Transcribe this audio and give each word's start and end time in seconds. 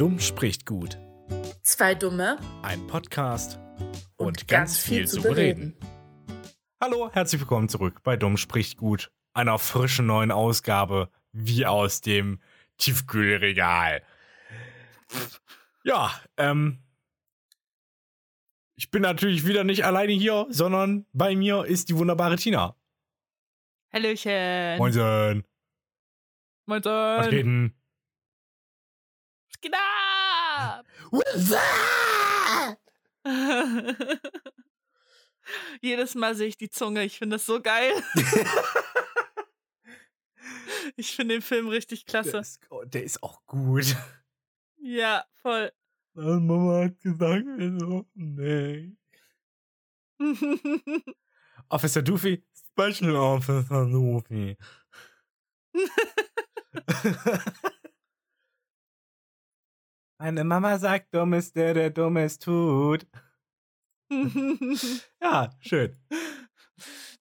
Dumm 0.00 0.18
spricht 0.18 0.64
gut. 0.64 0.98
Zwei 1.62 1.94
Dumme 1.94 2.38
Ein 2.62 2.86
Podcast 2.86 3.58
und, 4.16 4.28
und 4.28 4.48
ganz, 4.48 4.78
viel, 4.78 5.06
zu 5.06 5.20
bereden. 5.20 5.76
Hallo, 6.80 7.10
herzlich 7.12 7.42
willkommen 7.42 7.68
zurück 7.68 8.02
bei 8.02 8.16
Dumm 8.16 8.38
spricht 8.38 8.78
gut. 8.78 9.12
Einer 9.34 9.58
frischen 9.58 10.06
neuen 10.06 10.32
Ausgabe, 10.32 11.10
wie 11.32 11.66
aus 11.66 12.00
dem 12.00 12.40
Tiefkühlregal. 12.78 14.02
Ja, 15.84 16.18
ähm. 16.38 16.78
Ich 18.76 18.90
bin 18.90 19.02
natürlich 19.02 19.46
wieder 19.46 19.64
nicht 19.64 19.84
alleine 19.84 20.14
hier, 20.14 20.46
sondern 20.48 21.04
bei 21.12 21.36
mir 21.36 21.66
ist 21.66 21.90
die 21.90 21.96
wunderbare 21.98 22.36
Tina. 22.36 22.74
Hallöchen. 23.92 24.78
Moinsen. 24.78 25.44
Moin. 26.64 26.84
Was 26.86 27.28
geht 27.28 27.44
denn? 27.44 27.74
Was 29.50 29.60
geht 29.60 29.74
ab? 29.74 29.90
Jedes 35.80 36.14
Mal 36.14 36.34
sehe 36.34 36.48
ich 36.48 36.56
die 36.56 36.70
Zunge. 36.70 37.04
Ich 37.04 37.18
finde 37.18 37.36
das 37.36 37.46
so 37.46 37.60
geil. 37.60 37.92
ich 40.96 41.14
finde 41.14 41.34
den 41.36 41.42
Film 41.42 41.68
richtig 41.68 42.04
Der 42.04 42.22
klasse. 42.22 42.38
ist, 42.38 42.60
oh, 42.70 42.82
der 42.84 43.04
ist 43.04 43.22
auch 43.22 43.44
gut. 43.46 43.96
Ja, 44.78 45.24
voll. 45.42 45.72
Mama 46.14 46.84
hat 46.84 46.98
gesagt, 47.00 47.46
also, 47.58 48.06
nee. 48.14 48.96
Officer 51.68 52.02
Doofy, 52.02 52.44
Special 52.52 53.16
Officer 53.16 53.86
Doofy. 53.86 54.56
Meine 60.20 60.44
Mama 60.44 60.78
sagt, 60.78 61.14
dumm 61.14 61.32
ist 61.32 61.56
der, 61.56 61.72
der 61.72 61.88
Dummes 61.88 62.38
tut. 62.38 63.06
Ja, 65.22 65.50
schön. 65.60 65.96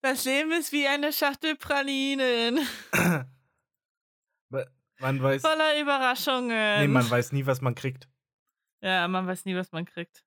das 0.02 0.26
Leben 0.26 0.52
ist 0.52 0.74
wie 0.74 0.86
eine 0.86 1.14
Schachtel 1.14 1.56
Pralinen. 1.56 2.60
Man 5.02 5.24
weiß, 5.24 5.42
Voller 5.42 5.80
Überraschungen. 5.80 6.82
nee, 6.82 6.88
man 6.90 7.10
weiß 7.10 7.32
nie, 7.32 7.46
was 7.46 7.62
man 7.62 7.74
kriegt. 7.74 8.10
Ja, 8.82 9.08
man 9.08 9.26
weiß 9.28 9.46
nie, 9.46 9.56
was 9.56 9.72
man 9.72 9.86
kriegt. 9.86 10.26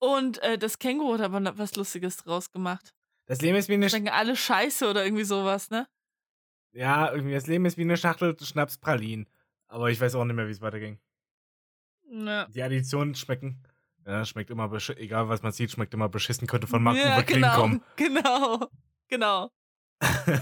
Und 0.00 0.42
äh, 0.42 0.58
das 0.58 0.80
Känguru 0.80 1.14
hat 1.14 1.20
aber 1.20 1.38
noch 1.38 1.56
was 1.56 1.76
Lustiges 1.76 2.16
draus 2.16 2.50
gemacht. 2.50 2.92
Das 3.26 3.40
Leben 3.42 3.56
ist 3.56 3.68
wie 3.68 3.74
eine, 3.74 3.86
Denken 3.86 4.08
alle 4.08 4.34
Scheiße 4.34 4.90
oder 4.90 5.04
irgendwie 5.04 5.22
sowas, 5.22 5.70
ne? 5.70 5.86
ja, 6.72 7.12
irgendwie, 7.12 7.34
das 7.34 7.46
Leben 7.46 7.64
ist 7.64 7.76
wie 7.76 7.82
eine 7.82 7.96
Schachtel 7.96 8.36
Schnapspralinen. 8.40 9.28
Aber 9.68 9.88
ich 9.88 10.00
weiß 10.00 10.16
auch 10.16 10.24
nicht 10.24 10.34
mehr, 10.34 10.48
wie 10.48 10.52
es 10.52 10.60
weiterging. 10.60 10.98
Ja. 12.10 12.46
Die 12.46 12.62
Additionen 12.62 13.14
schmecken. 13.14 13.62
Ja, 14.04 14.24
schmeckt 14.24 14.50
immer 14.50 14.68
beschissen. 14.68 15.00
Egal, 15.00 15.28
was 15.28 15.42
man 15.42 15.52
sieht, 15.52 15.70
schmeckt 15.70 15.94
immer 15.94 16.08
beschissen. 16.08 16.48
Könnte 16.48 16.66
von 16.66 16.82
Marco 16.82 16.98
ja, 16.98 17.20
genau, 17.20 17.54
kommen. 17.54 17.82
Genau, 17.96 18.68
genau. 19.08 19.50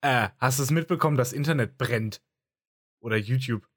Äh, 0.00 0.28
hast 0.38 0.58
du 0.58 0.62
es 0.62 0.70
mitbekommen, 0.70 1.16
das 1.16 1.32
Internet 1.32 1.76
brennt? 1.76 2.22
Oder 3.00 3.16
YouTube? 3.16 3.68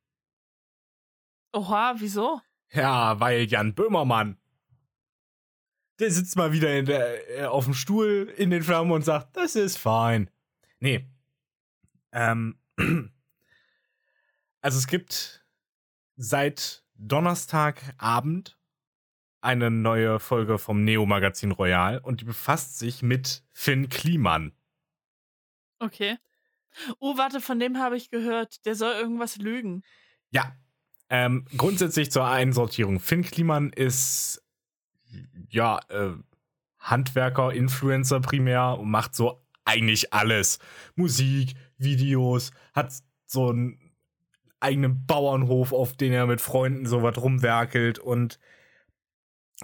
Oha, 1.54 1.96
wieso? 1.98 2.42
Ja, 2.72 3.20
weil 3.20 3.44
Jan 3.46 3.74
Böhmermann. 3.74 4.38
Der 6.00 6.12
sitzt 6.12 6.36
mal 6.36 6.54
wieder 6.54 6.82
der, 6.84 7.40
äh, 7.40 7.46
auf 7.46 7.66
dem 7.66 7.74
Stuhl 7.74 8.32
in 8.38 8.50
den 8.50 8.64
Flammen 8.64 8.92
und 8.92 9.04
sagt, 9.04 9.36
das 9.36 9.56
ist 9.56 9.78
fein. 9.78 10.30
Nee. 10.80 11.08
Ähm. 12.12 12.60
Also 14.64 14.78
es 14.78 14.86
gibt 14.86 15.41
seit 16.16 16.84
Donnerstagabend 16.96 18.58
eine 19.42 19.72
neue 19.72 20.20
Folge 20.20 20.60
vom 20.60 20.84
Neo-Magazin 20.84 21.52
Royal 21.52 21.98
und 21.98 22.22
die 22.22 22.26
befasst 22.26 22.78
sich 22.78 23.02
mit 23.02 23.44
Finn 23.52 23.90
Kliman. 23.90 24.54
Okay. 25.80 26.18
Oh, 27.00 27.18
warte, 27.18 27.42
von 27.42 27.60
dem 27.60 27.80
habe 27.80 27.98
ich 27.98 28.10
gehört, 28.10 28.66
der 28.66 28.76
soll 28.76 28.94
irgendwas 28.94 29.38
lügen. 29.38 29.84
Ja. 30.30 30.56
Ähm, 31.10 31.46
grundsätzlich 31.58 32.12
zur 32.12 32.26
Einsortierung. 32.26 33.00
Finn 33.00 33.24
Kliman 33.24 33.74
ist 33.74 34.42
ja 35.50 35.80
äh, 35.90 36.14
Handwerker, 36.80 37.52
Influencer 37.52 38.22
primär 38.22 38.78
und 38.80 38.90
macht 38.90 39.16
so 39.16 39.46
eigentlich 39.66 40.14
alles. 40.14 40.60
Musik, 40.96 41.56
Videos, 41.78 42.52
hat 42.74 42.94
so 43.26 43.50
einen 43.50 43.91
eigenen 44.62 45.06
Bauernhof, 45.06 45.74
auf 45.74 45.96
den 45.96 46.14
er 46.14 46.28
mit 46.28 46.42
Freunden 46.42 46.86
so 46.86 47.04
was 47.04 47.18
rumwerkelt 47.18 48.00
und 48.00 48.40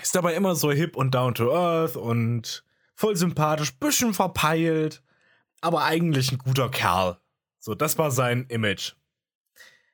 ist 0.02 0.16
dabei 0.16 0.36
immer 0.36 0.56
so 0.56 0.72
hip 0.72 0.96
und 0.96 1.16
down 1.16 1.34
to 1.34 1.54
earth 1.54 1.96
und 1.96 2.64
voll 2.94 3.16
sympathisch, 3.16 3.78
bisschen 3.78 4.14
verpeilt, 4.14 5.04
aber 5.62 5.84
eigentlich 5.84 6.32
ein 6.32 6.38
guter 6.38 6.70
Kerl. 6.70 7.18
So, 7.60 7.76
das 7.76 7.98
war 7.98 8.12
sein 8.12 8.46
Image. 8.50 8.94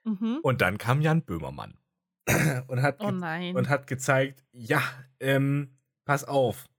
Mhm. 0.04 0.40
Und 0.42 0.62
dann 0.62 0.78
kam 0.78 1.02
Jan 1.02 1.24
Böhmermann 1.24 1.78
und 2.68 2.82
hat, 2.82 2.98
Oh 3.00 3.08
und 3.08 3.70
hat 3.70 3.88
gezeigt, 3.88 4.44
ja, 4.52 4.82
ähm, 5.20 5.78
pass 6.06 6.26
auf. 6.26 6.70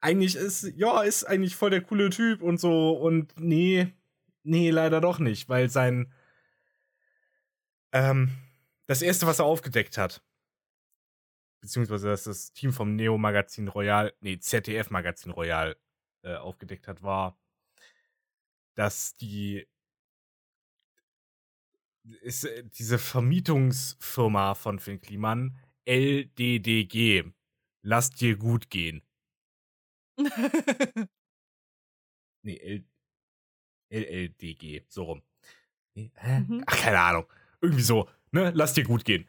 Eigentlich 0.00 0.36
ist, 0.36 0.72
ja, 0.76 1.02
ist 1.02 1.24
eigentlich 1.24 1.56
voll 1.56 1.70
der 1.70 1.80
coole 1.80 2.10
Typ 2.10 2.42
und 2.42 2.60
so 2.60 2.92
und 2.92 3.32
nee, 3.38 3.92
nee, 4.42 4.70
leider 4.70 5.00
doch 5.00 5.18
nicht, 5.18 5.48
weil 5.48 5.68
sein, 5.68 6.12
ähm, 7.92 8.30
das 8.86 9.02
erste, 9.02 9.26
was 9.26 9.38
er 9.38 9.44
aufgedeckt 9.46 9.98
hat, 9.98 10.22
beziehungsweise 11.60 12.08
das 12.08 12.24
das 12.24 12.52
Team 12.52 12.72
vom 12.72 12.94
Neo-Magazin 12.96 13.68
Royal, 13.68 14.14
nee, 14.20 14.38
ZDF-Magazin 14.38 15.32
Royal 15.32 15.76
äh, 16.22 16.36
aufgedeckt 16.36 16.88
hat, 16.88 17.02
war, 17.02 17.38
dass 18.74 19.14
die 19.14 19.66
ist 22.20 22.44
äh, 22.44 22.64
diese 22.64 22.98
Vermietungsfirma 22.98 24.54
von 24.54 24.78
Finn 24.78 25.00
Kliman 25.00 25.56
LDDG. 25.84 27.24
Lass 27.82 28.10
dir 28.10 28.36
gut 28.36 28.70
gehen. 28.70 29.02
Nee, 32.42 32.58
L 32.58 32.84
LLDG, 33.90 34.84
so 34.88 35.04
rum. 35.04 35.22
Nee, 35.94 36.12
hä? 36.16 36.40
Mhm. 36.40 36.64
Ach, 36.66 36.76
keine 36.76 37.00
Ahnung. 37.00 37.26
Irgendwie 37.60 37.82
so, 37.82 38.08
ne? 38.32 38.52
Lass 38.54 38.74
dir 38.74 38.84
gut 38.84 39.04
gehen. 39.04 39.26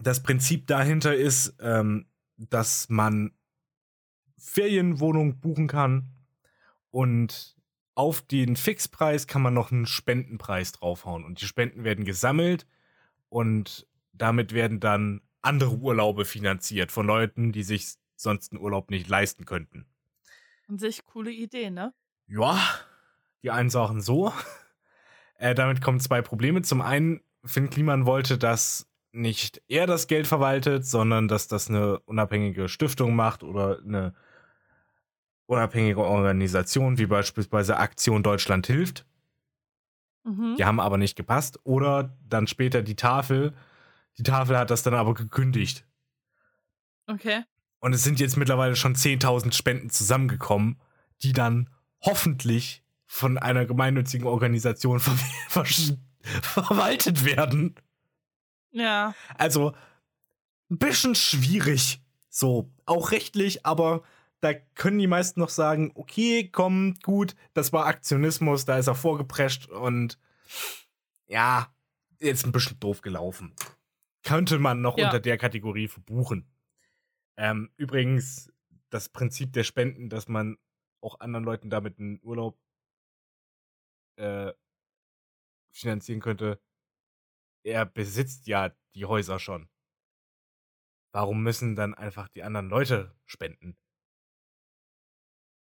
Das 0.00 0.22
Prinzip 0.22 0.66
dahinter 0.66 1.14
ist, 1.14 1.54
ähm, 1.60 2.06
dass 2.36 2.88
man 2.88 3.32
Ferienwohnung 4.38 5.40
buchen 5.40 5.68
kann 5.68 6.08
und 6.90 7.56
auf 7.94 8.22
den 8.22 8.56
Fixpreis 8.56 9.26
kann 9.26 9.42
man 9.42 9.54
noch 9.54 9.70
einen 9.70 9.86
Spendenpreis 9.86 10.72
draufhauen. 10.72 11.24
Und 11.24 11.40
die 11.40 11.46
Spenden 11.46 11.84
werden 11.84 12.04
gesammelt 12.04 12.66
und 13.28 13.86
damit 14.12 14.52
werden 14.52 14.80
dann 14.80 15.20
andere 15.42 15.76
Urlaube 15.76 16.24
finanziert 16.24 16.90
von 16.92 17.06
Leuten, 17.06 17.52
die 17.52 17.62
sich 17.62 17.94
sonst 18.16 18.52
einen 18.52 18.60
Urlaub 18.60 18.90
nicht 18.90 19.08
leisten 19.08 19.44
könnten. 19.44 19.86
An 20.68 20.78
sich 20.78 21.04
coole 21.04 21.30
Idee, 21.30 21.70
ne? 21.70 21.92
Ja, 22.26 22.58
die 23.42 23.50
einen 23.50 23.70
sagen 23.70 24.00
so. 24.00 24.32
Äh, 25.42 25.56
damit 25.56 25.80
kommen 25.80 25.98
zwei 25.98 26.22
Probleme. 26.22 26.62
Zum 26.62 26.80
einen, 26.80 27.20
Finn 27.44 27.68
Kliman 27.68 28.06
wollte, 28.06 28.38
dass 28.38 28.88
nicht 29.10 29.60
er 29.66 29.88
das 29.88 30.06
Geld 30.06 30.28
verwaltet, 30.28 30.86
sondern 30.86 31.26
dass 31.26 31.48
das 31.48 31.68
eine 31.68 31.98
unabhängige 31.98 32.68
Stiftung 32.68 33.16
macht 33.16 33.42
oder 33.42 33.80
eine 33.80 34.14
unabhängige 35.46 36.00
Organisation, 36.00 36.96
wie 36.96 37.06
beispielsweise 37.06 37.76
Aktion 37.76 38.22
Deutschland 38.22 38.68
hilft. 38.68 39.04
Mhm. 40.22 40.54
Die 40.58 40.64
haben 40.64 40.78
aber 40.78 40.96
nicht 40.96 41.16
gepasst. 41.16 41.58
Oder 41.64 42.16
dann 42.28 42.46
später 42.46 42.82
die 42.82 42.94
Tafel. 42.94 43.52
Die 44.18 44.22
Tafel 44.22 44.56
hat 44.56 44.70
das 44.70 44.84
dann 44.84 44.94
aber 44.94 45.12
gekündigt. 45.12 45.84
Okay. 47.08 47.42
Und 47.80 47.94
es 47.94 48.04
sind 48.04 48.20
jetzt 48.20 48.36
mittlerweile 48.36 48.76
schon 48.76 48.94
10.000 48.94 49.52
Spenden 49.52 49.90
zusammengekommen, 49.90 50.80
die 51.24 51.32
dann 51.32 51.68
hoffentlich 52.00 52.84
von 53.12 53.36
einer 53.36 53.66
gemeinnützigen 53.66 54.26
Organisation 54.26 54.98
ver 54.98 55.12
ver 55.50 55.66
verwaltet 56.40 57.26
werden. 57.26 57.74
Ja. 58.70 59.14
Also 59.36 59.74
ein 60.70 60.78
bisschen 60.78 61.14
schwierig. 61.14 62.00
So, 62.30 62.72
auch 62.86 63.10
rechtlich, 63.10 63.66
aber 63.66 64.02
da 64.40 64.54
können 64.54 64.98
die 64.98 65.06
meisten 65.06 65.40
noch 65.40 65.50
sagen, 65.50 65.92
okay, 65.94 66.48
komm, 66.50 66.94
gut, 67.02 67.34
das 67.52 67.70
war 67.74 67.84
Aktionismus, 67.84 68.64
da 68.64 68.78
ist 68.78 68.86
er 68.86 68.94
vorgeprescht 68.94 69.68
und 69.68 70.18
ja, 71.26 71.66
jetzt 72.18 72.46
ein 72.46 72.52
bisschen 72.52 72.80
doof 72.80 73.02
gelaufen. 73.02 73.54
Könnte 74.22 74.58
man 74.58 74.80
noch 74.80 74.96
Ja. 74.96 75.04
unter 75.06 75.20
der 75.20 75.36
Kategorie 75.36 75.88
verbuchen. 75.88 76.50
Ähm, 77.36 77.68
übrigens, 77.76 78.50
das 78.88 79.10
Prinzip 79.10 79.52
der 79.52 79.64
Spenden, 79.64 80.08
dass 80.08 80.28
man 80.28 80.56
auch 81.02 81.20
anderen 81.20 81.44
Leuten 81.44 81.68
damit 81.68 81.98
einen 81.98 82.18
Urlaub 82.22 82.58
äh, 84.16 84.52
finanzieren 85.70 86.20
könnte, 86.20 86.60
er 87.64 87.84
besitzt 87.86 88.46
ja 88.46 88.70
die 88.94 89.04
Häuser 89.04 89.40
schon. 89.40 89.68
Warum 91.14 91.42
müssen 91.42 91.74
dann 91.74 91.94
einfach 91.94 92.28
die 92.28 92.42
anderen 92.42 92.68
Leute 92.68 93.16
spenden? 93.24 93.78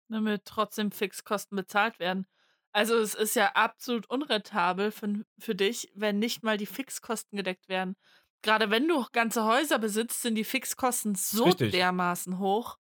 Damit 0.10 0.45
trotzdem 0.45 0.92
Fixkosten 0.92 1.56
bezahlt 1.56 2.00
werden. 2.00 2.28
Also 2.72 2.95
es 2.98 3.13
ist 3.13 3.36
ja 3.36 3.54
absolut 3.54 4.10
unrentabel 4.10 4.92
für, 4.92 5.24
für 5.39 5.56
dich, 5.56 5.92
wenn 5.95 6.19
nicht 6.19 6.44
mal 6.44 6.57
die 6.57 6.66
Fixkosten 6.66 7.38
gedeckt 7.38 7.68
werden. 7.69 7.95
Gerade 8.42 8.69
wenn 8.69 8.88
du 8.88 9.06
ganze 9.12 9.45
Häuser 9.45 9.80
besitzt, 9.80 10.22
sind 10.22 10.36
die 10.36 10.44
Fixkosten 10.44 11.16
so 11.16 11.45
Richtig. 11.45 11.72
dermaßen 11.72 12.39
hoch, 12.39 12.78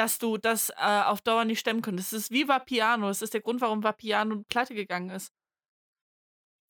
dass 0.00 0.18
du 0.18 0.38
das 0.38 0.70
äh, 0.70 1.02
auf 1.04 1.20
Dauer 1.20 1.44
nicht 1.44 1.58
stemmen 1.60 1.82
könntest. 1.82 2.14
Das 2.14 2.20
ist 2.22 2.30
wie 2.30 2.48
Vapiano. 2.48 3.08
Das 3.08 3.20
ist 3.20 3.34
der 3.34 3.42
Grund, 3.42 3.60
warum 3.60 3.84
Vapiano 3.84 4.42
pleite 4.48 4.74
gegangen 4.74 5.10
ist. 5.10 5.30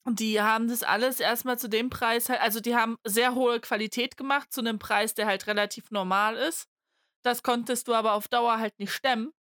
Und 0.05 0.19
die 0.19 0.41
haben 0.41 0.67
das 0.67 0.83
alles 0.83 1.21
erstmal 1.21 1.57
zu 1.57 1.69
dem 1.69 1.91
Preis 1.91 2.29
halt, 2.29 2.41
also 2.41 2.59
die 2.59 2.75
haben 2.75 2.97
sehr 3.05 3.37
hohe 3.37 3.61
Qualität 3.61 4.17
gemacht, 4.17 4.53
zu 4.53 4.61
einem 4.61 4.81
Preis, 4.81 5.15
der 5.15 5.27
halt 5.27 5.47
relativ 5.47 5.93
normal 5.93 6.37
ist. 6.37 6.67
Das 7.23 7.45
konntest 7.45 7.87
du 7.87 7.95
aber 7.95 8.15
auf 8.15 8.27
Dauer 8.27 8.59
halt 8.59 8.77
nicht 8.81 8.93
stemmen. 8.93 9.33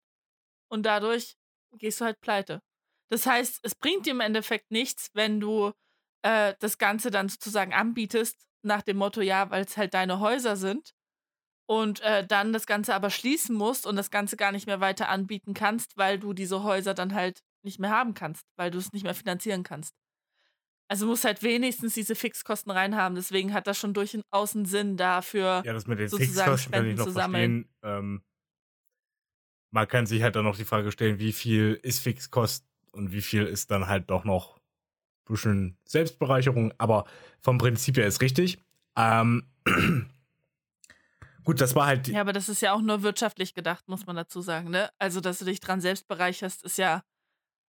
Und 0.71 0.85
dadurch 0.85 1.37
gehst 1.73 2.01
du 2.01 2.05
halt 2.05 2.21
pleite. 2.21 2.63
Das 3.11 3.27
heißt, 3.27 3.59
es 3.65 3.75
bringt 3.75 4.07
dir 4.07 4.13
im 4.13 4.21
Endeffekt 4.21 4.71
nichts, 4.71 5.09
wenn 5.15 5.41
du 5.41 5.73
äh, 6.23 6.55
das 6.61 6.79
Ganze 6.79 7.11
dann 7.11 7.29
sozusagen 7.29 7.75
anbietest, 7.75 8.47
nach 8.63 8.83
dem 8.83 8.99
Motto, 8.99 9.21
ja, 9.21 9.51
weil 9.51 9.65
es 9.65 9.77
halt 9.77 9.95
deine 9.95 10.21
Häuser 10.21 10.55
sind. 10.55 10.95
Und 11.71 12.01
äh, 12.01 12.27
dann 12.27 12.53
das 12.53 12.67
Ganze 12.67 12.97
aber 12.97 13.11
schließen 13.11 13.55
musst 13.55 13.87
und 13.87 13.95
das 13.95 14.11
Ganze 14.11 14.37
gar 14.37 14.51
nicht 14.51 14.67
mehr 14.67 14.81
weiter 14.81 15.09
anbieten 15.09 15.55
kannst, 15.55 15.97
weil 15.97 16.19
du 16.19 16.33
diese 16.33 16.65
Häuser 16.65 16.95
dann 16.95 17.15
halt 17.15 17.45
nicht 17.63 17.79
mehr 17.79 17.91
haben 17.91 18.13
kannst, 18.13 18.45
weil 18.57 18.73
du 18.73 18.79
es 18.79 18.93
nicht 18.93 19.05
mehr 19.05 19.15
finanzieren 19.15 19.63
kannst. 19.63 19.95
Also 20.89 21.07
musst 21.07 21.25
halt 21.25 21.45
wenigstens 21.45 21.95
diese 21.95 22.17
Fixkosten 22.17 22.73
reinhaben. 22.73 23.15
Deswegen 23.15 23.55
hat 23.55 23.69
das 23.69 23.79
schon 23.79 23.95
durchaus 23.95 24.57
einen 24.57 24.65
Sinn 24.65 24.97
dafür. 24.97 25.63
Ja, 25.65 25.73
das 25.73 25.87
mit 25.87 26.01
den 26.01 26.09
sozusagen 26.09 26.59
Fixkosten 26.59 26.73
kann 26.73 26.87
ich 26.87 27.01
Spenden 27.01 27.15
noch 27.15 27.23
verstehen. 27.23 27.69
Ähm, 27.85 28.23
man 29.71 29.87
kann 29.87 30.07
sich 30.07 30.25
halt 30.25 30.35
dann 30.35 30.47
noch 30.47 30.57
die 30.57 30.65
Frage 30.65 30.91
stellen, 30.91 31.21
wie 31.21 31.33
viel 31.33 31.79
ist 31.85 32.01
Fixkost 32.01 32.67
und 32.91 33.13
wie 33.13 33.23
viel 33.23 33.47
ist 33.47 33.71
dann 33.71 33.87
halt 33.87 34.11
doch 34.11 34.25
noch 34.25 34.57
ein 34.57 35.35
bisschen 35.35 35.79
Selbstbereicherung. 35.85 36.75
Aber 36.79 37.05
vom 37.41 37.59
Prinzip 37.59 37.97
her 37.97 38.09
ist 38.09 38.23
richtig. 38.23 38.59
Ähm, 38.97 39.47
gut, 41.45 41.61
das 41.61 41.75
war 41.75 41.87
halt. 41.87 42.09
Ja, 42.09 42.21
aber 42.21 42.33
das 42.33 42.49
ist 42.49 42.63
ja 42.63 42.73
auch 42.73 42.81
nur 42.81 43.03
wirtschaftlich 43.03 43.55
gedacht, 43.55 43.89
muss 43.89 44.07
man 44.07 44.17
dazu 44.17 44.41
sagen. 44.41 44.71
Ne? 44.71 44.91
Also, 44.99 45.21
dass 45.21 45.39
du 45.39 45.45
dich 45.45 45.61
dran 45.61 45.81
selbst 45.81 46.09
bereicherst, 46.09 46.63
ist 46.65 46.79
ja 46.79 47.03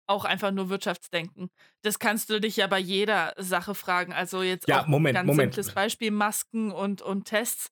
auch 0.07 0.25
einfach 0.25 0.51
nur 0.51 0.69
Wirtschaftsdenken. 0.69 1.49
Das 1.83 1.99
kannst 1.99 2.29
du 2.29 2.39
dich 2.41 2.57
ja 2.57 2.67
bei 2.67 2.79
jeder 2.79 3.33
Sache 3.37 3.75
fragen. 3.75 4.13
Also 4.13 4.43
jetzt 4.43 4.67
Ja, 4.67 4.83
auch 4.83 4.87
Moment, 4.87 5.15
ganz 5.15 5.27
Moment. 5.27 5.53
simples 5.53 5.73
Beispiel, 5.73 6.11
Masken 6.11 6.71
und, 6.71 7.01
und 7.01 7.25
Tests. 7.25 7.71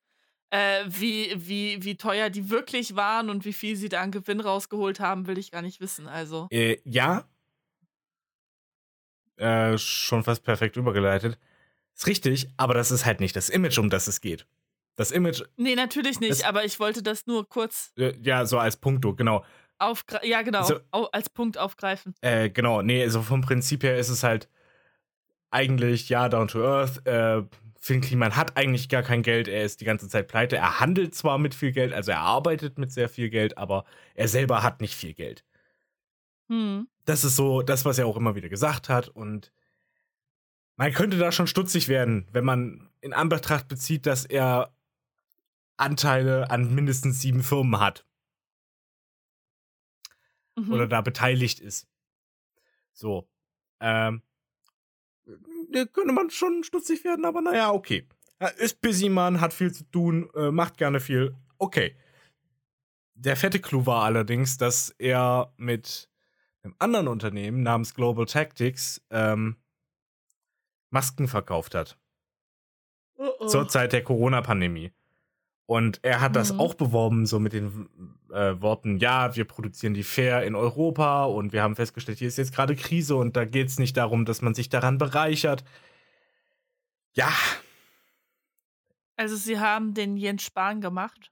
Äh, 0.51 0.85
wie, 0.87 1.31
wie, 1.37 1.83
wie 1.83 1.95
teuer 1.95 2.31
die 2.31 2.49
wirklich 2.49 2.95
waren 2.95 3.29
und 3.29 3.45
wie 3.45 3.53
viel 3.53 3.75
sie 3.75 3.89
da 3.89 4.01
an 4.01 4.11
Gewinn 4.11 4.39
rausgeholt 4.39 4.99
haben, 4.99 5.27
will 5.27 5.37
ich 5.37 5.51
gar 5.51 5.61
nicht 5.61 5.79
wissen. 5.79 6.07
Also. 6.07 6.47
Äh, 6.49 6.77
ja. 6.85 7.25
Äh, 9.35 9.77
schon 9.77 10.23
fast 10.23 10.43
perfekt 10.43 10.75
übergeleitet. 10.75 11.37
Ist 11.95 12.07
richtig, 12.07 12.49
aber 12.57 12.73
das 12.73 12.89
ist 12.91 13.05
halt 13.05 13.19
nicht 13.19 13.35
das 13.35 13.49
Image, 13.49 13.77
um 13.77 13.89
das 13.89 14.07
es 14.07 14.21
geht. 14.21 14.47
Das 14.99 15.11
Image, 15.11 15.43
Nee, 15.55 15.75
natürlich 15.75 16.19
nicht, 16.19 16.31
Das- 16.31 16.43
aber 16.43 16.65
ich 16.65 16.77
wollte 16.77 17.01
das 17.01 17.25
nur 17.25 17.47
kurz 17.47 17.93
ja, 17.95 18.45
so 18.45 18.59
als 18.59 18.75
Punkto, 18.75 19.15
genau. 19.15 19.45
aufgreifen. 19.77 20.27
Ja, 20.29 20.41
genau, 20.41 20.63
So. 20.63 20.79
als 21.13 21.29
Punkt 21.29 21.57
aufgreifen. 21.57 22.13
Äh, 22.19 22.49
genau, 22.49 22.81
nee, 22.81 23.01
also 23.01 23.21
vom 23.21 23.39
Prinzip 23.39 23.83
her 23.83 23.97
ist 23.97 24.09
es 24.09 24.23
halt 24.23 24.49
eigentlich, 25.51 26.09
ja, 26.09 26.27
down 26.27 26.49
to 26.49 26.61
earth. 26.61 27.05
Äh, 27.07 27.43
Finn 27.79 28.01
Kliman 28.01 28.35
hat 28.35 28.57
eigentlich 28.57 28.89
gar 28.89 29.01
kein 29.03 29.23
Geld, 29.23 29.47
er 29.47 29.63
ist 29.63 29.79
die 29.79 29.85
ganze 29.85 30.09
Zeit 30.09 30.27
pleite. 30.27 30.57
Er 30.57 30.81
handelt 30.81 31.15
zwar 31.15 31.37
mit 31.37 31.55
viel 31.55 31.71
Geld, 31.71 31.93
also 31.93 32.11
er 32.11 32.19
arbeitet 32.19 32.77
mit 32.77 32.91
sehr 32.91 33.07
viel 33.07 33.29
Geld, 33.29 33.57
aber 33.57 33.85
er 34.15 34.27
selber 34.27 34.63
hat 34.63 34.81
nicht 34.81 34.95
viel 34.95 35.13
Geld. 35.13 35.45
Hm. 36.49 36.89
Das 37.05 37.23
ist 37.23 37.37
so 37.37 37.61
das, 37.61 37.85
was 37.85 37.99
er 37.99 38.05
auch 38.05 38.17
immer 38.17 38.35
wieder 38.35 38.49
gesagt 38.49 38.89
hat. 38.89 39.07
Und 39.07 39.53
man 40.75 40.91
könnte 40.91 41.17
da 41.17 41.31
schon 41.31 41.47
stutzig 41.47 41.87
werden, 41.87 42.27
wenn 42.33 42.43
man 42.43 42.89
in 42.99 43.13
Anbetracht 43.13 43.69
bezieht, 43.69 44.05
dass 44.05 44.25
er 44.25 44.73
Anteile 45.79 46.49
an 46.49 46.73
mindestens 46.73 47.21
sieben 47.21 47.43
Firmen 47.43 47.79
hat 47.79 48.05
Mhm. 50.59 50.73
oder 50.73 50.87
da 50.87 51.01
beteiligt 51.01 51.59
ist. 51.59 51.87
So. 52.93 53.29
Ähm, 53.79 54.21
da 55.71 55.85
könnte 55.85 56.13
man 56.13 56.29
schon 56.29 56.63
stutzig 56.63 57.03
werden, 57.03 57.25
aber 57.25 57.41
naja, 57.41 57.71
okay. 57.71 58.07
Ist 58.57 58.81
busy 58.81 59.09
Mann, 59.09 59.41
hat 59.41 59.53
viel 59.53 59.71
zu 59.73 59.83
tun, 59.91 60.29
äh, 60.33 60.51
macht 60.51 60.77
gerne 60.77 60.99
viel. 60.99 61.35
Okay. 61.57 61.95
Der 63.13 63.35
fette 63.35 63.59
Clou 63.59 63.85
war 63.85 64.03
allerdings, 64.03 64.57
dass 64.57 64.95
er 64.97 65.53
mit 65.57 66.09
einem 66.63 66.75
anderen 66.79 67.07
Unternehmen 67.09 67.63
namens 67.63 67.93
Global 67.93 68.25
Tactics 68.25 69.01
ähm, 69.09 69.57
Masken 70.89 71.27
verkauft 71.27 71.75
hat. 71.75 71.97
Oh, 73.15 73.29
oh. 73.39 73.47
Zur 73.47 73.67
Zeit 73.67 73.91
der 73.91 74.03
Corona-Pandemie. 74.03 74.91
Und 75.69 75.99
er 76.03 76.19
hat 76.19 76.35
das 76.35 76.51
Mhm. 76.51 76.59
auch 76.61 76.73
beworben, 76.73 77.27
so 77.27 77.39
mit 77.39 77.53
den 77.53 77.87
äh, 78.31 78.59
Worten, 78.59 78.97
ja, 78.97 79.35
wir 79.35 79.45
produzieren 79.45 79.93
die 79.93 80.01
fair 80.01 80.43
in 80.43 80.55
Europa 80.55 81.25
und 81.25 81.53
wir 81.53 81.61
haben 81.61 81.75
festgestellt, 81.75 82.17
hier 82.17 82.27
ist 82.27 82.39
jetzt 82.39 82.55
gerade 82.55 82.75
Krise 82.75 83.15
und 83.15 83.35
da 83.35 83.45
geht 83.45 83.67
es 83.67 83.77
nicht 83.77 83.95
darum, 83.95 84.25
dass 84.25 84.41
man 84.41 84.55
sich 84.55 84.69
daran 84.69 84.97
bereichert. 84.97 85.63
Ja, 87.13 87.31
Also 89.15 89.35
sie 89.35 89.59
haben 89.59 89.93
den 89.93 90.17
Jens 90.17 90.41
Spahn 90.41 90.81
gemacht. 90.81 91.31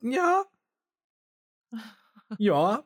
ja. 0.00 0.44
ja. 2.38 2.82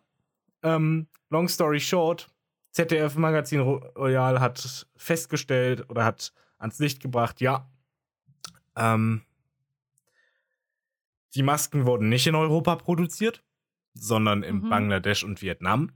Ähm, 0.63 1.07
long 1.31 1.49
story 1.49 1.81
short, 1.81 2.31
ZDF 2.73 3.15
Magazin 3.17 3.61
Royal 3.61 4.39
hat 4.41 4.87
festgestellt 4.97 5.89
oder 5.89 6.05
hat 6.05 6.35
ans 6.59 6.79
Licht 6.79 7.01
gebracht, 7.01 7.41
ja, 7.41 7.71
ähm, 8.77 9.23
die 11.35 11.43
Masken 11.43 11.87
wurden 11.87 12.09
nicht 12.09 12.27
in 12.27 12.35
Europa 12.35 12.77
produziert, 12.77 13.43
sondern 13.95 14.43
in 14.43 14.63
Mhm. 14.63 14.69
Bangladesch 14.69 15.25
und 15.25 15.43
Vietnam. 15.43 15.93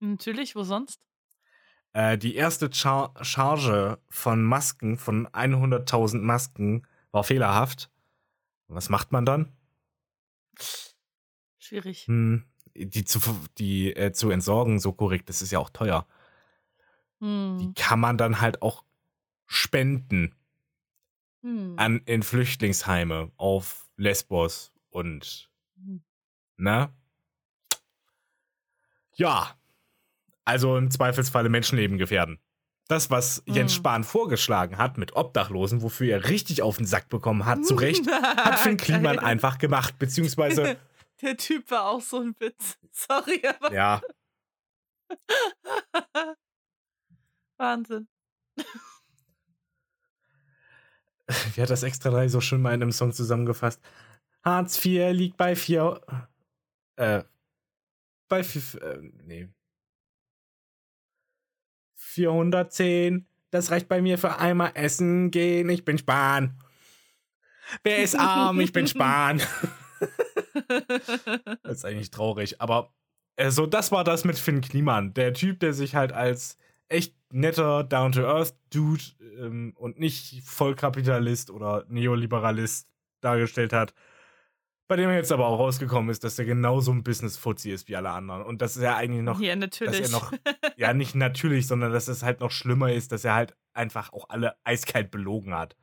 Natürlich, 0.00 0.54
wo 0.56 0.62
sonst? 0.62 1.00
Äh, 1.92 2.18
die 2.18 2.34
erste 2.34 2.70
Char 2.72 3.12
Charge 3.22 3.98
von 4.10 4.44
Masken, 4.44 4.98
von 4.98 5.26
100.000 5.28 6.24
Masken, 6.24 6.86
war 7.10 7.24
fehlerhaft. 7.24 7.90
Was 8.68 8.88
macht 8.88 9.12
man 9.12 9.24
dann? 9.26 9.52
Schwierig. 11.58 12.06
Hm, 12.06 12.44
die 12.74 13.04
zu, 13.04 13.20
die, 13.58 13.94
äh, 13.96 14.12
zu 14.12 14.30
entsorgen, 14.30 14.78
so 14.78 14.92
korrekt, 14.92 15.28
das 15.28 15.42
ist 15.42 15.50
ja 15.50 15.58
auch 15.58 15.70
teuer. 15.70 16.06
Die 17.60 17.68
Hm. 17.68 17.74
kann 17.74 18.00
man 18.00 18.16
dann 18.18 18.40
halt 18.40 18.62
auch 18.62 18.84
spenden 19.46 20.34
Hm. 21.42 21.76
an, 21.78 22.00
in 22.06 22.22
Flüchtlingsheime 22.22 23.30
auf 23.36 23.85
Lesbos 23.96 24.72
und, 24.90 25.50
Hm. 25.76 26.02
ne? 26.56 26.92
Ja. 29.14 29.56
Also 30.44 30.76
im 30.76 30.90
Zweifelsfalle 30.90 31.48
Menschenleben 31.48 31.98
gefährden. 31.98 32.38
Das, 32.88 33.10
was 33.10 33.42
Jens 33.46 33.72
Hm. 33.72 33.76
Spahn 33.78 34.04
vorgeschlagen 34.04 34.78
hat 34.78 34.96
mit 34.96 35.16
Obdachlosen, 35.16 35.82
wofür 35.82 36.08
er 36.12 36.28
richtig 36.28 36.62
auf 36.62 36.76
den 36.76 36.86
Sack 36.86 37.08
bekommen 37.08 37.44
hat, 37.44 37.64
zu 37.64 37.74
Recht, 37.74 38.06
hat 38.08 38.60
Finn 38.60 38.76
Kliman 38.76 39.18
einfach 39.18 39.58
gemacht, 39.58 39.98
beziehungsweise, 39.98 40.76
Der 41.22 41.36
Typ 41.36 41.70
war 41.70 41.86
auch 41.86 42.00
so 42.02 42.20
ein 42.20 42.34
Witz. 42.38 42.78
Sorry, 42.92 43.42
aber 43.46 43.72
ja, 43.72 44.02
Wahnsinn. 47.58 48.08
wie 51.54 51.62
hat 51.62 51.70
das 51.70 51.82
extra 51.82 52.10
drei 52.10 52.28
so 52.28 52.40
schön 52.40 52.62
mal 52.62 52.74
in 52.74 52.82
einem 52.82 52.92
Song 52.92 53.12
zusammengefasst? 53.12 53.80
Hartz 54.44 54.84
IV 54.84 55.12
liegt 55.12 55.36
bei 55.36 55.56
vier, 55.56 56.00
äh, 56.96 57.22
bei 58.28 58.44
vier, 58.44 58.82
äh, 58.82 58.98
nee. 59.24 59.48
410, 61.96 63.26
das 63.50 63.70
reicht 63.70 63.88
bei 63.88 64.00
mir 64.00 64.18
für 64.18 64.38
einmal 64.38 64.70
essen 64.74 65.30
gehen, 65.30 65.68
ich 65.68 65.84
bin 65.84 65.98
Spahn. 65.98 66.58
Wer 67.82 67.98
ist 67.98 68.14
arm, 68.14 68.60
ich 68.60 68.72
bin 68.72 68.86
Spahn. 68.86 69.42
Das 71.62 71.78
ist 71.78 71.84
eigentlich 71.84 72.10
traurig, 72.10 72.60
aber 72.60 72.92
äh, 73.36 73.50
so, 73.50 73.66
das 73.66 73.92
war 73.92 74.04
das 74.04 74.24
mit 74.24 74.38
Finn 74.38 74.60
Kliman. 74.60 75.12
Der 75.14 75.34
Typ, 75.34 75.60
der 75.60 75.72
sich 75.72 75.94
halt 75.94 76.12
als 76.12 76.56
echt 76.88 77.14
netter, 77.36 77.84
down-to-earth-Dude 77.84 79.04
ähm, 79.38 79.74
und 79.76 79.98
nicht 79.98 80.42
Vollkapitalist 80.44 81.50
oder 81.50 81.84
Neoliberalist 81.88 82.88
dargestellt 83.20 83.72
hat. 83.72 83.94
Bei 84.88 84.96
dem 84.96 85.10
jetzt 85.10 85.32
aber 85.32 85.46
auch 85.46 85.58
rausgekommen 85.58 86.10
ist, 86.10 86.22
dass 86.22 86.38
er 86.38 86.44
genauso 86.44 86.92
ein 86.92 87.02
Business-Fuzzi 87.02 87.72
ist 87.72 87.88
wie 87.88 87.96
alle 87.96 88.10
anderen. 88.10 88.42
Und 88.42 88.62
das 88.62 88.76
ist 88.76 88.82
ja 88.82 88.96
eigentlich 88.96 89.22
noch, 89.22 89.40
ja, 89.40 89.54
dass 89.56 89.60
natürlich. 89.60 90.00
er 90.00 90.10
noch, 90.10 90.32
ja, 90.76 90.94
nicht 90.94 91.14
natürlich, 91.14 91.66
sondern 91.66 91.92
dass 91.92 92.08
es 92.08 92.22
halt 92.22 92.40
noch 92.40 92.52
schlimmer 92.52 92.92
ist, 92.92 93.10
dass 93.12 93.24
er 93.24 93.34
halt 93.34 93.56
einfach 93.72 94.12
auch 94.12 94.28
alle 94.28 94.56
eiskalt 94.64 95.10
belogen 95.10 95.54
hat. 95.54 95.76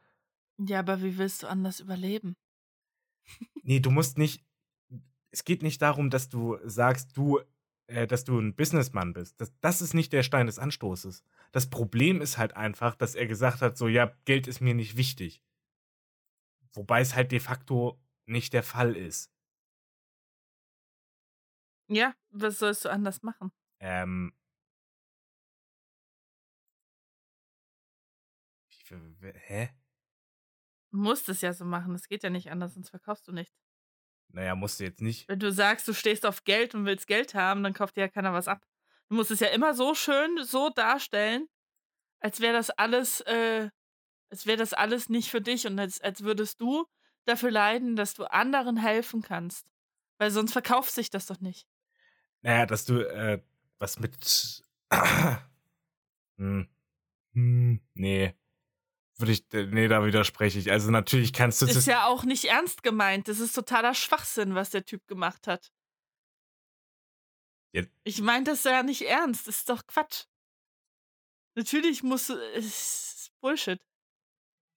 ja, 0.58 0.80
aber 0.80 1.02
wie 1.02 1.18
willst 1.18 1.44
du 1.44 1.48
anders 1.48 1.80
überleben? 1.82 2.36
Nee, 3.62 3.80
du 3.80 3.92
musst 3.92 4.18
nicht. 4.18 4.44
Es 5.32 5.44
geht 5.44 5.64
nicht 5.64 5.82
darum, 5.82 6.10
dass 6.10 6.30
du 6.30 6.58
sagst, 6.64 7.18
du, 7.18 7.40
äh, 7.94 8.08
dass 8.08 8.24
du 8.24 8.40
ein 8.40 8.56
Businessmann 8.56 9.14
bist. 9.14 9.40
Das, 9.40 9.54
das 9.62 9.82
ist 9.82 9.94
nicht 9.94 10.12
der 10.14 10.24
Stein 10.24 10.48
des 10.48 10.60
Anstoßes. 10.60 11.24
Das 11.52 11.70
Problem 11.70 12.22
ist 12.22 12.38
halt 12.38 12.58
einfach, 12.58 12.96
dass 12.96 13.16
er 13.16 13.28
gesagt 13.28 13.62
hat, 13.62 13.78
so, 13.78 13.88
ja, 13.88 14.18
Geld 14.26 14.48
ist 14.48 14.62
mir 14.62 14.74
nicht 14.74 14.98
wichtig. 14.98 15.44
Wobei 16.74 17.02
es 17.02 17.14
halt 17.16 17.32
de 17.32 17.40
facto 17.40 18.02
nicht 18.26 18.54
der 18.54 18.64
Fall 18.64 18.96
ist. 18.96 19.32
Ja, 21.88 22.16
was 22.32 22.60
sollst 22.60 22.84
du 22.86 22.90
anders 22.90 23.22
machen? 23.22 23.52
Ähm. 23.80 24.34
Hä? 28.90 29.70
Du 30.92 30.98
musst 30.98 31.30
es 31.30 31.42
ja 31.42 31.54
so 31.54 31.66
machen. 31.66 31.94
Es 31.96 32.08
geht 32.08 32.24
ja 32.24 32.30
nicht 32.30 32.52
anders, 32.52 32.74
sonst 32.74 32.90
verkaufst 32.90 33.28
du 33.28 33.32
nichts. 33.32 33.63
Naja, 34.34 34.56
musst 34.56 34.80
du 34.80 34.84
jetzt 34.84 35.02
nicht. 35.02 35.30
Wenn 35.30 35.40
du 35.40 35.52
sagst, 35.52 35.88
du 35.88 35.94
stehst 35.94 36.26
auf 36.26 36.44
Geld 36.44 36.74
und 36.74 36.86
willst 36.86 37.08
Geld 37.08 37.36
haben, 37.36 37.64
dann 37.64 37.74
kauft 37.74 37.96
dir 37.96 38.02
ja 38.02 38.08
keiner 38.08 38.34
was 38.34 38.48
ab. 38.48 38.66
Du 39.10 39.16
musst 39.16 39.30
es 39.30 39.40
ja 39.40 39.48
immer 39.48 39.76
so 39.76 39.94
schön 39.94 40.44
so 40.44 40.70
darstellen, 40.72 41.48
als 42.20 42.40
wäre 42.40 42.54
das 42.54 42.72
alles, 42.72 43.22
äh, 43.22 43.70
als 44.32 44.48
wäre 44.48 44.58
das 44.58 44.74
alles 44.74 45.08
nicht 45.08 45.30
für 45.30 45.42
dich 45.42 45.68
und 45.68 45.78
als, 45.78 46.02
als 46.02 46.24
würdest 46.24 46.60
du 46.60 46.86
dafür 47.26 47.52
leiden, 47.52 47.96
dass 47.96 48.16
du 48.16 48.26
anderen 48.26 48.76
helfen 48.76 49.22
kannst. 49.22 49.68
Weil 50.18 50.32
sonst 50.32 50.52
verkauft 50.52 50.92
sich 50.92 51.12
das 51.12 51.28
doch 51.28 51.40
nicht. 51.40 51.68
Naja, 52.42 52.66
dass 52.66 52.86
du 52.86 53.02
äh, 53.02 53.40
was 53.78 54.00
mit. 54.00 54.64
hm. 56.38 56.68
Hm, 57.34 57.82
nee. 57.94 58.34
Würde 59.18 59.32
ich. 59.32 59.46
Nee, 59.52 59.88
da 59.88 60.04
widerspreche 60.06 60.58
ich. 60.60 60.72
Also 60.72 60.90
natürlich 60.92 61.34
kannst 61.34 61.62
du 61.62 61.66
Ist 61.68 61.76
das. 61.76 61.86
ja 61.86 62.08
auch 62.08 62.24
nicht 62.24 62.46
ernst 62.46 62.82
gemeint. 62.84 63.28
Das 63.28 63.40
ist 63.40 63.54
totaler 63.54 63.94
Schwachsinn, 63.94 64.56
was 64.56 64.72
der 64.72 64.86
Typ 64.86 65.06
gemacht 65.08 65.46
hat. 65.48 65.72
Ja. 67.74 67.84
Ich 68.04 68.22
meine 68.22 68.44
das 68.46 68.64
ja 68.64 68.82
nicht 68.84 69.04
ernst. 69.08 69.48
Das 69.48 69.58
ist 69.58 69.70
doch 69.70 69.86
Quatsch. 69.88 70.26
Natürlich 71.56 72.02
muss. 72.04 72.30
Ist 72.56 73.32
Bullshit. 73.42 73.80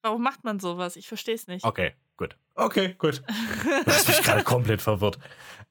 Warum 0.03 0.23
macht 0.23 0.45
man 0.45 0.61
sowas? 0.61 0.97
Ich 0.97 1.09
verstehe 1.09 1.35
es 1.35 1.47
nicht. 1.47 1.65
Okay, 1.65 1.95
gut. 2.17 2.37
Okay, 2.55 2.95
gut. 2.99 3.23
Du 3.27 3.87
hast 3.93 4.09
mich 4.09 4.23
gerade 4.23 4.45
komplett 4.45 4.81
verwirrt. 4.83 5.19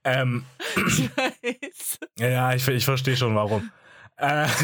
Ähm, 0.04 0.46
Ich 0.76 1.10
weiß. 1.16 2.00
ja, 2.20 2.28
ja, 2.28 2.54
ich, 2.54 2.68
ich 2.68 2.86
verstehe 2.86 3.16
schon 3.18 3.36
warum. 3.36 3.72
Äh, 4.18 4.48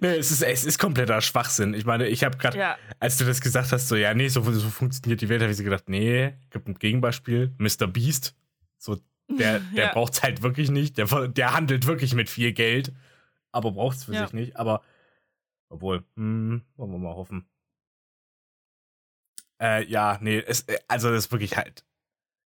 nee, 0.00 0.16
es 0.16 0.30
ist, 0.30 0.42
es 0.42 0.64
ist 0.64 0.78
kompletter 0.78 1.20
Schwachsinn. 1.20 1.74
Ich 1.74 1.84
meine, 1.84 2.06
ich 2.08 2.24
habe 2.24 2.36
gerade, 2.38 2.58
ja, 2.58 2.76
als 3.00 3.16
du 3.16 3.24
das 3.24 3.40
gesagt 3.40 3.72
hast, 3.72 3.88
so, 3.88 3.96
ja, 3.96 4.14
nee, 4.14 4.28
so, 4.28 4.42
so 4.52 4.68
funktioniert 4.68 5.20
die 5.20 5.28
Welt, 5.28 5.40
habe 5.42 5.50
ich 5.50 5.56
so 5.58 5.64
gedacht, 5.64 5.88
nee, 5.88 6.34
gibt 6.50 6.68
ein 6.68 6.74
Gegenbeispiel, 6.78 7.52
Mr. 7.58 7.86
Beast. 7.86 8.34
So, 8.78 8.98
der, 9.28 9.60
der 9.76 9.84
ja. 9.86 9.92
braucht 9.92 10.14
es 10.14 10.22
halt 10.22 10.42
wirklich 10.42 10.70
nicht. 10.70 10.98
Der, 10.98 11.06
der 11.28 11.54
handelt 11.54 11.86
wirklich 11.86 12.14
mit 12.14 12.28
viel 12.28 12.52
Geld, 12.52 12.92
aber 13.52 13.72
braucht 13.72 13.96
es 13.98 14.04
für 14.04 14.14
Ja. 14.14 14.24
sich 14.24 14.32
nicht. 14.32 14.56
Aber, 14.56 14.82
obwohl, 15.68 16.04
hm, 16.16 16.62
wollen 16.76 16.90
wir 16.92 16.98
mal 16.98 17.14
hoffen. 17.14 17.46
Äh, 19.60 19.84
ja, 19.86 20.18
nee, 20.20 20.38
es, 20.46 20.62
äh, 20.62 20.78
also 20.88 21.10
das 21.10 21.26
ist 21.26 21.32
wirklich 21.32 21.56
halt 21.56 21.84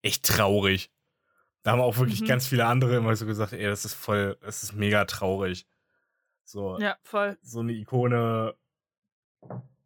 echt 0.01 0.25
traurig. 0.25 0.91
Da 1.63 1.71
haben 1.71 1.79
auch 1.81 1.97
wirklich 1.97 2.21
Mhm. 2.21 2.25
ganz 2.27 2.47
viele 2.47 2.65
andere 2.65 2.95
immer 2.97 3.15
so 3.15 3.25
gesagt, 3.25 3.53
ey, 3.53 3.63
das 3.65 3.85
ist 3.85 3.93
voll, 3.93 4.37
das 4.41 4.63
ist 4.63 4.73
mega 4.73 5.05
traurig. 5.05 5.65
So, 6.53 6.77
ja, 6.79 6.97
voll. 7.01 7.35
so 7.41 7.61
eine 7.61 7.71
Ikone. 7.71 8.55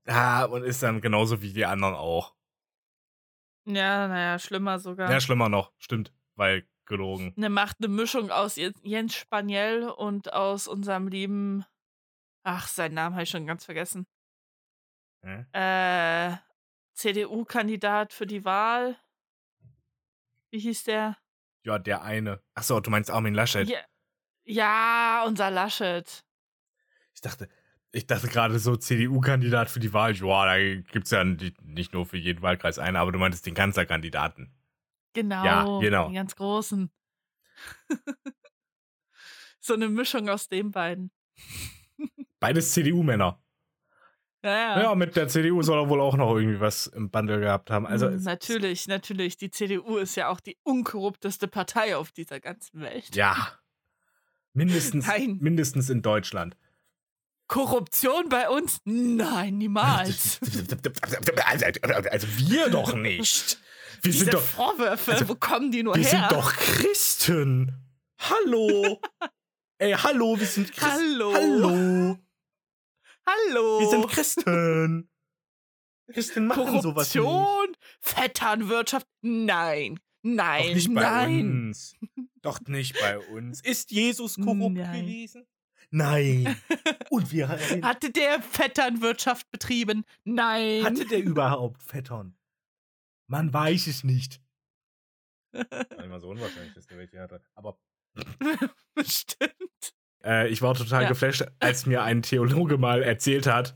Ja, 0.06 0.44
und 0.44 0.64
ist 0.64 0.84
dann 0.84 1.00
genauso 1.00 1.42
wie 1.42 1.54
die 1.54 1.66
anderen 1.66 1.96
auch. 1.96 2.36
Ja, 3.64 4.10
naja, 4.10 4.38
schlimmer 4.38 4.78
sogar. 4.78 5.10
Ja, 5.10 5.22
schlimmer 5.22 5.48
noch, 5.48 5.72
stimmt, 5.78 6.12
weil 6.36 6.68
gelogen. 6.86 7.32
Ne, 7.38 7.48
macht 7.50 7.78
eine 7.80 7.88
Mischung 7.88 8.32
aus 8.32 8.58
Je- 8.58 8.74
Jens 8.84 9.16
Spaniel 9.16 9.88
und 9.88 10.34
aus 10.34 10.68
unserem 10.68 11.08
lieben. 11.08 11.64
Ach, 12.44 12.68
seinen 12.68 12.96
Namen 12.96 13.16
habe 13.16 13.24
ich 13.24 13.30
schon 13.30 13.48
ganz 13.48 13.64
vergessen. 13.64 14.06
Hä? 15.22 15.46
Äh, 15.54 16.36
CDU-Kandidat 16.96 18.12
für 18.12 18.28
die 18.28 18.44
Wahl. 18.44 18.98
Wie 20.50 20.60
hieß 20.60 20.84
der? 20.84 21.18
Ja, 21.64 21.80
der 21.80 22.02
eine. 22.02 22.42
Achso, 22.56 22.82
du 22.82 22.90
meinst 22.90 23.10
Armin 23.10 23.34
Laschet. 23.34 23.70
Ja, 23.70 23.80
ja, 24.44 25.24
unser 25.26 25.50
Laschet. 25.50 26.26
Ich 27.18 27.22
dachte, 27.22 27.50
ich 27.94 28.06
dachte 28.06 28.28
gerade 28.28 28.60
so 28.60 28.76
CDU-Kandidat 28.76 29.72
für 29.72 29.80
die 29.80 29.92
Wahl. 29.92 30.14
Ja, 30.16 30.46
da 30.46 30.82
gibt's 30.92 31.10
ja 31.10 31.24
die- 31.24 31.56
nicht 31.64 31.92
nur 31.92 32.06
für 32.06 32.18
jeden 32.18 32.44
Wahlkreis 32.44 32.78
einen, 32.78 32.96
aber 32.96 33.12
du 33.12 33.18
meintest 33.18 33.48
den 33.48 33.56
Kanzlerkandidaten. 33.56 34.54
Genau. 35.14 35.80
genau. 35.80 36.06
Den 36.10 36.14
ganz 36.14 36.36
großen. 36.36 36.92
so 39.60 39.74
eine 39.74 39.90
Mischung 39.90 40.30
aus 40.30 40.48
den 40.48 40.70
beiden. 40.70 41.10
Beides 42.40 42.72
CDU-Männer. 42.74 43.42
Ja, 44.44 44.52
ja. 44.52 44.82
Ja, 44.84 44.96
mit 44.96 45.16
der 45.16 45.28
CDU 45.28 45.64
soll 45.64 45.80
er 45.80 45.90
wohl 45.90 46.00
auch 46.00 46.16
noch 46.16 46.36
irgendwie 46.36 46.60
was 46.60 46.86
im 46.86 47.10
Bundle 47.10 47.40
gehabt 47.40 47.72
haben. 47.72 47.88
Also, 47.88 48.10
es- 48.10 48.24
natürlich, 48.26 48.88
natürlich. 48.88 49.38
Die 49.38 49.50
CDU 49.50 49.98
ist 49.98 50.16
ja 50.16 50.30
auch 50.30 50.40
die 50.40 50.56
unkorrupteste 50.62 51.48
Partei 51.48 51.96
auf 51.98 52.12
dieser 52.12 52.40
ganzen 52.40 52.82
Welt. 52.82 53.16
ja. 53.16 53.36
Mindestens, 54.54 55.08
Nein. 55.08 55.38
mindestens 55.42 55.90
in 55.90 56.04
Deutschland. 56.04 56.56
Korruption 57.48 58.30
bei 58.30 58.50
uns? 58.50 58.80
Nein, 58.84 59.58
niemals. 59.58 60.40
Also, 62.10 62.28
wir 62.38 62.70
doch 62.70 62.94
nicht. 62.94 63.60
Wir 64.02 64.12
Diese 64.12 64.26
sind 64.26 64.34
doch, 64.34 64.42
Vorwürfe, 64.42 65.14
also, 65.14 65.30
wo 65.30 65.36
kommen 65.36 65.72
die 65.72 65.84
nur 65.84 65.96
wir 65.96 66.04
her? 66.04 66.28
sind 66.30 66.32
doch 66.32 66.54
Christen. 66.54 67.74
Hallo. 68.20 69.02
Ey, 69.80 69.94
hallo, 69.94 70.40
wir 70.40 70.46
sind 70.48 70.72
Christen. 70.72 70.92
Hallo. 70.92 71.34
Hallo. 71.34 72.18
Hallo. 73.26 73.80
Wir 73.80 73.90
sind 73.90 74.08
Christen. 74.08 75.10
Christen 76.12 76.48
machen 76.48 76.82
sowas 76.82 77.14
nicht. 77.14 77.24
Korruption, 77.24 77.76
Vetternwirtschaft? 78.00 79.08
Nein. 79.22 80.00
Nein. 80.22 80.68
Doch 80.68 80.74
nicht 80.76 80.94
bei 80.94 81.02
nein. 81.02 81.68
uns. 81.68 81.96
Doch 82.42 82.60
nicht 82.62 83.00
bei 83.00 83.20
uns. 83.20 83.62
Ist 83.62 83.92
Jesus 83.92 84.36
korrupt 84.36 84.76
Nein. 84.76 85.06
gewesen? 85.06 85.46
Nein. 85.90 86.56
Und 87.10 87.32
wir 87.32 87.48
Hatte 87.82 88.12
der 88.12 88.42
Vetternwirtschaft 88.42 89.50
betrieben? 89.52 90.04
Nein. 90.26 90.84
hatte 90.84 91.06
der 91.06 91.20
überhaupt 91.24 91.82
Vettern? 91.84 92.36
Man 93.28 93.54
weiß 93.54 93.88
es 93.88 94.04
nicht. 94.04 94.42
Immer 96.04 96.20
so 96.20 96.30
unwahrscheinlich, 96.30 96.74
dass 96.74 96.88
der 96.88 96.98
welche 96.98 97.20
hatte. 97.20 97.42
Aber 97.56 97.78
Bestimmt. 98.96 99.94
äh, 100.24 100.48
ich 100.50 100.62
war 100.62 100.76
total 100.76 101.04
Ja. 101.04 101.10
geflasht, 101.10 101.44
als 101.60 101.86
mir 101.86 102.04
ein 102.04 102.22
Theologe 102.22 102.78
mal 102.78 103.02
erzählt 103.04 103.48
hat, 103.48 103.76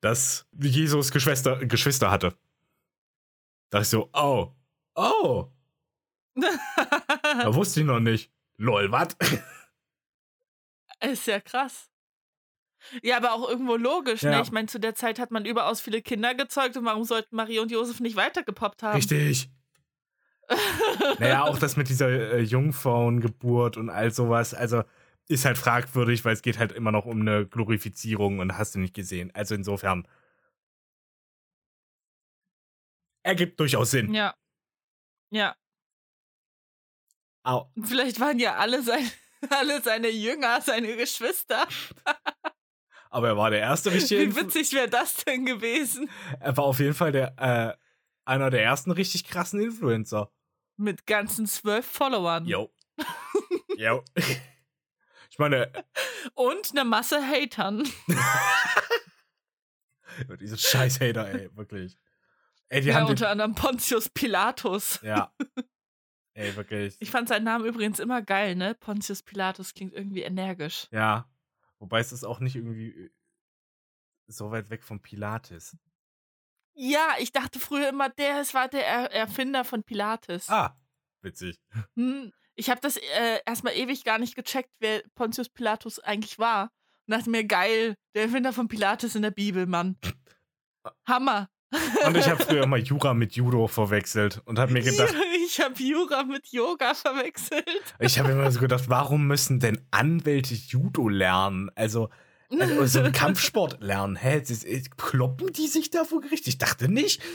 dass 0.00 0.46
Jesus 0.58 1.10
Geschwister, 1.12 1.64
Geschwister 1.66 2.10
hatte. 2.10 2.30
Da 3.70 3.78
dachte 3.78 3.82
ich 3.82 3.88
so, 3.88 4.10
oh, 4.12 4.52
oh, 4.94 5.50
da 6.34 7.54
wusste 7.54 7.80
ich 7.80 7.86
noch 7.86 8.00
nicht. 8.00 8.32
Lol, 8.56 8.90
was? 8.92 9.16
Ist 11.02 11.26
ja 11.26 11.40
krass. 11.40 11.88
Ja, 13.02 13.18
aber 13.18 13.32
auch 13.32 13.48
irgendwo 13.48 13.76
logisch, 13.76 14.22
Ja. 14.22 14.30
ne? 14.30 14.42
Ich 14.42 14.52
meine, 14.52 14.66
zu 14.66 14.80
der 14.80 14.94
Zeit 14.94 15.18
hat 15.18 15.30
man 15.30 15.44
überaus 15.44 15.80
viele 15.80 16.00
Kinder 16.02 16.34
gezeugt 16.34 16.76
und 16.76 16.84
warum 16.84 17.04
sollten 17.04 17.36
Marie 17.36 17.58
und 17.58 17.70
Josef 17.70 18.00
nicht 18.00 18.16
weitergepoppt 18.16 18.82
haben? 18.82 18.96
Richtig. 18.96 19.50
Naja, 21.18 21.44
auch 21.44 21.58
das 21.58 21.76
mit 21.76 21.88
dieser 21.88 22.08
äh, 22.08 22.40
Jungfrauengeburt 22.40 23.76
und 23.76 23.88
all 23.88 24.10
sowas, 24.10 24.52
also 24.54 24.82
ist 25.28 25.44
halt 25.44 25.58
fragwürdig, 25.58 26.24
weil 26.24 26.32
es 26.32 26.42
geht 26.42 26.58
halt 26.58 26.72
immer 26.72 26.90
noch 26.90 27.04
um 27.06 27.20
eine 27.20 27.46
Glorifizierung 27.46 28.40
und 28.40 28.58
hast 28.58 28.74
du 28.74 28.80
nicht 28.80 28.94
gesehen. 28.94 29.30
Also 29.32 29.54
insofern 29.54 30.08
ergibt 33.22 33.60
durchaus 33.60 33.90
Sinn. 33.92 34.12
Ja. 34.12 34.34
Ja. 35.30 35.54
Au. 37.44 37.70
Vielleicht 37.82 38.18
waren 38.20 38.38
ja 38.38 38.56
alle, 38.56 38.82
sein, 38.82 39.08
alle 39.50 39.82
seine 39.82 40.08
Jünger, 40.08 40.60
seine 40.60 40.96
Geschwister. 40.96 41.66
Aber 43.10 43.28
er 43.28 43.36
war 43.36 43.50
der 43.50 43.60
erste 43.60 43.92
richtige. 43.92 44.20
Wie 44.20 44.36
witzig 44.36 44.72
wäre 44.72 44.88
das 44.88 45.16
denn 45.24 45.44
gewesen? 45.44 46.08
Er 46.38 46.56
war 46.56 46.64
auf 46.64 46.78
jeden 46.78 46.94
Fall 46.94 47.10
der 47.10 47.34
äh, 47.38 47.76
einer 48.24 48.50
der 48.50 48.62
ersten 48.62 48.92
richtig 48.92 49.24
krassen 49.24 49.60
Influencer. 49.60 50.30
Mit 50.76 51.06
ganzen 51.06 51.46
zwölf 51.46 51.84
Followern. 51.86 52.46
Yo. 52.46 52.72
Yo. 53.76 54.04
Ich 55.32 55.38
meine, 55.38 55.72
Und 56.34 56.72
eine 56.72 56.84
Masse 56.84 57.24
Hatern. 57.24 57.88
diese 60.40 60.58
scheiß 60.58 61.00
Hater, 61.00 61.32
ey, 61.32 61.56
wirklich. 61.56 61.96
Ey, 62.68 62.82
die 62.82 62.88
ja, 62.88 62.96
haben 62.96 63.06
unter 63.06 63.30
anderem 63.30 63.54
Pontius 63.54 64.08
Pilatus. 64.08 64.98
Ja. 65.02 65.32
Ey, 66.34 66.54
wirklich. 66.56 66.96
Ich 67.00 67.10
fand 67.10 67.28
seinen 67.28 67.44
Namen 67.44 67.64
übrigens 67.64 67.98
immer 67.98 68.22
geil, 68.22 68.54
ne? 68.54 68.74
Pontius 68.74 69.22
Pilatus 69.22 69.74
klingt 69.74 69.92
irgendwie 69.92 70.22
energisch. 70.22 70.86
Ja. 70.90 71.28
Wobei 71.78 72.00
es 72.00 72.12
ist 72.12 72.24
auch 72.24 72.40
nicht 72.40 72.56
irgendwie 72.56 72.90
äh, 72.90 73.10
so 74.26 74.50
weit 74.50 74.70
weg 74.70 74.84
von 74.84 75.00
Pilates. 75.00 75.76
Ja, 76.74 77.14
ich 77.18 77.32
dachte 77.32 77.58
früher 77.58 77.88
immer, 77.88 78.08
der 78.08 78.36
war 78.52 78.68
der 78.68 78.86
er 78.86 79.12
Erfinder 79.12 79.64
von 79.64 79.82
Pilates. 79.82 80.48
Ah, 80.48 80.78
witzig. 81.20 81.60
Hm, 81.96 82.32
ich 82.54 82.70
habe 82.70 82.80
das 82.80 82.96
äh, 82.96 83.40
erstmal 83.44 83.74
ewig 83.74 84.04
gar 84.04 84.18
nicht 84.18 84.36
gecheckt, 84.36 84.70
wer 84.78 85.02
Pontius 85.14 85.48
Pilatus 85.48 85.98
eigentlich 85.98 86.38
war. 86.38 86.70
Und 87.06 87.16
dachte 87.16 87.30
mir, 87.30 87.44
geil, 87.44 87.96
der 88.14 88.24
Erfinder 88.24 88.52
von 88.52 88.68
Pilates 88.68 89.14
in 89.14 89.22
der 89.22 89.30
Bibel, 89.30 89.66
Mann. 89.66 89.98
Hammer. 91.08 91.50
Und 92.06 92.16
ich 92.16 92.28
habe 92.28 92.42
früher 92.42 92.64
immer 92.64 92.78
Jura 92.78 93.14
mit 93.14 93.34
Judo 93.36 93.68
verwechselt 93.68 94.42
und 94.44 94.58
habe 94.58 94.72
mir 94.72 94.82
gedacht, 94.82 95.14
ich 95.46 95.60
habe 95.60 95.80
Jura 95.80 96.24
mit 96.24 96.48
Yoga 96.48 96.94
verwechselt. 96.94 97.64
ich 98.00 98.18
habe 98.18 98.32
immer 98.32 98.50
so 98.50 98.60
gedacht, 98.60 98.88
warum 98.88 99.26
müssen 99.26 99.60
denn 99.60 99.80
Anwälte 99.90 100.54
Judo 100.54 101.08
lernen? 101.08 101.70
Also, 101.76 102.10
also 102.58 102.86
so 102.86 102.98
einen 103.00 103.12
Kampfsport 103.12 103.80
lernen. 103.80 104.16
Hä, 104.16 104.42
kloppen 104.96 105.52
die 105.52 105.68
sich 105.68 105.90
da 105.90 106.04
vor 106.04 106.20
Gericht? 106.20 106.48
Ich 106.48 106.58
dachte 106.58 106.88
nicht. 106.88 107.22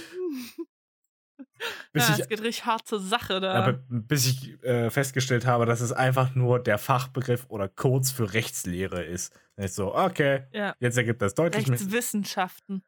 Bis 1.94 2.08
ja, 2.08 2.16
ich, 2.16 2.22
es 2.22 2.28
geht 2.28 2.42
richtig 2.42 2.66
hart 2.66 2.86
zur 2.86 3.00
Sache 3.00 3.40
da. 3.40 3.54
aber 3.54 3.74
bis 3.90 4.28
ich 4.28 4.64
äh, 4.64 4.90
festgestellt 4.90 5.46
habe, 5.46 5.66
dass 5.66 5.82
es 5.82 5.92
einfach 5.92 6.36
nur 6.36 6.60
der 6.60 6.78
Fachbegriff 6.78 7.46
oder 7.48 7.68
kurz 7.68 8.12
für 8.12 8.34
Rechtslehre 8.34 9.04
ist. 9.04 9.34
Dann 9.56 9.66
ist 9.66 9.76
so, 9.76 9.96
okay, 9.96 10.44
ja. 10.52 10.76
jetzt 10.80 10.98
ergibt 10.98 11.22
das 11.22 11.34
deutlich 11.34 11.68
mehr. 11.68 11.80
Rechtswissenschaften. 11.80 12.84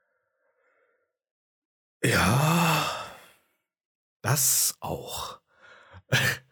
Ja, 2.03 2.89
das 4.21 4.75
auch. 4.79 5.39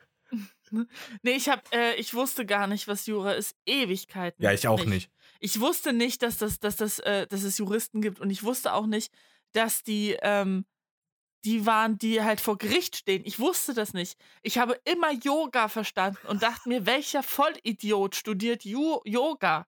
Nee, 1.21 1.35
ich 1.35 1.47
hab, 1.47 1.73
äh, 1.73 1.93
ich 1.95 2.13
wusste 2.13 2.45
gar 2.45 2.67
nicht, 2.67 2.87
was 2.87 3.05
Jura 3.05 3.33
ist. 3.33 3.55
Ewigkeiten. 3.65 4.43
Ja, 4.43 4.51
ich 4.51 4.67
auch 4.67 4.83
nicht. 4.83 5.09
Ich 5.39 5.59
wusste 5.61 5.93
nicht, 5.93 6.21
dass, 6.21 6.37
das, 6.37 6.59
dass, 6.59 6.75
das, 6.75 6.99
äh, 6.99 7.27
dass 7.27 7.43
es 7.43 7.57
Juristen 7.59 8.01
gibt 8.01 8.19
und 8.19 8.29
ich 8.29 8.43
wusste 8.43 8.73
auch 8.73 8.87
nicht, 8.87 9.13
dass 9.53 9.83
die, 9.83 10.17
ähm, 10.21 10.65
die 11.45 11.65
waren, 11.65 11.97
die 11.97 12.23
halt 12.23 12.41
vor 12.41 12.57
Gericht 12.57 12.95
stehen. 12.95 13.21
Ich 13.25 13.39
wusste 13.39 13.73
das 13.73 13.93
nicht. 13.93 14.17
Ich 14.41 14.57
habe 14.57 14.79
immer 14.83 15.13
Yoga 15.13 15.67
verstanden 15.67 16.25
und 16.27 16.41
dachte 16.41 16.67
mir, 16.67 16.85
welcher 16.85 17.21
Vollidiot 17.21 18.15
studiert 18.15 18.65
Ju 18.65 18.99
Yoga? 19.05 19.67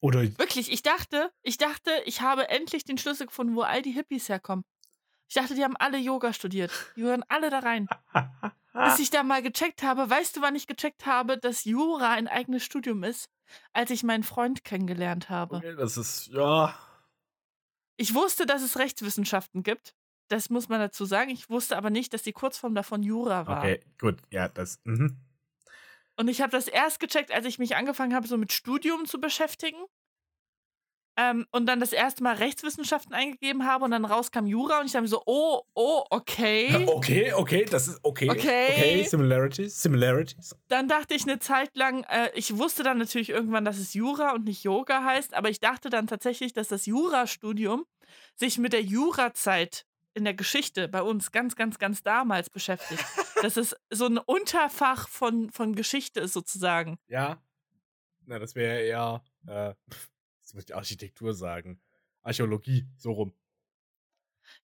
Oder 0.00 0.22
Wirklich, 0.38 0.70
ich 0.70 0.82
dachte, 0.82 1.30
ich 1.42 1.58
dachte, 1.58 1.90
ich 2.04 2.20
habe 2.20 2.48
endlich 2.48 2.84
den 2.84 2.98
Schlüssel 2.98 3.26
gefunden, 3.26 3.56
wo 3.56 3.62
all 3.62 3.82
die 3.82 3.90
Hippies 3.90 4.28
herkommen. 4.28 4.64
Ich 5.28 5.34
dachte, 5.34 5.54
die 5.54 5.64
haben 5.64 5.76
alle 5.76 5.98
Yoga 5.98 6.32
studiert. 6.32 6.72
Die 6.96 7.02
gehören 7.02 7.24
alle 7.28 7.50
da 7.50 7.58
rein. 7.58 7.88
Bis 8.72 8.98
ich 9.00 9.10
da 9.10 9.22
mal 9.22 9.42
gecheckt 9.42 9.82
habe, 9.82 10.08
weißt 10.08 10.36
du, 10.36 10.40
wann 10.40 10.54
ich 10.54 10.66
gecheckt 10.66 11.04
habe, 11.04 11.36
dass 11.36 11.64
Jura 11.64 12.12
ein 12.12 12.28
eigenes 12.28 12.64
Studium 12.64 13.02
ist? 13.02 13.28
Als 13.72 13.90
ich 13.90 14.02
meinen 14.02 14.24
Freund 14.24 14.62
kennengelernt 14.62 15.30
habe. 15.30 15.56
Okay, 15.56 15.74
das 15.74 15.96
ist, 15.96 16.28
ja. 16.28 16.78
Ich 17.96 18.14
wusste, 18.14 18.46
dass 18.46 18.62
es 18.62 18.78
Rechtswissenschaften 18.78 19.62
gibt. 19.62 19.94
Das 20.28 20.50
muss 20.50 20.68
man 20.68 20.80
dazu 20.80 21.06
sagen. 21.06 21.30
Ich 21.30 21.48
wusste 21.48 21.76
aber 21.76 21.90
nicht, 21.90 22.12
dass 22.12 22.22
die 22.22 22.32
Kurzform 22.32 22.74
davon 22.74 23.02
Jura 23.02 23.46
war. 23.46 23.58
Okay, 23.58 23.80
gut, 23.98 24.18
ja, 24.30 24.48
das. 24.48 24.80
Mhm. 24.84 25.16
Und 26.18 26.26
ich 26.26 26.40
habe 26.40 26.50
das 26.50 26.66
erst 26.66 26.98
gecheckt, 26.98 27.30
als 27.32 27.46
ich 27.46 27.60
mich 27.60 27.76
angefangen 27.76 28.14
habe, 28.14 28.26
so 28.26 28.36
mit 28.36 28.52
Studium 28.52 29.06
zu 29.06 29.20
beschäftigen. 29.20 29.78
Ähm, 31.16 31.46
und 31.50 31.66
dann 31.66 31.80
das 31.80 31.92
erste 31.92 32.22
Mal 32.22 32.36
Rechtswissenschaften 32.36 33.12
eingegeben 33.12 33.66
habe 33.66 33.84
und 33.84 33.90
dann 33.90 34.04
rauskam 34.04 34.46
Jura 34.46 34.80
und 34.80 34.86
ich 34.86 34.92
dachte 34.92 35.02
mir 35.02 35.08
so, 35.08 35.22
oh, 35.26 35.62
oh, 35.74 36.04
okay. 36.10 36.86
Okay, 36.88 37.32
okay, 37.32 37.64
das 37.64 37.88
ist 37.88 38.00
okay. 38.04 38.30
Okay. 38.30 38.68
Okay, 38.70 39.02
Similarities, 39.04 39.82
Similarities. 39.82 40.54
Dann 40.68 40.86
dachte 40.86 41.14
ich 41.14 41.22
eine 41.22 41.40
Zeit 41.40 41.76
lang, 41.76 42.04
äh, 42.04 42.30
ich 42.34 42.56
wusste 42.56 42.84
dann 42.84 42.98
natürlich 42.98 43.30
irgendwann, 43.30 43.64
dass 43.64 43.78
es 43.78 43.94
Jura 43.94 44.32
und 44.32 44.44
nicht 44.44 44.62
Yoga 44.62 45.04
heißt, 45.04 45.34
aber 45.34 45.50
ich 45.50 45.58
dachte 45.58 45.90
dann 45.90 46.06
tatsächlich, 46.06 46.52
dass 46.52 46.68
das 46.68 46.86
Jurastudium 46.86 47.84
sich 48.36 48.58
mit 48.58 48.72
der 48.72 48.82
Jurazeit 48.82 49.87
in 50.14 50.24
der 50.24 50.34
Geschichte 50.34 50.88
bei 50.88 51.02
uns 51.02 51.30
ganz, 51.32 51.54
ganz, 51.56 51.78
ganz 51.78 52.02
damals 52.02 52.50
beschäftigt. 52.50 53.04
dass 53.42 53.56
es 53.56 53.76
so 53.90 54.06
ein 54.06 54.18
Unterfach 54.18 55.08
von, 55.08 55.50
von 55.50 55.74
Geschichte 55.74 56.20
ist 56.20 56.32
sozusagen. 56.32 56.98
Ja. 57.06 57.40
Na, 58.26 58.38
das 58.38 58.54
wäre 58.54 58.80
eher, 58.82 59.22
äh, 59.46 59.74
jetzt 60.40 60.54
muss 60.54 60.64
ich 60.64 60.74
Architektur 60.74 61.34
sagen. 61.34 61.80
Archäologie, 62.22 62.86
so 62.96 63.12
rum. 63.12 63.34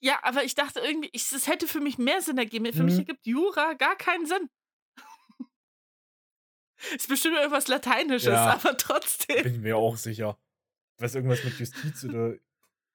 Ja, 0.01 0.19
aber 0.23 0.45
ich 0.45 0.55
dachte 0.55 0.81
irgendwie, 0.81 1.09
ich, 1.13 1.31
es 1.33 1.47
hätte 1.47 1.67
für 1.67 1.81
mich 1.81 1.99
mehr 1.99 2.21
Sinn 2.21 2.37
ergeben. 2.39 2.67
Für 2.73 2.81
Mhm. 2.81 2.85
mich 2.87 2.99
ergibt 2.99 3.27
Jura 3.27 3.75
gar 3.75 3.97
keinen 3.97 4.27
Sinn. 4.27 4.51
ist 6.95 7.09
bestimmt 7.09 7.37
irgendwas 7.37 7.69
Lateinisches, 7.69 8.29
Ja. 8.33 8.55
aber 8.55 8.77
trotzdem. 8.77 9.43
Bin 9.43 9.55
ich 9.55 9.61
mir 9.61 9.77
auch 9.77 9.97
sicher. 9.97 10.39
Was 10.99 11.15
irgendwas 11.15 11.43
mit 11.45 11.59
Justiz 11.59 12.05
oder. 12.05 12.35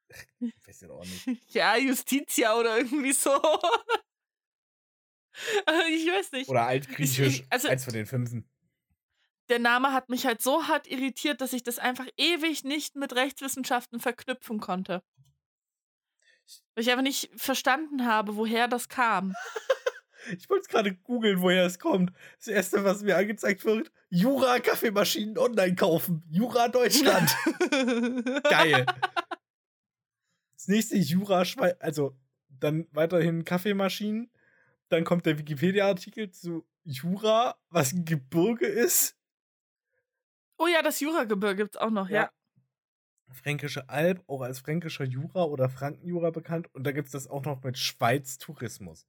Ich 0.40 0.68
weiß 0.68 0.82
ja 0.82 0.90
auch 0.90 1.04
nicht. 1.06 1.28
Ja, 1.54 1.76
Justitia 1.78 2.56
oder 2.56 2.78
irgendwie 2.78 3.14
so. 3.14 3.32
Aber 3.34 3.68
ich 5.90 6.08
weiß 6.08 6.32
nicht. 6.34 6.50
Oder 6.50 6.66
altgriechisch, 6.68 7.40
Ich- 7.40 7.46
also- 7.50 7.68
eins 7.70 7.84
von 7.84 7.94
den 7.94 8.06
Fünfen. 8.06 8.50
Der 9.50 9.60
Name 9.60 9.94
hat 9.94 10.10
mich 10.10 10.28
halt 10.28 10.44
so 10.44 10.68
hart 10.68 10.86
irritiert, 10.86 11.42
dass 11.42 11.54
ich 11.54 11.64
das 11.64 11.80
einfach 11.80 12.06
ewig 12.18 12.64
nicht 12.64 12.96
mit 12.96 13.14
Rechtswissenschaften 13.16 14.00
verknüpfen 14.00 14.60
konnte. 14.60 15.02
Weil 16.76 16.84
ich 16.84 16.92
einfach 16.92 17.02
nicht 17.04 17.32
verstanden 17.36 18.06
habe, 18.06 18.36
woher 18.36 18.68
das 18.68 18.90
kam. 18.90 19.34
Ich 20.38 20.48
wollte 20.50 20.62
es 20.64 20.68
gerade 20.68 20.94
googeln, 20.94 21.42
woher 21.42 21.66
es 21.66 21.80
kommt. 21.80 22.12
Das 22.38 22.48
erste, 22.48 22.84
was 22.84 23.02
mir 23.02 23.18
angezeigt 23.18 23.66
wird: 23.66 23.92
Jura-Kaffeemaschinen 24.10 25.38
online 25.40 25.74
kaufen. 25.76 26.24
Jura 26.30 26.68
Deutschland. 26.68 27.36
Geil. 28.44 28.86
Das 30.60 30.68
nächste 30.68 30.98
Jura. 30.98 31.46
Also, 31.80 32.18
dann 32.50 32.86
weiterhin 32.92 33.46
Kaffeemaschinen. 33.46 34.30
Dann 34.90 35.06
kommt 35.06 35.26
der 35.26 35.40
Wikipedia-Artikel 35.40 36.32
zu 36.32 36.68
Jura, 36.84 37.56
was 37.70 37.94
ein 37.94 38.04
Gebirge 38.04 38.66
ist. 38.66 39.16
Oh 40.58 40.68
ja, 40.68 40.82
das 40.82 41.00
Juragebirge 41.00 41.56
gibt's 41.56 41.78
auch 41.78 41.92
noch, 41.92 42.10
ja. 42.10 42.30
Fränkische 43.32 43.88
Alb, 43.88 44.22
auch 44.28 44.42
als 44.42 44.60
fränkischer 44.60 45.06
Jura 45.06 45.44
oder 45.44 45.70
Frankenjura 45.70 46.32
bekannt. 46.32 46.68
Und 46.74 46.84
da 46.84 46.92
gibt 46.92 47.06
es 47.06 47.14
das 47.14 47.28
auch 47.28 47.46
noch 47.46 47.64
mit 47.64 47.78
Schweiz 47.78 48.38
Tourismus. 48.38 49.08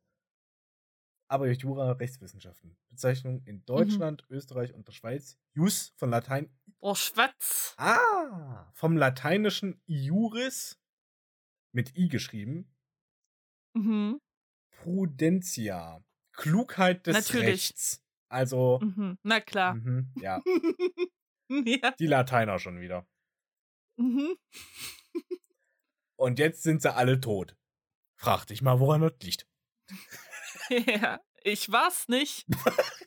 Aber 1.27 1.51
Jura 1.51 1.93
Rechtswissenschaften. 1.93 2.77
Bezeichnung 2.91 3.43
in 3.45 3.65
Deutschland, 3.65 4.25
Österreich 4.31 4.73
und 4.73 4.87
der 4.87 4.93
Schweiz. 4.93 5.37
Jus 5.55 5.95
von 5.97 6.11
Latein. 6.11 6.49
Oh, 6.79 6.95
Schwatz. 6.95 7.75
Ah! 7.77 8.71
Vom 8.75 8.97
lateinischen 8.97 9.83
Iuris 9.87 10.80
mit 11.73 11.97
I 11.97 12.09
geschrieben. 12.09 12.73
Mhm. 13.75 14.21
Prudentia. 14.71 16.05
Klugheit 16.33 17.07
des 17.07 17.15
Natürlich. 17.15 17.47
Rechts. 17.71 18.03
Also, 18.29 18.79
Mhm. 18.83 19.19
Na 19.23 19.41
klar. 19.41 19.75
mhm, 19.75 20.13
ja, 20.21 20.41
ja. 21.49 21.91
die 21.99 22.07
Lateiner 22.07 22.59
schon 22.59 22.81
wieder. 22.81 23.07
Mhm. 23.97 24.37
Und 26.17 26.39
jetzt 26.39 26.63
sind 26.63 26.81
sie 26.83 26.95
alle 26.95 27.21
tot. 27.21 27.57
Frag 28.17 28.45
dich 28.47 28.63
mal, 28.63 28.79
woran 28.79 29.01
das 29.01 29.15
liegt. 29.23 29.49
ja. 30.71 31.21
Ich 31.43 31.71
war's 31.73 32.09
nicht. 32.09 32.47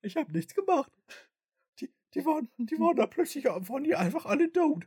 Ich 0.00 0.16
habe 0.16 0.30
nichts 0.30 0.54
gemacht. 0.54 0.92
Die, 1.80 1.92
die, 2.14 2.24
waren, 2.24 2.48
die 2.56 2.78
waren 2.78 2.94
da 2.94 3.08
plötzlich, 3.08 3.46
waren 3.46 3.82
die 3.82 3.96
einfach 3.96 4.24
alle 4.24 4.52
tot. 4.52 4.86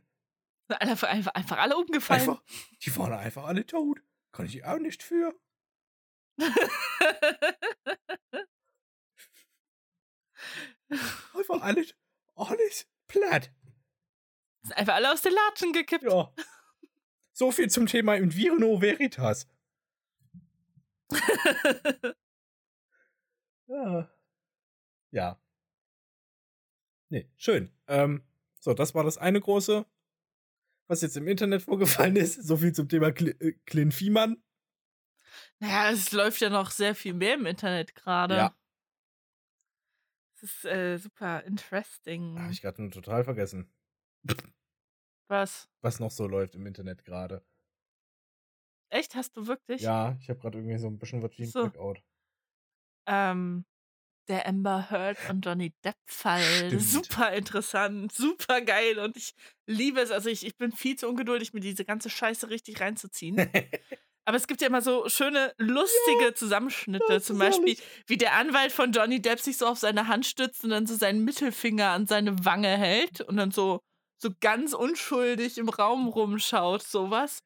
Einfach, 0.78 1.08
einfach, 1.08 1.34
einfach 1.34 1.58
alle 1.58 1.76
umgefallen. 1.76 2.20
Einfach, 2.20 2.42
die 2.82 2.96
waren 2.96 3.12
einfach 3.12 3.44
alle 3.44 3.66
tot. 3.66 4.00
Kann 4.32 4.46
ich 4.46 4.64
auch 4.64 4.78
nicht 4.78 5.02
für. 5.02 5.34
Einfach 11.34 11.62
alles, 11.62 11.94
alles 12.34 12.88
platt. 13.06 13.52
Sind 14.62 14.76
einfach 14.76 14.94
alle 14.94 15.12
aus 15.12 15.22
den 15.22 15.32
Latschen 15.32 15.72
gekippt. 15.72 16.04
Ja. 16.04 16.32
So 17.32 17.52
viel 17.52 17.70
zum 17.70 17.86
Thema 17.86 18.16
Invirno 18.16 18.80
Veritas. 18.80 19.46
Ja. 23.66 24.10
Ja. 25.12 25.40
Nee, 27.08 27.28
schön. 27.36 27.72
Ähm, 27.88 28.22
so, 28.60 28.74
das 28.74 28.94
war 28.94 29.02
das 29.02 29.18
eine 29.18 29.40
große, 29.40 29.84
was 30.90 31.02
jetzt 31.02 31.16
im 31.16 31.28
Internet 31.28 31.62
vorgefallen 31.62 32.16
ist. 32.16 32.34
So 32.42 32.56
viel 32.56 32.72
zum 32.72 32.88
Thema 32.88 33.12
Cl 33.12 33.36
äh, 33.38 33.52
Clint 33.64 33.94
Fiemann. 33.94 34.42
Naja, 35.60 35.92
es 35.92 36.12
läuft 36.12 36.40
ja 36.40 36.50
noch 36.50 36.70
sehr 36.70 36.94
viel 36.94 37.14
mehr 37.14 37.34
im 37.34 37.46
Internet 37.46 37.94
gerade. 37.94 38.36
Ja. 38.36 38.56
Es 40.34 40.42
ist 40.42 40.64
äh, 40.64 40.96
super 40.98 41.44
interesting. 41.44 42.38
Habe 42.40 42.52
ich 42.52 42.62
gerade 42.62 42.82
nur 42.82 42.90
total 42.90 43.24
vergessen, 43.24 43.72
Was? 45.28 45.68
was 45.82 46.00
noch 46.00 46.10
so 46.10 46.26
läuft 46.26 46.54
im 46.56 46.66
Internet 46.66 47.04
gerade. 47.04 47.46
Echt? 48.88 49.14
Hast 49.14 49.36
du 49.36 49.46
wirklich? 49.46 49.82
Ja, 49.82 50.16
ich 50.20 50.28
habe 50.28 50.40
gerade 50.40 50.58
irgendwie 50.58 50.78
so 50.78 50.88
ein 50.88 50.98
bisschen 50.98 51.22
was 51.22 51.38
wie 51.38 51.44
ein 51.44 51.50
So. 51.50 51.62
Blackout. 51.62 52.02
Ähm, 53.06 53.64
der 54.30 54.46
Amber 54.46 54.90
Heard 54.90 55.18
und 55.28 55.44
Johnny 55.44 55.74
Depp-Fall. 55.84 56.78
Super 56.80 57.32
interessant, 57.32 58.12
super 58.12 58.60
geil 58.62 58.98
und 58.98 59.16
ich 59.16 59.34
liebe 59.66 60.00
es. 60.00 60.10
Also 60.10 60.30
ich, 60.30 60.46
ich 60.46 60.56
bin 60.56 60.72
viel 60.72 60.96
zu 60.96 61.08
ungeduldig, 61.08 61.52
mir 61.52 61.60
diese 61.60 61.84
ganze 61.84 62.08
Scheiße 62.08 62.48
richtig 62.48 62.80
reinzuziehen. 62.80 63.36
Aber 64.24 64.36
es 64.36 64.46
gibt 64.46 64.60
ja 64.60 64.68
immer 64.68 64.82
so 64.82 65.08
schöne, 65.08 65.52
lustige 65.58 66.34
Zusammenschnitte. 66.34 67.04
das 67.08 67.24
Zum 67.24 67.38
Beispiel, 67.38 67.76
wie 68.06 68.16
der 68.16 68.34
Anwalt 68.34 68.70
von 68.70 68.92
Johnny 68.92 69.20
Depp 69.20 69.40
sich 69.40 69.56
so 69.56 69.66
auf 69.66 69.78
seine 69.78 70.06
Hand 70.06 70.24
stützt 70.26 70.62
und 70.62 70.70
dann 70.70 70.86
so 70.86 70.94
seinen 70.94 71.24
Mittelfinger 71.24 71.88
an 71.90 72.06
seine 72.06 72.44
Wange 72.44 72.68
hält 72.76 73.22
und 73.22 73.36
dann 73.38 73.50
so, 73.50 73.80
so 74.18 74.30
ganz 74.40 74.72
unschuldig 74.72 75.58
im 75.58 75.68
Raum 75.68 76.06
rumschaut, 76.06 76.82
sowas. 76.84 77.40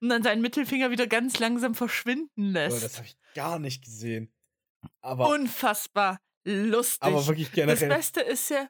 Und 0.00 0.10
dann 0.10 0.22
seinen 0.22 0.42
Mittelfinger 0.42 0.90
wieder 0.92 1.08
ganz 1.08 1.40
langsam 1.40 1.74
verschwinden 1.74 2.50
Oh, 2.50 2.52
lässt. 2.52 2.84
das 2.84 2.96
habe 2.98 3.06
ich 3.08 3.16
gar 3.34 3.58
nicht 3.58 3.82
gesehen. 3.84 4.32
Aber, 5.00 5.30
Unfassbar 5.30 6.20
lustig. 6.44 7.02
aber 7.02 7.26
wirklich 7.26 7.48
das 7.48 7.54
generell. 7.54 7.88
Beste 7.88 8.20
ist 8.20 8.50
ja 8.50 8.68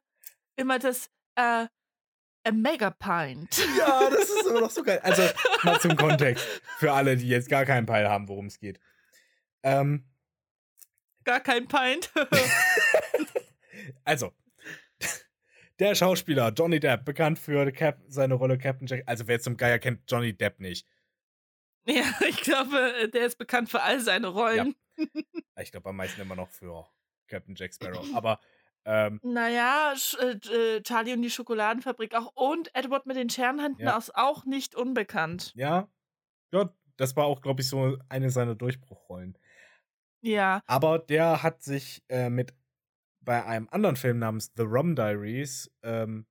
immer 0.56 0.78
das 0.78 1.10
äh, 1.36 1.66
a 2.44 2.52
Megapint. 2.52 3.58
Ja, 3.78 4.10
das 4.10 4.30
ist 4.30 4.46
immer 4.46 4.60
noch 4.60 4.70
so 4.70 4.82
geil. 4.82 5.00
Also, 5.02 5.22
mal 5.62 5.80
zum 5.80 5.96
Kontext. 5.96 6.44
Für 6.78 6.92
alle, 6.92 7.16
die 7.16 7.28
jetzt 7.28 7.48
gar 7.48 7.64
keinen 7.64 7.86
Peil 7.86 8.08
haben, 8.08 8.28
worum 8.28 8.46
es 8.46 8.58
geht. 8.58 8.80
Ähm, 9.62 10.04
Gar 11.24 11.40
kein 11.40 11.68
Pint. 11.68 12.10
also, 14.04 14.32
der 15.78 15.94
Schauspieler 15.94 16.52
Johnny 16.56 16.80
Depp, 16.80 17.04
bekannt 17.04 17.38
für 17.38 17.70
Cap 17.70 18.00
seine 18.08 18.34
Rolle 18.34 18.56
Captain 18.56 18.86
Jack. 18.86 19.02
Also, 19.06 19.26
wer 19.26 19.40
zum 19.40 19.56
Geier 19.56 19.78
kennt 19.78 20.10
Johnny 20.10 20.34
Depp 20.34 20.58
nicht. 20.60 20.86
ja, 21.86 22.04
ich 22.28 22.40
glaube, 22.40 23.10
der 23.12 23.26
ist 23.26 23.36
bekannt 23.36 23.68
für 23.68 23.82
all 23.82 24.00
seine 24.00 24.28
Rollen. 24.28 24.74
Ich 25.60 25.70
glaube, 25.70 25.90
am 25.90 25.96
meisten 25.96 26.20
immer 26.20 26.34
noch 26.34 26.50
für 26.50 26.88
Captain 27.28 27.54
Jack 27.54 27.74
Sparrow. 27.74 28.04
Aber, 28.14 28.40
ähm, 28.84 29.20
Naja, 29.22 29.94
Sch 29.96 30.16
äh, 30.20 30.76
äh, 30.76 30.82
Charlie 30.82 31.12
und 31.12 31.22
die 31.22 31.30
Schokoladenfabrik 31.30 32.14
auch. 32.14 32.32
Und 32.34 32.74
Edward 32.74 33.06
mit 33.06 33.16
den 33.16 33.30
Scherenhänden 33.30 33.84
Ja. 33.84 33.96
ist 33.98 34.14
auch 34.16 34.44
nicht 34.44 34.74
unbekannt. 34.74 35.52
ja, 35.54 35.88
ja, 36.52 36.72
das 36.96 37.14
war 37.16 37.26
auch, 37.26 37.42
glaube 37.42 37.60
ich, 37.60 37.68
so 37.68 37.98
eine 38.08 38.30
seiner 38.30 38.54
Durchbruchrollen. 38.54 39.36
Ja. 40.20 40.62
Aber 40.66 40.98
der 40.98 41.42
hat 41.42 41.62
sich 41.62 42.02
äh, 42.08 42.28
mit 42.30 42.54
bei 43.20 43.44
einem 43.44 43.68
anderen 43.70 43.96
Film 43.96 44.18
namens 44.18 44.52
The 44.56 44.62
Rum 44.62 44.96
Diaries 44.96 45.70
ähm, 45.82 46.26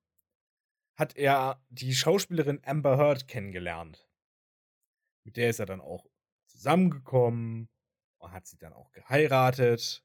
hat 0.98 1.16
er 1.16 1.62
die 1.70 1.94
Schauspielerin 1.94 2.60
Amber 2.66 2.98
Heard 2.98 3.28
kennengelernt. 3.28 4.10
Mit 5.24 5.38
der 5.38 5.50
ist 5.52 5.60
er 5.60 5.68
dann 5.68 5.80
auch 5.80 6.08
zusammengekommen 6.48 7.70
und 8.18 8.32
hat 8.32 8.48
sie 8.48 8.58
dann 8.58 8.74
auch 8.74 8.92
geheiratet. 8.92 10.04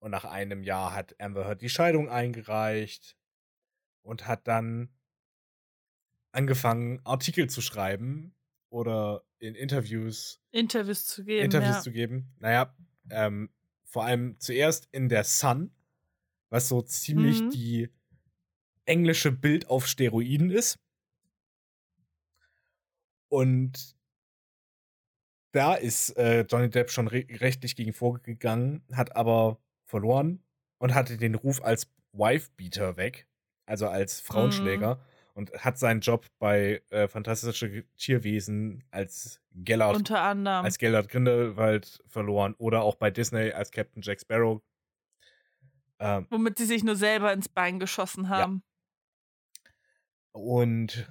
Und 0.00 0.10
nach 0.10 0.24
einem 0.24 0.62
Jahr 0.62 0.94
hat 0.94 1.14
Amber 1.20 1.46
Heard 1.46 1.60
die 1.60 1.68
Scheidung 1.68 2.08
eingereicht 2.08 3.16
und 4.02 4.26
hat 4.26 4.48
dann 4.48 4.88
angefangen, 6.32 7.00
Artikel 7.04 7.48
zu 7.48 7.60
schreiben 7.60 8.34
oder 8.70 9.22
in 9.38 9.54
Interviews 9.54 10.40
Interviews 10.52 11.06
zu 11.06 11.24
geben. 11.24 11.44
Interviews 11.44 11.76
ja. 11.76 11.80
zu 11.82 11.92
geben. 11.92 12.32
Naja, 12.38 12.74
ähm, 13.10 13.50
vor 13.84 14.04
allem 14.04 14.38
zuerst 14.38 14.88
in 14.92 15.08
der 15.08 15.24
Sun, 15.24 15.74
was 16.48 16.68
so 16.68 16.80
ziemlich 16.80 17.42
Mhm. 17.42 17.50
die 17.50 17.90
englische 18.86 19.32
Bild 19.32 19.68
auf 19.68 19.86
Steroiden 19.86 20.50
ist. 20.50 20.78
Und 23.28 23.96
da 25.52 25.74
ist 25.74 26.16
äh, 26.16 26.42
Johnny 26.42 26.70
Depp 26.70 26.90
schon 26.90 27.08
re 27.08 27.26
rechtlich 27.28 27.76
gegen 27.76 27.92
vorgegangen, 27.92 28.82
hat 28.92 29.14
aber 29.16 29.60
verloren 29.90 30.42
und 30.78 30.94
hatte 30.94 31.16
den 31.18 31.34
Ruf 31.34 31.62
als 31.62 31.92
Wifebeater 32.12 32.96
weg, 32.96 33.26
also 33.66 33.88
als 33.88 34.20
Frauenschläger. 34.20 35.00
Und 35.32 35.52
hat 35.52 35.78
seinen 35.78 36.00
Job 36.00 36.26
bei 36.38 36.82
äh, 36.90 37.06
Fantastische 37.08 37.84
Tierwesen 37.96 38.82
als 38.90 39.40
Gellert 39.52 39.96
Unter 39.96 40.20
anderem. 40.20 40.64
als 40.64 40.76
Gellert 40.76 41.08
Grindelwald 41.08 42.02
verloren 42.08 42.54
oder 42.58 42.82
auch 42.82 42.96
bei 42.96 43.10
Disney 43.10 43.52
als 43.52 43.70
Captain 43.70 44.02
Jack 44.02 44.20
Sparrow. 44.20 44.60
Ähm, 45.98 46.26
womit 46.30 46.58
sie 46.58 46.66
sich 46.66 46.82
nur 46.82 46.96
selber 46.96 47.32
ins 47.32 47.48
Bein 47.48 47.78
geschossen 47.78 48.28
haben. 48.28 48.62
und 50.32 51.10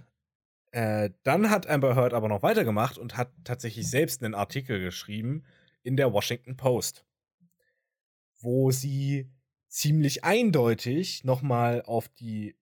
äh, 0.72 1.10
dann 1.24 1.50
hat 1.50 1.68
Amber 1.68 1.96
Heard 1.96 2.14
aber 2.14 2.28
noch 2.28 2.44
weitergemacht 2.44 2.98
und 2.98 3.18
hat 3.18 3.32
tatsächlich 3.44 3.90
selbst 3.90 4.24
einen 4.24 4.36
Artikel 4.36 4.80
geschrieben 4.80 5.44
in 5.82 5.96
der 5.98 6.14
Washington 6.14 6.58
Post, 6.58 7.06
wo 8.40 8.72
sie 8.72 9.30
ziemlich 9.68 10.24
eindeutig 10.24 11.24
nochmal 11.24 11.82
auf 11.84 12.08
die 12.10 12.56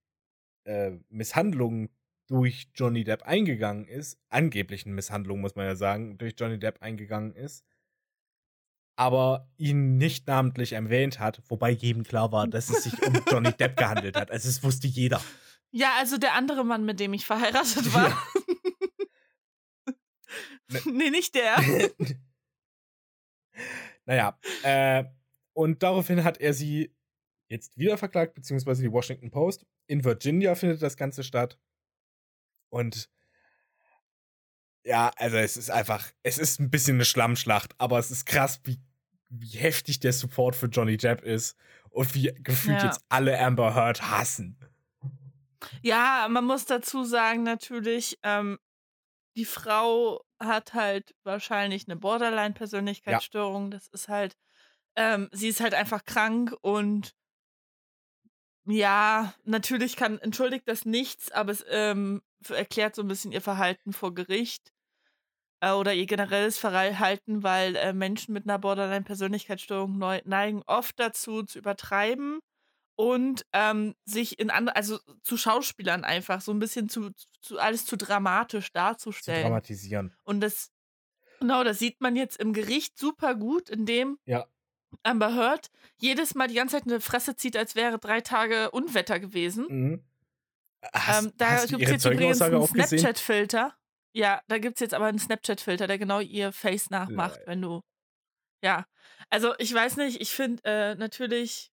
äh, 0.65 0.91
Misshandlungen 1.09 1.89
durch 2.27 2.69
Johnny 2.75 3.03
Depp 3.05 3.23
eingegangen 3.23 3.87
ist, 3.87 4.19
angeblichen 4.29 4.93
Misshandlungen, 4.93 5.41
muss 5.41 5.55
man 5.55 5.65
ja 5.65 5.75
sagen, 5.75 6.17
durch 6.17 6.35
Johnny 6.37 6.59
Depp 6.59 6.81
eingegangen 6.81 7.33
ist, 7.33 7.63
aber 8.97 9.49
ihn 9.57 9.97
nicht 9.97 10.27
namentlich 10.27 10.73
erwähnt 10.73 11.19
hat, 11.19 11.41
wobei 11.47 11.69
jedem 11.69 12.03
klar 12.03 12.31
war, 12.31 12.47
dass 12.47 12.69
es 12.69 12.83
sich 12.83 13.01
um 13.03 13.13
Johnny 13.31 13.53
Depp 13.53 13.77
gehandelt 13.77 14.17
hat. 14.17 14.31
Also 14.31 14.49
es 14.49 14.61
wusste 14.63 14.87
jeder. 14.87 15.21
Ja, 15.71 15.93
also 15.99 16.17
der 16.17 16.33
andere 16.33 16.65
Mann, 16.65 16.83
mit 16.83 16.99
dem 16.99 17.13
ich 17.13 17.25
verheiratet 17.25 17.93
war. 17.93 18.09
Ne- 20.69 20.81
nee, 20.91 21.09
nicht 21.09 21.35
der. 21.35 21.57
naja, 24.05 24.37
äh, 24.63 25.05
und 25.57 25.81
daraufhin 25.81 26.23
hat 26.23 26.37
er 26.39 26.53
sie 26.53 26.93
jetzt 27.49 27.75
wieder 27.79 27.97
verklagt, 27.97 28.35
beziehungsweise 28.35 28.83
die 28.83 28.91
Washington 28.91 29.31
Post. 29.31 29.65
In 29.87 30.03
Virginia 30.03 30.53
findet 30.53 30.83
das 30.83 30.97
Ganze 30.97 31.23
statt. 31.23 31.57
Und 32.69 33.09
ja, 34.83 35.11
also 35.15 35.37
es 35.37 35.57
ist 35.57 35.71
einfach, 35.71 36.11
es 36.21 36.37
ist 36.37 36.59
ein 36.59 36.69
bisschen 36.69 36.97
eine 36.97 37.05
Schlammschlacht, 37.05 37.73
aber 37.79 37.97
es 37.97 38.11
ist 38.11 38.25
krass, 38.27 38.61
wie, 38.65 38.77
wie 39.29 39.57
heftig 39.57 39.99
der 39.99 40.13
Support 40.13 40.55
für 40.55 40.67
Johnny 40.67 40.95
Depp 40.95 41.23
ist 41.23 41.57
und 41.89 42.13
wie 42.13 42.31
gefühlt 42.35 42.77
Ja. 42.77 42.85
jetzt 42.85 43.03
alle 43.09 43.39
Amber 43.39 43.73
Heard 43.73 44.03
hassen. 44.11 44.59
Ja, 45.81 46.27
man 46.29 46.45
muss 46.45 46.65
dazu 46.65 47.03
sagen, 47.03 47.41
natürlich, 47.41 48.19
ähm, 48.21 48.59
die 49.35 49.45
Frau 49.45 50.23
hat 50.39 50.75
halt 50.75 51.15
wahrscheinlich 51.23 51.87
eine 51.87 51.95
Borderline-Persönlichkeitsstörung. 51.95 53.71
Das 53.71 53.87
ist 53.87 54.07
halt, 54.07 54.37
ähm, 54.97 55.29
sie 55.31 55.47
ist 55.47 55.61
halt 55.61 55.73
einfach 55.73 56.03
krank 56.03 56.53
und 56.61 57.13
ja, 58.65 59.33
natürlich 59.45 59.95
kann, 59.95 60.19
entschuldigt 60.19 60.67
das 60.67 60.83
nichts, 60.83 61.31
aber 61.31 61.53
es 61.53 61.63
ähm, 61.69 62.21
erklärt 62.49 62.95
so 62.95 63.01
ein 63.01 63.07
bisschen 63.07 63.31
ihr 63.31 63.41
Verhalten 63.41 63.93
vor 63.93 64.13
Gericht 64.13 64.73
äh, 65.61 65.71
oder 65.71 65.93
ihr 65.93 66.05
generelles 66.05 66.57
Verhalten, 66.57 67.43
weil 67.43 67.75
äh, 67.77 67.93
Menschen 67.93 68.33
mit 68.33 68.45
einer 68.45 68.59
Borderline-Persönlichkeitsstörung 68.59 69.97
neigen 70.25 70.63
oft 70.65 70.99
dazu, 70.99 71.43
zu 71.43 71.59
übertreiben 71.59 72.39
und 72.97 73.45
ähm, 73.53 73.95
sich 74.05 74.39
in 74.39 74.49
andere, 74.49 74.75
also 74.75 74.99
zu 75.23 75.37
Schauspielern 75.37 76.03
einfach 76.03 76.41
so 76.41 76.51
ein 76.51 76.59
bisschen 76.59 76.89
zu, 76.89 77.11
zu 77.41 77.59
alles 77.59 77.85
zu 77.85 77.95
dramatisch 77.95 78.67
Zu 78.67 78.73
darzustellen. 78.73 79.43
dramatisieren. 79.43 80.13
Und 80.25 80.41
das, 80.41 80.71
genau, 81.39 81.63
das 81.63 81.79
sieht 81.79 82.01
man 82.01 82.15
jetzt 82.15 82.37
im 82.37 82.53
Gericht 82.53 82.97
super 82.97 83.35
gut, 83.35 83.69
indem 83.69 84.17
Ja. 84.25 84.47
Amber 85.03 85.35
Heard 85.35 85.69
jedes 85.97 86.35
Mal 86.35 86.47
die 86.47 86.55
ganze 86.55 86.77
Zeit 86.77 86.85
eine 86.85 87.01
Fresse 87.01 87.35
zieht, 87.35 87.57
als 87.57 87.75
wäre 87.75 87.99
drei 87.99 88.21
Tage 88.21 88.71
Unwetter 88.71 89.19
gewesen. 89.19 89.65
Mhm. 89.69 90.03
Hast, 90.93 91.25
ähm, 91.25 91.33
da 91.37 91.65
gibt 91.65 91.83
es 91.83 91.89
jetzt 91.89 92.05
übrigens 92.05 92.41
einen? 92.41 92.67
Snapchat-Filter. 92.67 93.75
Ja, 94.13 94.41
da 94.47 94.57
gibt 94.57 94.77
es 94.77 94.79
jetzt 94.79 94.93
aber 94.93 95.05
einen 95.05 95.19
Snapchat-Filter, 95.19 95.87
der 95.87 95.97
genau 95.97 96.19
ihr 96.19 96.51
Face 96.51 96.89
nachmacht, 96.89 97.37
Lol. 97.37 97.47
wenn 97.47 97.61
du. 97.61 97.81
Ja. 98.63 98.85
Also, 99.29 99.53
ich 99.57 99.73
weiß 99.73 99.97
nicht, 99.97 100.21
ich 100.21 100.31
finde 100.31 100.63
äh, 100.65 100.95
natürlich. 100.95 101.71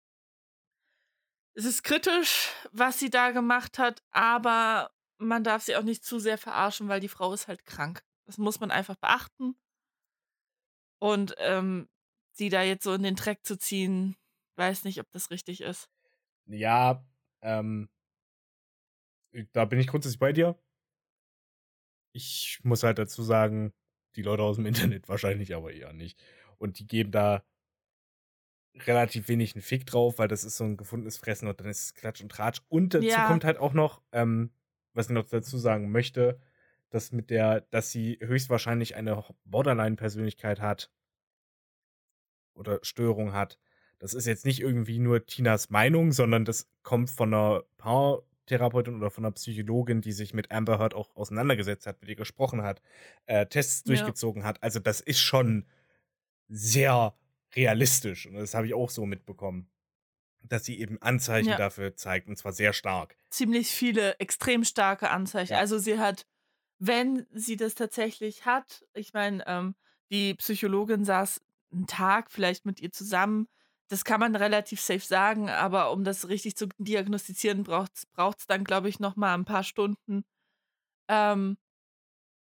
Es 1.55 1.66
ist 1.66 1.83
kritisch, 1.83 2.51
was 2.70 2.98
sie 2.98 3.11
da 3.11 3.31
gemacht 3.31 3.79
hat, 3.79 4.03
aber 4.11 4.90
man 5.18 5.44
darf 5.44 5.62
sie 5.62 5.77
auch 5.77 5.83
nicht 5.83 6.03
zu 6.03 6.18
sehr 6.18 6.38
verarschen, 6.38 6.88
weil 6.88 7.01
die 7.01 7.09
Frau 7.09 7.33
ist 7.35 7.46
halt 7.46 7.66
krank. 7.66 8.03
Das 8.25 8.38
muss 8.38 8.59
man 8.59 8.70
einfach 8.70 8.96
beachten. 8.96 9.55
Und 10.98 11.35
ähm, 11.38 11.88
sie 12.37 12.49
da 12.49 12.62
jetzt 12.62 12.85
so 12.85 12.92
in 12.95 13.03
den 13.03 13.16
Dreck 13.16 13.45
zu 13.45 13.57
ziehen, 13.59 14.16
weiß 14.57 14.85
nicht, 14.85 15.01
ob 15.01 15.11
das 15.12 15.31
richtig 15.31 15.61
ist. 15.61 15.88
Ja, 16.47 17.05
ähm, 17.40 17.88
da 19.53 19.64
bin 19.64 19.79
ich 19.81 19.87
grundsätzlich 19.87 20.18
bei 20.18 20.33
dir. 20.33 20.59
Ich 22.12 22.61
muss 22.62 22.83
halt 22.83 22.99
dazu 22.99 23.23
sagen, 23.23 23.73
die 24.16 24.23
Leute 24.23 24.42
aus 24.42 24.57
dem 24.57 24.66
Internet 24.97 25.09
wahrscheinlich 25.09 25.55
aber 25.55 25.73
eher 25.73 25.92
nicht. 25.92 26.23
Und 26.59 26.79
die 26.79 26.87
geben 26.87 27.11
da 27.11 27.45
relativ 28.87 29.29
wenig 29.29 29.55
einen 29.55 29.62
Fick 29.62 29.87
drauf, 29.87 30.18
weil 30.18 30.29
das 30.29 30.45
ist 30.45 30.57
so 30.57 30.64
ein 30.64 30.77
gefundenes 30.77 31.18
Fressen 31.18 31.47
und 31.49 31.61
dann 31.61 31.68
ist 31.68 31.85
es 31.85 31.95
Klatsch 31.95 32.23
und 32.23 32.31
Tratsch. 32.33 32.62
Und 32.68 32.95
dazu 32.95 33.07
Ja. 33.07 33.27
kommt 33.27 33.45
halt 33.45 33.59
auch 33.59 33.75
noch, 33.75 34.03
ähm, 34.12 34.51
was 34.95 35.07
ich 35.07 35.12
noch 35.12 35.27
dazu 35.29 35.59
sagen 35.59 35.90
möchte, 35.90 36.40
das 36.90 37.12
mit 37.12 37.31
der, 37.31 37.62
dass 37.71 37.90
sie 37.90 38.18
höchstwahrscheinlich 38.21 38.97
eine 38.97 39.25
Borderline-Persönlichkeit 39.45 40.61
hat 40.61 40.90
oder 42.55 42.79
Störung 42.83 43.33
hat. 43.33 43.59
Das 43.99 44.15
ist 44.15 44.27
jetzt 44.27 44.45
nicht 44.45 44.61
irgendwie 44.61 44.99
nur 44.99 45.27
Tinas 45.27 45.71
Meinung, 45.71 46.12
sondern 46.12 46.45
das 46.45 46.69
kommt 46.83 47.09
von 47.11 47.33
einer 47.33 47.62
Paartherapeutin 47.79 48.97
oder 48.97 49.11
von 49.11 49.25
einer 49.25 49.33
Psychologin, 49.33 50.01
die 50.01 50.12
sich 50.12 50.35
mit 50.35 50.51
Amber 50.51 50.79
Heard 50.79 50.95
auch 50.95 51.15
auseinandergesetzt 51.15 51.87
hat, 51.87 52.01
mit 52.01 52.11
ihr 52.11 52.17
gesprochen 52.17 52.62
hat, 52.62 52.83
äh, 53.27 53.47
Tests 53.47 53.81
Ja. 53.81 53.95
durchgezogen 53.95 54.45
hat. 54.45 54.62
Also 54.62 54.81
das 54.81 55.01
ist 55.01 55.21
schon 55.21 55.67
sehr 56.49 57.15
realistisch 57.55 58.27
und 58.27 58.35
das 58.35 58.55
habe 58.55 58.67
ich 58.67 58.75
auch 58.75 58.91
so 58.91 59.07
mitbekommen, 59.07 59.69
dass 60.43 60.65
sie 60.65 60.79
eben 60.81 61.01
Anzeichen 61.01 61.51
Ja. 61.51 61.57
dafür 61.57 61.97
zeigt 61.97 62.29
und 62.29 62.37
zwar 62.37 62.53
sehr 62.53 62.73
stark. 62.73 63.17
ziemlich 63.31 63.69
viele 63.71 64.19
extrem 64.21 64.65
starke 64.65 65.11
Anzeichen. 65.11 65.53
Ja. 65.55 65.59
Also 65.59 65.79
sie 65.79 65.99
hat, 65.99 66.27
wenn 66.79 67.27
sie 67.33 67.57
das 67.57 67.75
tatsächlich 67.75 68.45
hat, 68.45 68.85
ich 68.95 69.12
meine, 69.15 69.43
ähm, 69.47 69.75
die 70.11 70.35
Psychologin 70.35 71.05
saß 71.05 71.41
einen 71.73 71.87
Tag 71.87 72.31
vielleicht 72.31 72.67
mit 72.67 72.81
ihr 72.81 72.93
zusammen. 72.93 73.49
Das 73.89 74.05
kann 74.05 74.21
man 74.21 74.37
relativ 74.37 74.81
safe 74.81 75.01
sagen, 75.01 75.51
aber 75.51 75.93
um 75.93 76.05
das 76.05 76.29
richtig 76.29 76.57
zu 76.57 76.69
diagnostizieren, 76.79 77.65
braucht 77.65 77.93
es 78.39 78.47
dann, 78.47 78.65
glaube 78.65 78.89
ich, 78.89 79.01
noch 79.01 79.17
mal 79.17 79.35
ein 79.35 79.45
paar 79.45 79.65
Stunden. 79.65 80.25
Ähm, 81.09 81.59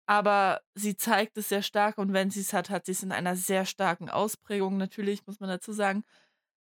aber 0.07 0.61
sie 0.75 0.95
zeigt 0.97 1.37
es 1.37 1.49
sehr 1.49 1.63
stark 1.63 1.97
und 1.97 2.13
wenn 2.13 2.29
sie 2.29 2.41
es 2.41 2.53
hat, 2.53 2.69
hat 2.69 2.85
sie 2.85 2.91
es 2.91 3.03
in 3.03 3.11
einer 3.11 3.35
sehr 3.35 3.65
starken 3.65 4.09
Ausprägung. 4.09 4.77
Natürlich 4.77 5.25
muss 5.25 5.39
man 5.39 5.49
dazu 5.49 5.71
sagen, 5.71 6.03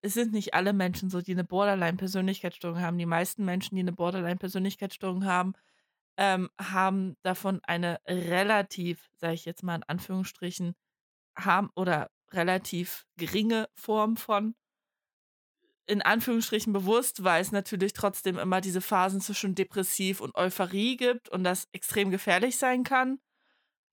es 0.02 0.13
sind 0.13 0.34
nicht 0.34 0.54
alle 0.54 0.74
Menschen 0.74 1.10
so, 1.10 1.22
die 1.22 1.32
eine 1.32 1.44
Borderline-Persönlichkeitsstörung 1.46 2.80
haben. 2.82 2.98
Die 2.98 3.06
meisten 3.06 3.46
Menschen, 3.46 3.76
die 3.76 3.82
eine 3.82 3.94
Borderline-Persönlichkeitsstörung 3.94 5.26
haben, 5.26 5.54
ähm, 6.18 6.50
haben 6.60 7.16
davon 7.24 7.62
eine 7.63 8.00
relativ, 8.08 9.10
sage 9.16 9.34
ich 9.36 9.46
jetzt 9.46 9.63
mal 9.63 9.76
in 9.76 9.84
Anführungsstrichen, 9.84 10.76
haben 11.38 11.70
oder 11.76 12.12
relativ 12.34 13.06
geringe 13.17 13.69
Form 13.76 14.17
von. 14.17 14.56
In 15.86 16.02
Anführungsstrichen 16.02 16.72
bewusst, 16.72 17.24
weil 17.24 17.41
es 17.41 17.52
natürlich 17.52 17.93
trotzdem 17.93 18.38
immer 18.38 18.62
diese 18.62 18.80
Phasen 18.82 19.19
zwischen 19.19 19.54
depressiv 19.54 20.22
und 20.22 20.36
Euphorie 20.36 20.96
gibt 20.96 21.28
und 21.30 21.43
das 21.43 21.67
extrem 21.74 22.10
gefährlich 22.10 22.58
sein 22.58 22.84
kann. 22.84 23.19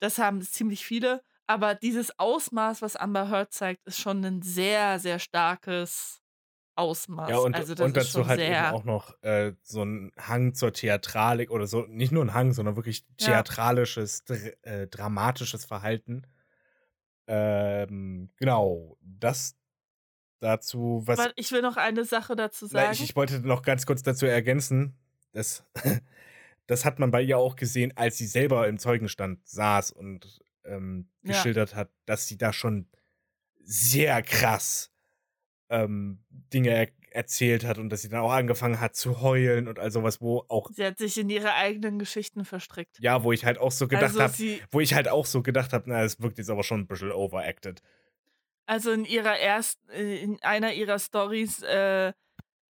Das 0.01 0.19
haben 0.19 0.41
ziemlich 0.41 0.85
viele. 0.87 1.23
Aber 1.47 1.75
dieses 1.75 2.17
Ausmaß, 2.19 2.81
was 2.81 2.95
Amber 2.95 3.29
Heard 3.29 3.53
zeigt, 3.53 3.85
ist 3.87 4.01
schon 4.01 4.25
ein 4.25 4.41
sehr, 4.41 5.01
sehr 5.01 5.19
starkes 5.19 6.21
Ausmaß. 6.77 7.29
Ja, 7.29 7.39
und, 7.39 7.57
also 7.57 7.75
das 7.75 7.85
und 7.85 7.97
dazu 7.97 8.27
halt 8.27 8.41
eben 8.41 8.55
auch 8.55 8.85
noch 8.85 9.21
äh, 9.23 9.55
so 9.63 9.83
ein 9.83 10.13
Hang 10.17 10.55
zur 10.55 10.73
Theatralik 10.73 11.51
oder 11.51 11.67
so, 11.67 11.83
nicht 11.89 12.13
nur 12.13 12.25
ein 12.25 12.35
Hang, 12.35 12.53
sondern 12.53 12.77
wirklich 12.77 13.05
Ja. 13.19 13.27
theatralisches, 13.27 14.25
dr 14.25 14.53
äh, 14.63 14.87
dramatisches 14.87 15.65
Verhalten. 15.65 16.25
Ähm, 17.33 18.31
genau, 18.37 18.97
das 19.03 19.57
dazu, 20.41 21.03
was. 21.05 21.19
Aber 21.21 21.33
ich 21.37 21.53
will 21.53 21.63
noch 21.63 21.77
eine 21.77 22.05
Sache 22.05 22.35
dazu 22.35 22.67
Na, 22.73 22.83
sagen. 22.83 22.93
ich, 22.93 23.03
ich 23.05 23.17
wollte 23.17 23.41
noch 23.41 23.63
ganz 23.63 23.87
kurz 23.87 24.03
dazu 24.03 24.27
ergänzen, 24.27 24.99
das, 25.33 25.65
das 26.67 26.85
hat 26.85 26.99
man 26.99 27.11
bei 27.11 27.23
ihr 27.23 27.39
auch 27.39 27.55
gesehen, 27.55 27.97
als 27.97 28.19
sie 28.19 28.27
selber 28.27 28.67
im 28.67 28.79
Zeugenstand 28.79 29.47
saß 29.47 29.93
und 29.93 30.41
ähm, 30.65 31.09
Ja. 31.23 31.35
geschildert 31.35 31.75
hat, 31.77 31.91
dass 32.07 32.27
sie 32.27 32.37
da 32.37 32.53
schon 32.53 32.89
sehr 33.63 34.23
krass 34.23 34.93
ähm, 35.69 36.25
Dinge 36.31 36.89
erzählt 37.13 37.65
hat 37.65 37.79
und 37.79 37.91
dass 37.91 38.03
sie 38.03 38.09
dann 38.09 38.21
auch 38.21 38.33
angefangen 38.33 38.81
hat 38.81 38.95
zu 38.95 39.21
heulen 39.21 39.69
und 39.69 39.79
all 39.79 39.91
sowas, 39.91 40.21
wo 40.21 40.45
auch, 40.49 40.69
Sie 40.73 40.85
hat 40.85 40.99
sich 40.99 41.19
in 41.19 41.31
ihre 41.31 41.55
eigenen 41.55 41.99
Geschichten 41.99 42.45
verstrickt. 42.45 42.99
ja, 43.01 43.23
wo 43.23 43.33
ich 43.33 43.45
halt 43.45 43.59
auch 43.59 43.73
so 43.73 43.89
gedacht 43.89 44.19
also 44.19 44.23
habe, 44.23 44.61
wo 44.71 44.81
ich 44.81 44.95
halt 44.95 45.09
auch 45.09 45.27
so 45.27 45.43
gedacht 45.43 45.73
habe, 45.73 45.85
na, 45.89 46.03
es 46.03 46.21
wirkt 46.21 46.39
jetzt 46.39 46.51
aber 46.51 46.63
schon 46.63 46.81
ein 46.81 46.87
bisschen 46.87 47.13
overacted. 47.13 47.83
also 48.67 48.93
in 48.93 49.05
ihrer 49.05 49.39
ersten, 49.39 49.91
in 49.91 50.43
einer 50.43 50.73
ihrer 50.73 50.99
Stories 50.99 51.63
äh, 51.63 52.13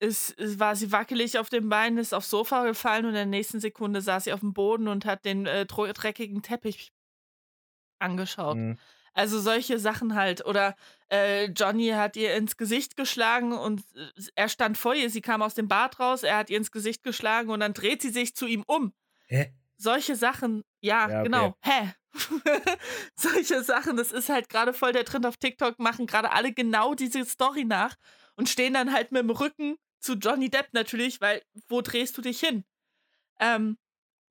ist, 0.01 0.35
war 0.59 0.75
sie 0.77 0.93
wackelig 0.93 1.39
auf 1.39 1.51
dem 1.51 1.69
Bein, 1.69 1.99
ist 1.99 2.15
aufs 2.15 2.31
Sofa 2.31 2.65
gefallen 2.65 3.05
und 3.05 3.11
in 3.11 3.17
der 3.17 3.27
nächsten 3.27 3.61
Sekunde 3.61 4.01
saß 4.01 4.25
sie 4.25 4.33
auf 4.33 4.41
dem 4.41 4.55
Boden 4.55 4.89
und 4.89 5.05
hat 5.05 5.25
den 5.25 5.47
äh, 5.47 5.67
dreckigen 5.67 6.43
Teppich 6.43 6.93
angeschaut. 7.99 8.57
Mhm. 8.57 8.79
Also 9.13 9.41
solche 9.41 9.79
Sachen 9.79 10.15
halt. 10.15 10.45
Oder 10.45 10.77
äh, 11.11 11.47
Johnny 11.47 11.89
hat 11.89 12.17
ihr 12.17 12.35
ins 12.35 12.57
Gesicht 12.57 12.97
geschlagen 12.97 13.53
und 13.53 13.83
er 14.35 14.49
stand 14.49 14.79
vor 14.79 14.95
ihr. 14.95 15.11
Sie 15.11 15.21
kam 15.21 15.43
aus 15.43 15.55
dem 15.55 15.69
Bad 15.69 15.99
raus, 15.99 16.23
er 16.23 16.37
hat 16.37 16.51
ihr 16.51 16.57
ins 16.57 16.71
Gesicht 16.71 17.03
geschlagen 17.03 17.51
und 17.51 17.61
dann 17.61 17.75
dreht 17.75 18.03
sie 18.03 18.11
sich 18.11 18.35
zu 18.35 18.47
ihm 18.47 18.63
um. 18.67 18.93
Hä? 19.27 19.53
Solche 19.77 20.15
Sachen, 20.15 20.63
ja, 20.81 21.09
Ja, 21.09 21.21
okay. 21.21 21.23
genau. 21.25 21.55
Hä? 21.63 21.95
Solche 23.15 23.63
Sachen, 23.63 23.97
das 23.97 24.13
ist 24.13 24.29
halt 24.29 24.49
gerade 24.49 24.73
voll 24.73 24.93
der 24.93 25.05
Trend 25.05 25.27
auf 25.27 25.37
TikTok, 25.37 25.79
machen 25.79 26.07
gerade 26.07 26.33
alle 26.33 26.53
genau 26.53 26.95
diese 26.95 27.25
Story 27.25 27.65
nach 27.65 27.97
und 28.37 28.49
stehen 28.49 28.75
dann 28.75 28.93
halt 28.93 29.13
mit 29.13 29.23
dem 29.23 29.31
Rücken 29.31 29.77
zu 30.01 30.15
Johnny 30.15 30.51
Depp 30.51 30.69
natürlich, 30.73 31.21
weil 31.21 31.43
wo 31.69 31.81
drehst 31.83 32.17
du 32.19 32.23
dich 32.23 32.41
hin? 32.41 32.65
Ähm, 33.39 33.79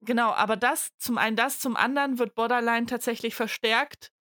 genau, 0.02 0.32
aber 0.32 0.56
das, 0.58 0.90
zum 0.98 1.18
einen 1.18 1.36
das, 1.36 1.60
zum 1.60 1.76
anderen 1.76 2.20
wird 2.20 2.36
Borderline 2.36 2.86
tatsächlich 2.86 3.36
verstärkt 3.36 4.12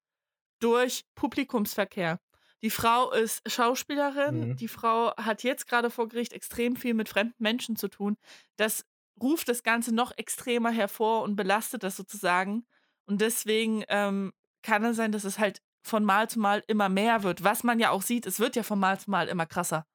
durch 0.61 1.05
Publikumsverkehr. 1.15 2.21
Die 2.63 2.71
Frau 2.71 3.13
ist 3.13 3.49
Schauspielerin, 3.51 4.51
Mhm. 4.51 4.57
die 4.57 4.69
Frau 4.69 5.15
hat 5.17 5.43
jetzt 5.45 5.69
gerade 5.69 5.91
vor 5.91 6.09
Gericht 6.09 6.33
extrem 6.33 6.75
viel 6.77 6.95
mit 6.95 7.09
fremden 7.09 7.41
Menschen 7.43 7.77
zu 7.77 7.89
tun. 7.89 8.17
Das 8.57 8.85
ruft 9.23 9.49
das 9.49 9.63
Ganze 9.63 9.95
noch 9.95 10.13
extremer 10.17 10.71
hervor 10.71 11.23
und 11.23 11.37
belastet 11.37 11.83
das 11.83 11.97
sozusagen. 11.97 12.67
Und 13.07 13.21
deswegen 13.21 13.85
ähm, 13.89 14.33
kann 14.63 14.85
es 14.85 14.97
sein, 14.97 15.13
dass 15.13 15.25
es 15.25 15.39
halt 15.39 15.61
von 15.83 16.05
Mal 16.05 16.29
zu 16.29 16.41
Mal 16.41 16.63
immer 16.67 16.89
mehr 16.89 17.23
wird. 17.23 17.45
Was 17.45 17.63
man 17.63 17.79
ja 17.79 17.91
auch 17.91 18.03
sieht, 18.03 18.27
es 18.27 18.41
wird 18.41 18.57
ja 18.57 18.63
von 18.65 18.79
Mal 18.79 18.99
zu 18.99 19.11
Mal 19.11 19.29
immer 19.29 19.47
krasser. 19.47 19.87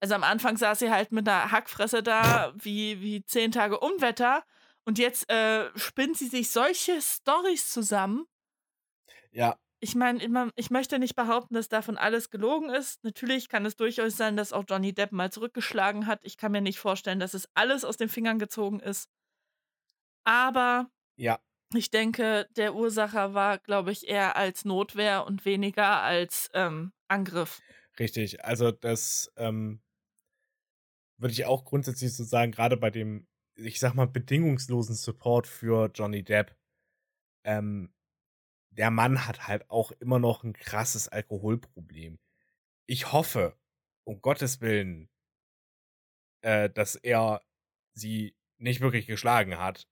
Also 0.00 0.14
am 0.14 0.22
Anfang 0.22 0.56
saß 0.56 0.78
sie 0.78 0.90
halt 0.90 1.10
mit 1.12 1.28
einer 1.28 1.50
Hackfresse 1.50 2.02
da, 2.02 2.52
wie, 2.56 3.00
wie 3.00 3.24
zehn 3.24 3.50
Tage 3.50 3.80
Unwetter. 3.80 4.44
Und 4.84 4.98
jetzt 4.98 5.28
äh, 5.30 5.70
spinnt 5.76 6.16
sie 6.16 6.28
sich 6.28 6.50
solche 6.50 7.00
Storys 7.00 7.70
zusammen. 7.70 8.26
Ja, 9.38 9.56
Ich 9.80 9.94
meine, 9.94 10.50
ich 10.56 10.70
möchte 10.70 10.98
nicht 10.98 11.14
behaupten, 11.14 11.54
dass 11.54 11.68
davon 11.68 11.96
alles 11.96 12.30
gelogen 12.30 12.68
ist. 12.68 13.04
Natürlich 13.04 13.48
kann 13.48 13.64
es 13.64 13.76
durchaus 13.76 14.16
sein, 14.16 14.36
dass 14.36 14.52
auch 14.52 14.64
Johnny 14.68 14.92
Depp 14.92 15.12
mal 15.12 15.30
zurückgeschlagen 15.30 16.06
hat. 16.08 16.18
Ich 16.24 16.36
kann 16.36 16.50
mir 16.50 16.60
nicht 16.60 16.80
vorstellen, 16.80 17.20
dass 17.20 17.32
es 17.34 17.48
alles 17.54 17.84
aus 17.84 17.96
den 17.96 18.08
Fingern 18.08 18.40
gezogen 18.40 18.80
ist. 18.80 19.08
Aber 20.24 20.90
ja, 21.16 21.38
ich 21.74 21.90
denke, 21.90 22.48
der 22.56 22.74
Ursacher 22.74 23.34
war, 23.34 23.58
glaube 23.58 23.92
ich, 23.92 24.08
eher 24.08 24.36
als 24.36 24.64
Notwehr 24.64 25.24
und 25.26 25.44
weniger 25.44 26.02
als 26.02 26.50
ähm, 26.54 26.92
Angriff. 27.08 27.60
Richtig, 27.98 28.44
also 28.44 28.72
das 28.72 29.32
ähm, 29.36 29.80
würde 31.18 31.32
ich 31.32 31.44
auch 31.44 31.64
grundsätzlich 31.64 32.14
so 32.14 32.24
sagen, 32.24 32.52
gerade 32.52 32.76
bei 32.76 32.90
dem, 32.90 33.26
ich 33.54 33.80
sag 33.80 33.94
mal, 33.94 34.06
bedingungslosen 34.06 34.94
Support 34.94 35.46
für 35.46 35.90
Johnny 35.94 36.22
Depp. 36.22 36.56
Ähm, 37.44 37.92
der 38.78 38.90
Mann 38.92 39.26
hat 39.26 39.48
halt 39.48 39.68
auch 39.70 39.90
immer 39.92 40.20
noch 40.20 40.44
ein 40.44 40.52
krasses 40.52 41.08
Alkoholproblem. 41.08 42.18
Ich 42.86 43.12
hoffe, 43.12 43.58
um 44.04 44.22
Gottes 44.22 44.60
Willen, 44.60 45.10
äh, 46.42 46.70
dass 46.70 46.94
er 46.94 47.42
sie 47.92 48.36
nicht 48.56 48.80
wirklich 48.80 49.06
geschlagen 49.06 49.58
hat. 49.58 49.88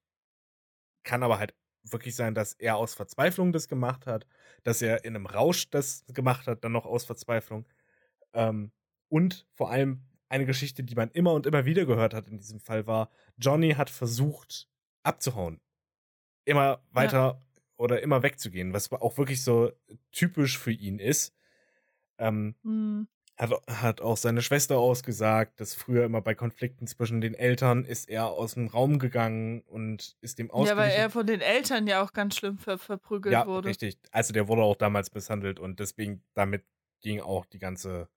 Kann 1.02 1.24
aber 1.24 1.38
halt 1.38 1.54
wirklich 1.82 2.14
sein, 2.14 2.34
dass 2.34 2.52
er 2.52 2.76
aus 2.76 2.94
Verzweiflung 2.94 3.52
das 3.52 3.66
gemacht 3.66 4.06
hat, 4.06 4.26
dass 4.62 4.80
er 4.82 5.04
in 5.04 5.16
einem 5.16 5.26
Rausch 5.26 5.68
das 5.70 6.04
gemacht 6.08 6.46
hat, 6.46 6.62
dann 6.62 6.72
noch 6.72 6.86
aus 6.86 7.04
Verzweiflung. 7.04 7.66
Ähm, 8.34 8.70
und 9.08 9.48
vor 9.54 9.70
allem 9.70 10.06
eine 10.28 10.46
Geschichte, 10.46 10.84
die 10.84 10.94
man 10.94 11.10
immer 11.10 11.32
und 11.32 11.46
immer 11.46 11.64
wieder 11.64 11.86
gehört 11.86 12.14
hat 12.14 12.28
in 12.28 12.38
diesem 12.38 12.60
Fall 12.60 12.86
war, 12.86 13.10
Johnny 13.36 13.72
hat 13.72 13.90
versucht 13.90 14.68
abzuhauen. 15.02 15.60
Immer 16.44 16.84
weiter 16.92 17.45
oder 17.76 18.02
immer 18.02 18.22
wegzugehen, 18.22 18.72
was 18.72 18.90
auch 18.92 19.18
wirklich 19.18 19.42
so 19.44 19.72
typisch 20.12 20.58
für 20.58 20.72
ihn 20.72 20.98
ist. 20.98 21.34
Ähm, 22.18 22.54
Hm. 22.64 23.08
hat, 23.38 23.52
hat 23.68 24.00
auch 24.00 24.16
seine 24.16 24.40
Schwester 24.42 24.78
ausgesagt, 24.78 25.60
dass 25.60 25.74
früher 25.74 26.04
immer 26.04 26.22
bei 26.22 26.34
Konflikten 26.34 26.86
zwischen 26.86 27.20
den 27.20 27.34
Eltern 27.34 27.84
ist 27.84 28.08
er 28.08 28.28
aus 28.28 28.54
dem 28.54 28.68
Raum 28.68 28.98
gegangen 28.98 29.60
und 29.62 30.16
ist 30.22 30.38
dem 30.38 30.50
Ja, 30.54 30.76
weil 30.76 30.90
er 30.92 31.10
von 31.10 31.26
den 31.26 31.40
Eltern 31.42 31.86
ja 31.86 32.02
auch 32.02 32.12
ganz 32.12 32.36
schlimm 32.36 32.58
ver 32.58 32.78
verprügelt 32.78 33.32
ja, 33.34 33.46
wurde. 33.46 33.68
richtig. 33.68 33.98
Also 34.10 34.32
der 34.32 34.48
wurde 34.48 34.62
auch 34.62 34.76
damals 34.76 35.12
misshandelt 35.14 35.60
und 35.60 35.80
deswegen 35.80 36.22
damit 36.34 36.64
ging 37.02 37.20
auch 37.20 37.44
die 37.44 37.58
ganze 37.58 38.08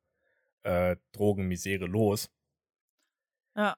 äh, 0.63 0.95
Drogenmisere 1.13 1.86
los. 1.86 2.30
Ja. 3.56 3.76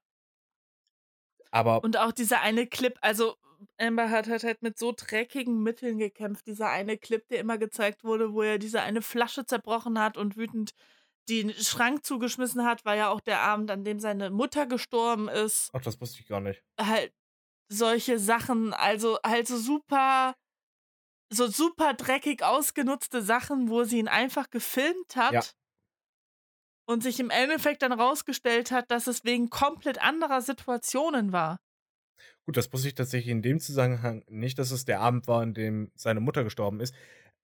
Aber 1.52 1.84
Und 1.84 1.98
auch 1.98 2.12
dieser 2.12 2.42
eine 2.42 2.66
Clip, 2.68 2.98
also 3.02 3.36
Amber 3.78 4.10
hat, 4.10 4.28
hat 4.28 4.44
halt 4.44 4.62
mit 4.62 4.78
so 4.78 4.94
dreckigen 4.96 5.62
Mitteln 5.62 5.98
gekämpft. 5.98 6.48
Dieser 6.48 6.70
eine 6.70 6.98
Clip, 6.98 7.28
der 7.28 7.40
immer 7.40 7.58
gezeigt 7.58 8.04
wurde, 8.04 8.34
wo 8.34 8.42
er 8.42 8.58
diese 8.58 8.82
eine 8.82 9.02
Flasche 9.02 9.46
zerbrochen 9.46 10.00
hat 10.00 10.18
und 10.18 10.38
wütend 10.38 10.72
den 11.30 11.54
Schrank 11.54 12.06
zugeschmissen 12.06 12.66
hat, 12.66 12.84
war 12.86 12.96
ja 12.96 13.10
auch 13.10 13.22
der 13.22 13.40
Abend, 13.42 13.72
an 13.72 13.84
dem 13.84 14.00
seine 14.00 14.30
Mutter 14.32 14.66
gestorben 14.66 15.30
ist. 15.30 15.70
ach, 15.74 15.82
das 15.82 16.00
wusste 16.02 16.20
ich 16.20 16.28
gar 16.28 16.42
nicht. 16.42 16.64
Halt, 16.80 17.14
solche 17.70 18.20
Sachen, 18.20 18.74
also 18.74 19.18
halt 19.26 19.48
so 19.48 19.58
super, 19.58 20.36
so 21.30 21.48
super 21.48 21.94
dreckig 21.94 22.44
ausgenutzte 22.44 23.22
Sachen, 23.22 23.70
wo 23.70 23.84
sie 23.84 24.00
ihn 24.00 24.08
einfach 24.08 24.50
gefilmt 24.50 25.16
hat. 25.16 25.34
Ja. 25.34 25.42
Und 26.86 27.04
sich 27.04 27.20
im 27.20 27.30
Endeffekt 27.30 27.84
dann 27.84 27.94
rausgestellt 27.94 28.72
hat, 28.72 28.92
dass 28.92 29.08
es 29.08 29.24
wegen 29.24 29.50
komplett 29.50 30.02
anderer 30.02 30.42
Situationen 30.42 31.32
war. 31.32 31.58
Gut, 32.52 32.58
das 32.58 32.74
wusste 32.74 32.90
ich 32.90 32.96
tatsächlich 32.96 33.32
in 33.32 33.42
dem 33.42 33.62
Zusammenhang 33.62 34.26
nicht, 34.28 34.60
dass 34.60 34.72
es 34.72 34.84
der 34.84 35.00
Abend 35.00 35.26
war, 35.30 35.42
in 35.42 35.54
dem 35.54 35.90
seine 35.96 36.20
Mutter 36.20 36.44
gestorben 36.44 36.82
ist. 36.82 36.94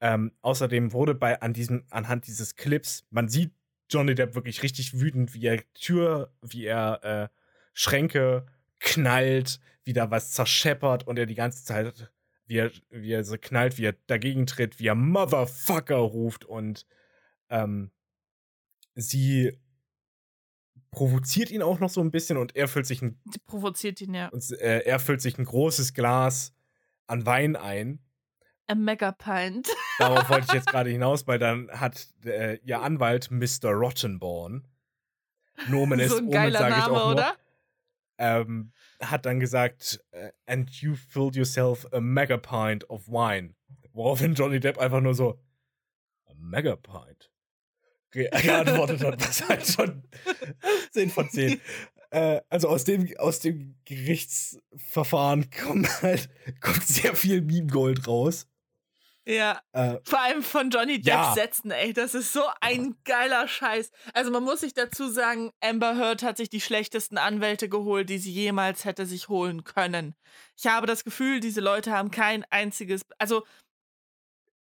Ähm, 0.02 0.34
außerdem 0.42 0.92
wurde 0.92 1.16
bei 1.16 1.40
an 1.42 1.54
diesem, 1.54 1.86
anhand 1.92 2.28
dieses 2.28 2.58
Clips, 2.58 3.08
man 3.10 3.30
sieht 3.30 3.54
Johnny 3.90 4.16
Depp 4.16 4.36
wirklich 4.36 4.64
richtig 4.64 5.00
wütend, 5.00 5.34
wie 5.34 5.46
er 5.46 5.64
Tür, 5.76 6.34
wie 6.42 6.66
er 6.66 7.04
äh, 7.06 7.30
Schränke 7.72 8.48
knallt, 8.82 9.62
wie 9.86 9.94
da 9.94 10.12
was 10.12 10.34
zerscheppert 10.34 11.08
und 11.08 11.18
er 11.18 11.26
die 11.26 11.36
ganze 11.36 11.64
Zeit, 11.64 12.12
wie 12.46 12.58
er, 12.58 12.72
wie 12.90 13.14
er 13.14 13.24
so 13.24 13.38
knallt, 13.40 13.78
wie 13.78 13.86
er 13.86 13.96
dagegen 14.08 14.46
tritt, 14.46 14.78
wie 14.78 14.88
er 14.88 14.96
Motherfucker 14.96 15.96
ruft 15.96 16.44
und 16.44 16.86
ähm, 17.50 17.92
sie 18.94 19.58
provoziert 20.92 21.52
ihn 21.52 21.62
auch 21.62 21.80
noch 21.80 21.90
so 21.90 22.02
ein 22.02 22.12
bisschen 22.12 22.38
und 22.38 22.56
er 22.56 22.68
füllt 22.68 22.86
sich 22.86 23.02
ein, 23.02 23.20
Sie 23.32 23.40
provoziert 23.46 24.02
ihn 24.02 24.14
ja. 24.14 24.30
und, 24.30 24.52
äh, 24.60 24.80
er 24.80 25.00
füllt 25.00 25.22
sich 25.22 25.38
ein 25.38 25.46
großes 25.46 25.94
Glas 25.94 26.54
an 27.08 27.26
Wein 27.26 27.56
ein. 27.56 28.00
A 28.68 28.76
Megapint. 28.76 29.70
Darauf 30.00 30.30
wollte 30.30 30.48
ich 30.48 30.54
jetzt 30.54 30.68
gerade 30.68 30.90
hinaus, 30.90 31.28
weil 31.28 31.40
dann 31.40 31.70
hat 31.72 32.08
äh, 32.26 32.60
ihr 32.64 32.82
Anwalt 32.82 33.32
Mr. 33.32 33.72
Rottenborn, 33.72 34.68
Nomen 35.70 36.00
ist 36.00 36.12
so 36.12 36.18
ein 36.18 36.26
Omen, 36.26 36.32
geiler 36.32 36.70
ich 36.70 36.76
Name, 36.76 36.94
nur, 36.94 37.12
oder? 37.12 37.36
ähm, 38.18 38.72
hat 39.02 39.26
dann 39.26 39.40
gesagt, 39.40 40.00
äh, 40.12 40.32
and 40.46 40.70
you 40.82 40.96
filled 40.96 41.36
yourself 41.36 41.86
a 41.92 42.00
megapint 42.00 42.90
of 42.90 43.08
wine. 43.08 43.56
Woraufhin 43.94 44.34
Johnny 44.34 44.60
Depp 44.60 44.78
einfach 44.78 45.02
nur 45.02 45.14
so, 45.14 45.40
a 46.26 46.34
megapint? 46.36 47.32
Ge 48.12 48.30
geantwortet 48.42 49.04
hat, 49.04 49.22
was 49.28 49.48
halt 49.48 49.66
schon 49.68 50.04
10 50.92 51.10
von 51.10 51.30
10. 51.30 51.62
Äh, 52.10 52.42
also 52.50 52.70
aus 52.70 52.84
dem, 52.84 53.08
aus 53.18 53.40
dem 53.40 53.76
Gerichtsverfahren 53.86 55.50
kommt 55.50 56.02
halt 56.02 56.30
kommt 56.62 56.84
sehr 56.84 57.16
viel 57.16 57.42
Meme-Gold 57.42 58.08
raus. 58.08 58.48
Ja. 59.28 59.60
Äh, 59.74 59.98
Vor 60.06 60.22
allem 60.22 60.42
von 60.42 60.70
Johnny 60.70 61.02
Depp 61.02 61.14
Ja. 61.14 61.34
Sätzen, 61.34 61.72
ey. 61.72 61.92
Das 61.92 62.16
ist 62.16 62.32
so 62.32 62.44
ein 62.62 62.96
geiler 63.04 63.46
Scheiß. 63.50 63.92
Also 64.14 64.32
man 64.32 64.42
muss 64.44 64.62
sich 64.62 64.74
dazu 64.74 65.10
sagen, 65.10 65.52
Amber 65.60 65.98
Heard 65.98 66.24
hat 66.24 66.38
sich 66.38 66.50
die 66.50 66.62
schlechtesten 66.62 67.18
Anwälte 67.18 67.68
geholt, 67.68 68.10
die 68.10 68.20
sie 68.20 68.32
jemals 68.32 68.86
hätte 68.86 69.06
sich 69.06 69.28
holen 69.28 69.66
können. 69.66 70.16
Ich 70.58 70.68
habe 70.68 70.88
das 70.88 71.04
Gefühl, 71.04 71.42
diese 71.42 71.60
Leute 71.60 71.92
haben 71.92 72.10
kein 72.10 72.46
einziges. 72.52 73.02
Also, 73.18 73.44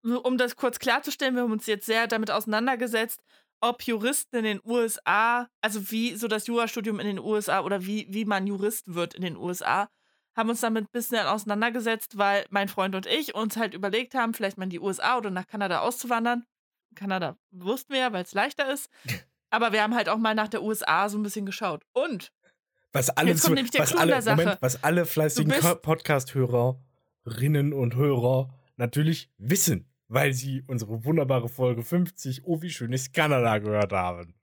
um 0.03 0.39
das 0.39 0.57
kurz 0.57 0.79
klarzustellen, 0.79 1.35
wir 1.35 1.43
haben 1.43 1.53
uns 1.53 1.67
jetzt 1.67 1.87
sehr 1.87 2.07
damit 2.07 2.31
auseinandergesetzt, 2.31 3.21
ob 3.61 3.83
Juristen 3.83 4.37
in 4.37 4.45
den 4.45 4.61
USA, 4.65 5.49
also 5.61 5.91
wie 5.91 6.17
so 6.17 6.29
das 6.29 6.47
Jurastudium 6.47 6.99
in 7.01 7.07
den 7.07 7.19
USA 7.19 7.61
oder 7.61 7.85
wie, 7.85 8.07
wie 8.11 8.25
man 8.25 8.47
Jurist 8.47 8.95
wird 8.95 9.15
in 9.15 9.23
den 9.23 9.37
USA, 9.37 9.89
haben 10.35 10.49
uns 10.49 10.61
damit 10.61 10.85
ein 10.85 10.93
bisschen 10.93 11.27
auseinandergesetzt, 11.27 12.17
weil 12.17 12.47
mein 12.51 12.69
Freund 12.69 12.95
und 12.95 13.07
ich 13.07 13.35
uns 13.35 13.57
halt 13.57 13.75
überlegt 13.75 14.15
haben, 14.15 14.33
vielleicht 14.33 14.57
mal 14.57 14.65
in 14.65 14.71
die 14.71 14.81
USA 14.81 15.19
oder 15.19 15.31
nach 15.31 15.47
Kanada 15.47 15.81
auszuwandern. 15.81 16.45
Kanada 16.95 17.37
wussten 17.51 17.93
wir 17.93 18.01
ja, 18.01 18.13
weil 18.13 18.25
es 18.25 18.33
leichter 18.33 18.73
ist. 18.73 18.89
Aber 19.51 19.73
wir 19.73 19.83
haben 19.83 19.97
halt 19.97 20.09
auch 20.09 20.19
mal 20.19 20.35
nach 20.35 20.49
der 20.49 20.63
USA 20.63 21.09
so 21.09 21.19
ein 21.19 21.25
bisschen 21.25 21.45
geschaut. 21.45 21.83
Und 21.93 22.33
was 22.93 23.11
alle, 23.11 23.31
Jetzt 23.31 23.43
kommt 23.45 23.59
zu, 23.73 23.79
was, 23.79 23.95
alle. 23.97 24.23
Moment, 24.23 24.59
was 24.61 24.83
alle 24.83 25.07
fleißigen 25.07 25.53
Podcast-Hörerinnen 25.83 27.73
und 27.73 27.97
Hörer 27.97 28.49
natürlich 28.77 29.29
wissen, 29.39 29.90
weil 30.11 30.33
sie 30.35 30.63
unsere 30.67 31.05
wunderbare 31.05 31.49
Folge 31.49 31.83
50, 31.83 32.43
Oh, 32.45 32.61
wie 32.63 32.71
schön 32.71 32.93
ist 32.93 33.13
Kanada 33.15 33.59
gehört 33.59 33.93
haben. 33.93 34.35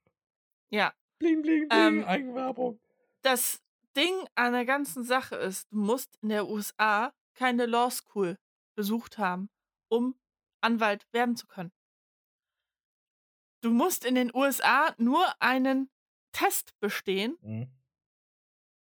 ja, 0.70 0.92
Bling, 1.20 1.42
bling, 1.42 1.68
bling, 1.68 1.98
Ähm, 1.98 2.04
Eigenwerbung. 2.04 2.80
das 3.22 3.60
Ding 3.96 4.14
an 4.34 4.52
der 4.52 4.64
ganzen 4.64 5.04
Sache 5.04 5.36
ist, 5.36 5.66
du 5.72 5.78
musst 5.78 6.16
in 6.22 6.28
der 6.30 6.48
USA 6.48 7.12
keine 7.34 7.66
Law 7.66 7.90
School 7.90 8.36
besucht 8.76 9.18
haben, 9.18 9.48
um 9.90 10.14
Anwalt 10.60 11.06
werden 11.12 11.36
zu 11.36 11.46
können. 11.46 11.72
Du 13.62 13.70
musst 13.72 14.04
in 14.04 14.14
den 14.14 14.34
USA 14.34 14.94
nur 14.98 15.24
einen 15.40 15.90
Test 16.32 16.78
bestehen, 16.80 17.36
Mhm. 17.42 17.68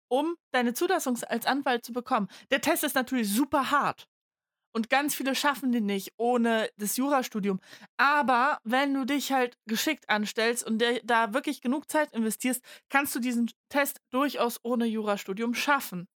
um 0.09 0.35
deine 0.51 0.73
Zulassung 0.73 1.17
als 1.23 1.45
Anwalt 1.45 1.85
zu 1.85 1.93
bekommen. 1.93 2.27
Der 2.51 2.61
Test 2.61 2.83
ist 2.83 2.95
natürlich 2.95 3.29
super 3.31 3.69
hart. 3.71 4.07
Und 4.75 4.89
ganz 4.89 5.13
viele 5.13 5.35
schaffen 5.35 5.71
den 5.71 5.85
nicht 5.85 6.13
ohne 6.17 6.69
das 6.77 6.97
Jurastudium. 6.97 7.59
Aber 7.97 8.59
wenn 8.63 8.93
du 8.93 9.05
dich 9.05 9.31
halt 9.31 9.57
geschickt 9.67 10.09
anstellst 10.09 10.65
und 10.65 10.83
da 11.03 11.33
wirklich 11.33 11.61
genug 11.61 11.89
Zeit 11.89 12.11
investierst, 12.11 12.63
kannst 12.89 13.13
du 13.13 13.19
diesen 13.19 13.51
Test 13.69 14.01
durchaus 14.09 14.59
ohne 14.63 14.85
Jurastudium 14.85 15.53
schaffen. 15.53 16.07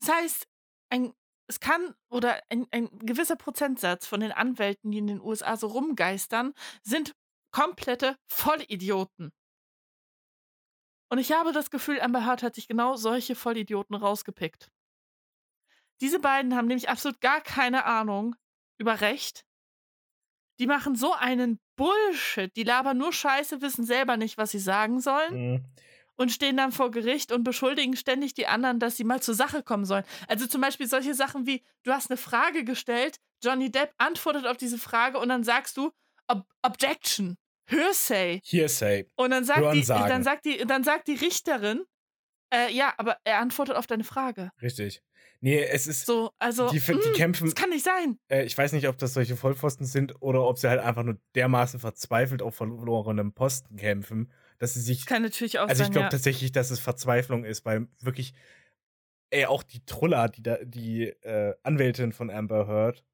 Das 0.00 0.14
heißt, 0.14 0.48
ein, 0.90 1.12
es 1.46 1.60
kann 1.60 1.94
oder 2.10 2.40
ein, 2.48 2.66
ein 2.70 2.88
gewisser 3.00 3.36
Prozentsatz 3.36 4.06
von 4.06 4.20
den 4.20 4.32
Anwälten, 4.32 4.90
die 4.90 4.98
in 4.98 5.08
den 5.08 5.20
USA 5.20 5.56
so 5.56 5.66
rumgeistern, 5.66 6.54
sind 6.82 7.14
komplette 7.50 8.16
Vollidioten. 8.26 9.32
Und 11.10 11.18
ich 11.18 11.32
habe 11.32 11.52
das 11.52 11.70
Gefühl, 11.70 12.00
Amber 12.00 12.24
Heard 12.26 12.42
hat 12.42 12.54
sich 12.54 12.68
genau 12.68 12.96
solche 12.96 13.34
Vollidioten 13.34 13.96
rausgepickt. 13.96 14.70
Diese 16.00 16.20
beiden 16.20 16.54
haben 16.54 16.66
nämlich 16.68 16.88
absolut 16.88 17.20
gar 17.20 17.40
keine 17.40 17.84
Ahnung 17.84 18.36
über 18.78 19.00
Recht. 19.00 19.44
Die 20.60 20.66
machen 20.66 20.96
so 20.96 21.12
einen 21.14 21.60
Bullshit. 21.76 22.54
Die 22.56 22.64
labern 22.64 22.98
nur 22.98 23.12
Scheiße, 23.12 23.60
wissen 23.60 23.84
selber 23.84 24.16
nicht, 24.16 24.38
was 24.38 24.50
sie 24.50 24.58
sagen 24.58 25.00
sollen 25.00 25.34
Mhm. 25.54 25.64
und 26.16 26.32
stehen 26.32 26.56
dann 26.56 26.72
vor 26.72 26.90
Gericht 26.90 27.30
und 27.30 27.44
beschuldigen 27.44 27.96
ständig 27.96 28.34
die 28.34 28.46
anderen, 28.48 28.80
dass 28.80 28.96
sie 28.96 29.04
mal 29.04 29.22
zur 29.22 29.34
Sache 29.34 29.62
kommen 29.62 29.84
sollen. 29.84 30.04
Also 30.26 30.46
zum 30.46 30.60
Beispiel 30.60 30.88
solche 30.88 31.14
Sachen 31.14 31.46
wie, 31.46 31.64
du 31.84 31.92
hast 31.92 32.10
eine 32.10 32.16
Frage 32.16 32.64
gestellt, 32.64 33.18
Johnny 33.42 33.70
Depp 33.70 33.92
antwortet 33.98 34.46
auf 34.46 34.56
diese 34.56 34.78
Frage 34.78 35.18
und 35.18 35.28
dann 35.28 35.44
sagst 35.44 35.76
du, 35.76 35.92
Ob 36.26 36.44
Objection, 36.62 37.38
Hearsay. 37.70 38.40
Hearsay. 38.44 39.08
Und 39.16 39.30
dann 39.30 39.44
sagt, 39.44 39.60
die, 39.74 39.82
dann, 39.84 40.22
sagt 40.24 40.44
die, 40.44 40.58
dann 40.58 40.82
sagt 40.84 41.06
die 41.08 41.14
Richterin, 41.14 41.84
äh, 42.52 42.72
ja, 42.72 42.92
aber 42.98 43.16
er 43.24 43.38
antwortet 43.38 43.76
auf 43.76 43.86
deine 43.86 44.04
Frage. 44.04 44.50
Richtig. 44.60 45.02
Nee, 45.40 45.62
es 45.62 45.86
ist. 45.86 46.06
So, 46.06 46.32
also, 46.38 46.68
die, 46.70 46.80
die 46.80 46.92
mm, 46.92 47.14
kämpfen. 47.14 47.44
das 47.44 47.54
kann 47.54 47.70
nicht 47.70 47.84
sein. 47.84 48.18
Äh, 48.28 48.44
ich 48.44 48.58
weiß 48.58 48.72
nicht, 48.72 48.88
ob 48.88 48.98
das 48.98 49.14
solche 49.14 49.36
Vollpfosten 49.36 49.86
sind 49.86 50.20
oder 50.20 50.42
ob 50.42 50.58
sie 50.58 50.68
halt 50.68 50.80
einfach 50.80 51.04
nur 51.04 51.18
dermaßen 51.36 51.78
verzweifelt 51.78 52.42
auf 52.42 52.56
verlorenem 52.56 53.32
Posten 53.32 53.76
kämpfen, 53.76 54.32
dass 54.58 54.74
sie 54.74 54.80
sich. 54.80 54.98
Das 54.98 55.06
kann 55.06 55.22
natürlich 55.22 55.58
auch 55.60 55.68
Also 55.68 55.84
ich 55.84 55.90
glaube 55.90 56.06
ja. 56.06 56.10
tatsächlich, 56.10 56.50
dass 56.50 56.70
es 56.70 56.80
Verzweiflung 56.80 57.44
ist, 57.44 57.64
weil 57.64 57.86
wirklich, 58.00 58.34
ey, 59.30 59.46
auch 59.46 59.62
die 59.62 59.84
Truller, 59.86 60.28
die 60.28 60.42
da, 60.42 60.58
die 60.64 61.04
äh, 61.04 61.54
Anwältin 61.62 62.12
von 62.12 62.30
Amber 62.30 62.66
Heard, 62.66 63.04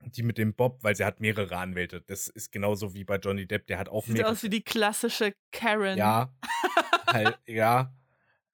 die 0.00 0.22
mit 0.22 0.38
dem 0.38 0.54
Bob, 0.54 0.82
weil 0.82 0.96
sie 0.96 1.04
hat 1.04 1.20
mehrere 1.20 1.56
Anwälte. 1.56 2.00
Das 2.00 2.28
ist 2.28 2.50
genauso 2.50 2.94
wie 2.94 3.04
bei 3.04 3.16
Johnny 3.16 3.46
Depp, 3.46 3.66
der 3.66 3.78
hat 3.78 3.90
auch 3.90 4.06
Sieht 4.06 4.14
mehrere. 4.14 4.32
aus 4.32 4.42
wie 4.42 4.48
die 4.48 4.62
klassische 4.62 5.34
Karen. 5.52 5.98
Ja, 5.98 6.32
halt, 7.06 7.38
ja. 7.46 7.94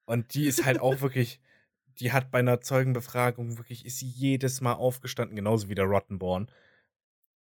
Und 0.03 0.33
die 0.33 0.47
ist 0.47 0.65
halt 0.65 0.81
auch 0.81 0.99
wirklich, 1.01 1.39
die 1.99 2.11
hat 2.11 2.31
bei 2.31 2.39
einer 2.39 2.61
Zeugenbefragung 2.61 3.57
wirklich, 3.57 3.85
ist 3.85 3.99
sie 3.99 4.07
jedes 4.07 4.61
Mal 4.61 4.73
aufgestanden, 4.73 5.35
genauso 5.35 5.69
wie 5.69 5.75
der 5.75 5.85
Rottenborn. 5.85 6.49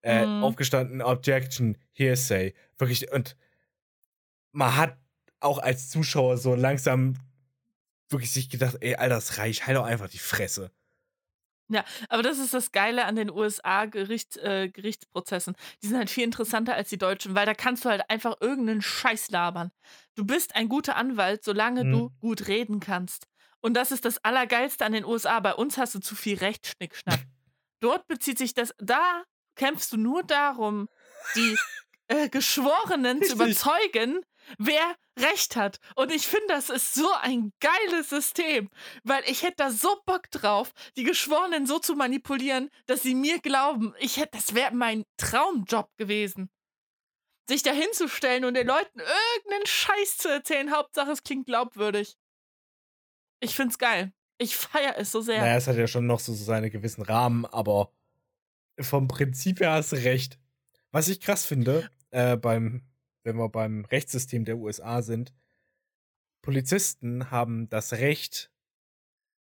Äh, 0.02 0.26
Mhm. 0.26 0.44
Aufgestanden, 0.44 1.02
Objection, 1.02 1.78
Hearsay. 1.92 2.54
Wirklich, 2.78 3.10
und 3.12 3.36
man 4.52 4.76
hat 4.76 4.98
auch 5.40 5.58
als 5.58 5.90
Zuschauer 5.90 6.38
so 6.38 6.54
langsam 6.54 7.16
wirklich 8.08 8.30
sich 8.30 8.50
gedacht, 8.50 8.78
ey, 8.80 8.94
Alter, 8.96 9.16
das 9.16 9.38
reicht, 9.38 9.66
halt 9.66 9.76
doch 9.76 9.84
einfach 9.84 10.08
die 10.08 10.18
Fresse. 10.18 10.70
Aber 12.08 12.22
das 12.22 12.38
ist 12.38 12.54
das 12.54 12.72
Geile 12.72 13.04
an 13.06 13.16
den 13.16 13.30
USA-Gericht, 13.30 14.36
äh. 14.36 14.68
Die 14.68 15.86
sind 15.86 15.96
halt 15.96 16.11
viel 16.11 16.24
interessanter 16.24 16.74
als 16.74 16.90
die 16.90 16.98
deutschen, 16.98 17.34
weil 17.34 17.46
da 17.46 17.55
kannst 17.55 17.84
du 17.84 17.88
halt 17.88 18.09
einfach 18.11 18.36
irgendeinen 18.40 18.82
Scheiß 18.82 19.30
labern. 19.30 19.72
Du 20.14 20.24
bist 20.24 20.55
ein 20.55 20.68
guter 20.68 20.96
Anwalt, 20.96 21.42
solange 21.42 21.84
Mhm. 21.84 21.90
du 21.90 22.11
gut 22.20 22.46
reden 22.48 22.80
kannst. 22.80 23.26
Und 23.64 23.72
das 23.72 23.92
ist 23.92 24.04
das 24.04 24.22
Allergeilste 24.22 24.84
an 24.84 24.92
den 24.92 25.06
USA. 25.06 25.40
Bei 25.40 25.54
uns 25.54 25.78
hast 25.78 25.94
du 25.94 25.98
zu 25.98 26.14
viel 26.14 26.36
Rechtsschnickschnack. 26.36 27.20
Dort 27.80 28.06
bezieht 28.08 28.36
sich 28.36 28.52
das, 28.52 28.74
da 28.76 29.24
kämpfst 29.56 29.90
du 29.90 29.96
nur 29.96 30.22
darum, 30.22 30.86
die 31.34 31.56
äh, 32.08 32.28
Geschworenen 32.28 33.22
zu 33.22 33.32
Richtig. 33.32 33.34
überzeugen, 33.34 34.20
wer 34.58 34.96
Recht 35.18 35.56
hat. 35.56 35.78
Und 35.96 36.12
ich 36.12 36.26
finde, 36.26 36.48
das 36.48 36.68
ist 36.68 36.92
so 36.92 37.10
ein 37.22 37.54
geiles 37.60 38.10
System, 38.10 38.68
weil 39.02 39.22
ich 39.24 39.42
hätte 39.42 39.56
da 39.56 39.70
so 39.70 39.98
Bock 40.04 40.30
drauf, 40.30 40.72
die 40.98 41.04
Geschworenen 41.04 41.66
so 41.66 41.78
zu 41.78 41.94
manipulieren, 41.94 42.68
dass 42.84 43.02
sie 43.02 43.14
mir 43.14 43.38
glauben. 43.38 43.94
Ich 43.98 44.18
hätte, 44.18 44.36
das 44.36 44.54
wäre 44.54 44.74
mein 44.74 45.04
Traumjob 45.16 45.88
gewesen. 45.96 46.50
Sich 47.48 47.62
da 47.62 47.70
hinzustellen 47.70 48.44
und 48.44 48.54
den 48.54 48.66
Leuten 48.66 49.00
irgendeinen 49.00 49.66
Scheiß 49.66 50.18
zu 50.18 50.28
erzählen, 50.28 50.70
Hauptsache 50.70 51.12
es 51.12 51.22
klingt 51.22 51.46
glaubwürdig. 51.46 52.18
Ich 53.45 53.55
find's 53.55 53.78
geil. 53.78 54.12
Ich 54.38 54.57
feiere 54.57 54.99
es 54.99 55.12
so 55.12 55.20
sehr. 55.20 55.38
Naja, 55.38 55.57
es 55.57 55.66
hat 55.66 55.76
ja 55.76 55.86
schon 55.86 56.07
noch 56.07 56.20
so, 56.20 56.32
so 56.32 56.45
seine 56.45 56.70
gewissen 56.70 57.03
Rahmen, 57.03 57.45
aber 57.47 57.92
vom 58.80 59.09
Prinzip 59.09 59.61
her 59.61 59.72
hast 59.72 59.92
du 59.92 59.97
recht. 59.97 60.38
Was 60.90 61.09
ich 61.09 61.20
krass 61.20 61.45
finde, 61.45 61.90
äh, 62.11 62.36
beim, 62.36 62.82
wenn 63.22 63.36
wir 63.36 63.49
beim 63.49 63.84
Rechtssystem 63.84 64.45
der 64.45 64.59
USA 64.59 65.03
sind, 65.03 65.32
Polizisten 66.42 67.30
haben 67.30 67.68
das 67.68 67.92
Recht, 67.95 68.51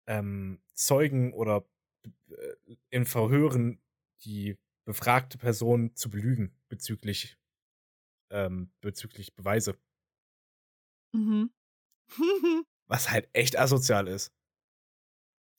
ähm, 0.07 0.59
Zeugen 0.73 1.33
oder 1.33 1.65
äh, 2.29 2.75
in 2.89 3.05
Verhören 3.05 3.81
die 4.23 4.57
befragte 4.85 5.37
Person 5.37 5.95
zu 5.95 6.09
belügen 6.09 6.55
bezüglich, 6.67 7.37
ähm, 8.31 8.71
bezüglich 8.81 9.35
Beweise. 9.35 9.77
Mhm. 11.13 11.51
Was 12.89 13.09
halt 13.11 13.29
echt 13.33 13.57
asozial 13.57 14.07
ist. 14.09 14.33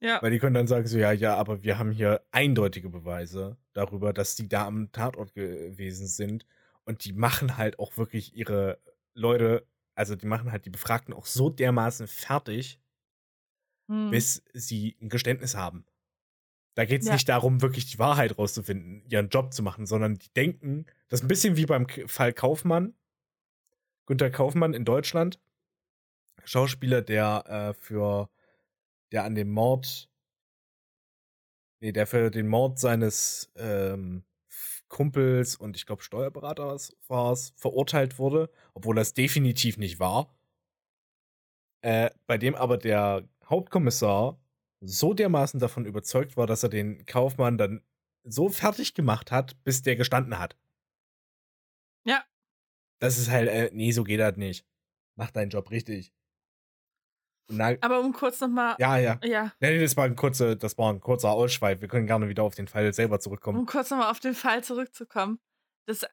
ja. 0.02 0.20
Weil 0.22 0.30
die 0.32 0.38
können 0.38 0.54
dann 0.54 0.66
sagen 0.66 0.86
so, 0.86 0.98
ja, 0.98 1.12
ja, 1.12 1.36
aber 1.36 1.62
wir 1.62 1.78
haben 1.78 1.90
hier 1.92 2.22
eindeutige 2.32 2.88
Beweise 2.90 3.56
darüber, 3.72 4.12
dass 4.12 4.34
die 4.36 4.48
da 4.48 4.66
am 4.66 4.90
Tatort 4.92 5.32
gewesen 5.34 6.06
sind. 6.06 6.44
Und 6.84 7.04
die 7.04 7.12
machen 7.12 7.56
halt 7.56 7.78
auch 7.78 7.96
wirklich 7.96 8.34
ihre 8.34 8.78
Leute, 9.14 9.66
also 9.94 10.16
die 10.16 10.26
machen 10.26 10.50
halt 10.52 10.64
die 10.66 10.70
Befragten 10.70 11.14
auch 11.14 11.26
so 11.26 11.48
dermaßen 11.50 12.06
fertig, 12.08 12.80
Hm. 13.88 14.10
bis 14.10 14.42
sie 14.52 14.96
ein 15.00 15.08
Geständnis 15.08 15.54
haben. 15.56 15.84
Da 16.74 16.84
geht 16.84 17.02
es 17.02 17.08
Ja. 17.08 17.14
nicht 17.14 17.28
darum, 17.28 17.60
wirklich 17.60 17.86
die 17.90 17.98
Wahrheit 17.98 18.38
rauszufinden, 18.38 19.04
ihren 19.08 19.28
Job 19.28 19.52
zu 19.52 19.62
machen, 19.62 19.86
sondern 19.86 20.14
die 20.16 20.32
denken, 20.34 20.86
das 21.08 21.20
ist 21.20 21.24
ein 21.24 21.28
bisschen 21.28 21.56
wie 21.56 21.66
beim 21.66 21.86
Fall 22.06 22.32
Kaufmann. 22.32 22.94
Günter 24.06 24.30
Kaufmann 24.30 24.74
in 24.74 24.84
Deutschland. 24.84 25.38
Schauspieler, 26.44 27.02
der 27.02 27.44
äh, 27.46 27.74
für, 27.74 28.30
der 29.12 29.24
an 29.24 29.34
dem 29.34 29.50
Mord, 29.50 30.10
nee, 31.80 31.92
der 31.92 32.06
für 32.06 32.30
den 32.30 32.48
Mord 32.48 32.78
seines 32.78 33.52
ähm, 33.56 34.24
Kumpels 34.88 35.56
und 35.56 35.76
ich 35.76 35.86
glaube 35.86 36.02
Steuerberaters 36.02 36.96
war 37.08 37.32
es, 37.32 37.54
verurteilt 37.56 38.18
wurde, 38.18 38.50
obwohl 38.74 38.96
das 38.96 39.14
definitiv 39.14 39.78
nicht 39.78 40.00
war. 40.00 40.34
Äh, 41.82 42.10
bei 42.26 42.36
dem 42.36 42.54
aber 42.54 42.76
der 42.76 43.26
Hauptkommissar 43.44 44.38
so 44.80 45.14
dermaßen 45.14 45.60
davon 45.60 45.86
überzeugt 45.86 46.36
war, 46.36 46.46
dass 46.46 46.62
er 46.62 46.68
den 46.68 47.06
Kaufmann 47.06 47.56
dann 47.56 47.82
so 48.24 48.48
fertig 48.48 48.94
gemacht 48.94 49.30
hat, 49.30 49.62
bis 49.64 49.82
der 49.82 49.96
gestanden 49.96 50.38
hat. 50.38 50.56
Ja. 52.04 52.24
Das 52.98 53.18
ist 53.18 53.30
halt, 53.30 53.48
äh, 53.48 53.70
nee, 53.72 53.92
so 53.92 54.04
geht 54.04 54.20
das 54.20 54.36
nicht. 54.36 54.66
Mach 55.16 55.30
deinen 55.30 55.50
Job 55.50 55.70
richtig. 55.70 56.12
Na, 57.50 57.74
Aber 57.80 58.00
um 58.00 58.12
kurz 58.12 58.40
nochmal. 58.40 58.76
ja, 58.78 58.96
ja. 58.96 59.18
Ja. 59.22 59.52
Nee, 59.60 59.76
nee, 59.76 59.80
das 59.80 59.96
war 59.96 60.04
ein 60.04 60.16
kurzer, 60.16 60.56
das 60.56 60.78
war 60.78 60.92
ein 60.92 61.00
kurzer 61.00 61.30
Ausschweif. 61.30 61.80
Wir 61.80 61.88
können 61.88 62.06
gerne 62.06 62.28
wieder 62.28 62.42
auf 62.42 62.54
den 62.54 62.68
Fall 62.68 62.92
selber 62.92 63.20
zurückkommen. 63.20 63.58
Um 63.58 63.66
kurz 63.66 63.90
nochmal 63.90 64.10
auf 64.10 64.20
den 64.20 64.34
Fall 64.34 64.62
zurückzukommen. 64.64 65.38
Das 65.86 66.06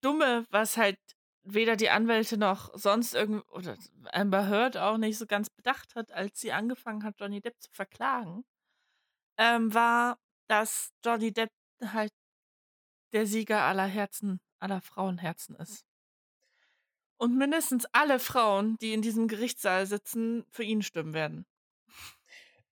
Dumme, 0.00 0.46
was 0.50 0.76
halt 0.76 0.98
weder 1.44 1.76
die 1.76 1.90
Anwälte 1.90 2.38
noch 2.38 2.70
sonst 2.74 3.14
irgend 3.14 3.44
oder 3.50 3.76
Amber 4.12 4.48
Heard 4.48 4.76
auch 4.76 4.96
nicht 4.96 5.18
so 5.18 5.26
ganz 5.26 5.50
bedacht 5.50 5.94
hat, 5.94 6.10
als 6.12 6.40
sie 6.40 6.52
angefangen 6.52 7.04
hat, 7.04 7.20
Johnny 7.20 7.40
Depp 7.40 7.60
zu 7.60 7.70
verklagen, 7.72 8.44
ähm, 9.38 9.72
war, 9.74 10.18
dass 10.48 10.92
Johnny 11.04 11.32
Depp 11.32 11.50
halt 11.84 12.12
der 13.12 13.26
Sieger 13.26 13.62
aller 13.62 13.86
Herzen, 13.86 14.40
aller 14.58 14.80
Frauenherzen 14.80 15.56
ist. 15.56 15.84
Und 17.16 17.38
mindestens 17.38 17.86
alle 17.92 18.18
Frauen, 18.18 18.76
die 18.80 18.92
in 18.92 19.02
diesem 19.02 19.28
Gerichtssaal 19.28 19.86
sitzen, 19.86 20.44
für 20.50 20.64
ihn 20.64 20.82
stimmen 20.82 21.14
werden. 21.14 21.46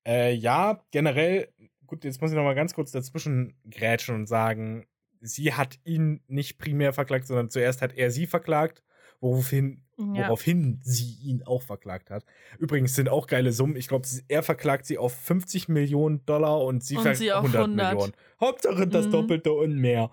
Äh, 0.06 0.32
ja, 0.34 0.84
generell, 0.90 1.52
gut, 1.86 2.04
jetzt 2.04 2.20
muss 2.20 2.30
ich 2.32 2.36
noch 2.36 2.42
mal 2.44 2.54
ganz 2.54 2.74
kurz 2.74 2.90
dazwischen 2.90 3.56
grätschen 3.70 4.14
und 4.16 4.26
sagen, 4.26 4.86
sie 5.20 5.54
hat 5.54 5.78
ihn 5.84 6.22
nicht 6.26 6.58
primär 6.58 6.92
verklagt, 6.92 7.26
sondern 7.26 7.50
zuerst 7.50 7.82
hat 7.82 7.92
er 7.96 8.10
sie 8.10 8.26
verklagt, 8.26 8.82
woraufhin, 9.20 9.84
Ja. 9.96 10.24
woraufhin 10.26 10.80
sie 10.82 11.14
ihn 11.22 11.44
auch 11.44 11.62
verklagt 11.62 12.10
hat. 12.10 12.24
Übrigens 12.58 12.96
sind 12.96 13.08
auch 13.08 13.28
geile 13.28 13.52
Summen. 13.52 13.76
Ich 13.76 13.86
glaube, 13.86 14.08
er 14.26 14.42
verklagt 14.42 14.86
sie 14.86 14.98
auf 14.98 15.14
50 15.14 15.68
Millionen 15.68 16.26
Dollar 16.26 16.64
und 16.64 16.82
sie, 16.82 16.96
Und 16.96 17.14
sie 17.14 17.30
auf 17.32 17.44
100 17.44 17.62
100. 17.68 17.92
Millionen. 17.92 18.12
Hauptsache 18.40 18.88
das 18.88 19.06
Mhm. 19.06 19.10
Doppelte 19.12 19.52
und 19.52 19.76
mehr. 19.76 20.10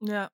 Ja. 0.00 0.28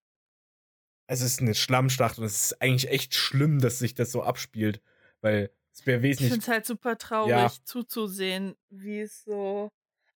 Es 1.06 1.20
ist 1.20 1.40
eine 1.40 1.54
Schlammschlacht 1.54 2.18
und 2.18 2.24
es 2.24 2.44
ist 2.52 2.62
eigentlich 2.62 2.90
echt 2.90 3.14
schlimm, 3.14 3.60
dass 3.60 3.78
sich 3.78 3.94
das 3.94 4.10
so 4.12 4.22
abspielt, 4.22 4.80
weil 5.20 5.50
es 5.72 5.84
wäre 5.86 5.98
Ich 5.98 6.02
wesentlich 6.02 6.32
finde 6.32 6.42
es 6.44 6.48
halt 6.48 6.66
super 6.66 6.96
traurig 6.96 7.30
Ja. 7.30 7.50
zuzusehen, 7.64 8.56
wie 8.70 9.00
es 9.00 9.24
so. 9.24 9.68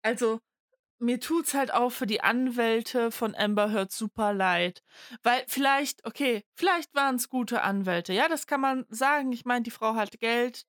Also, 0.02 0.40
mir 1.00 1.20
tut's 1.20 1.54
halt 1.54 1.72
auch 1.72 1.90
für 1.90 2.06
die 2.06 2.22
Anwälte 2.22 3.10
von 3.10 3.34
Amber 3.34 3.70
Heard 3.72 3.92
super 3.92 4.32
leid. 4.32 4.82
Weil 5.22 5.44
vielleicht, 5.46 6.04
okay, 6.06 6.42
vielleicht 6.54 6.94
waren 6.94 7.16
es 7.16 7.28
gute 7.28 7.62
Anwälte. 7.62 8.12
Ja, 8.12 8.28
das 8.28 8.46
kann 8.46 8.60
man 8.60 8.84
sagen. 8.88 9.32
Ich 9.32 9.44
meine, 9.44 9.62
die 9.62 9.70
Frau 9.70 9.94
hat 9.94 10.18
Geld. 10.20 10.64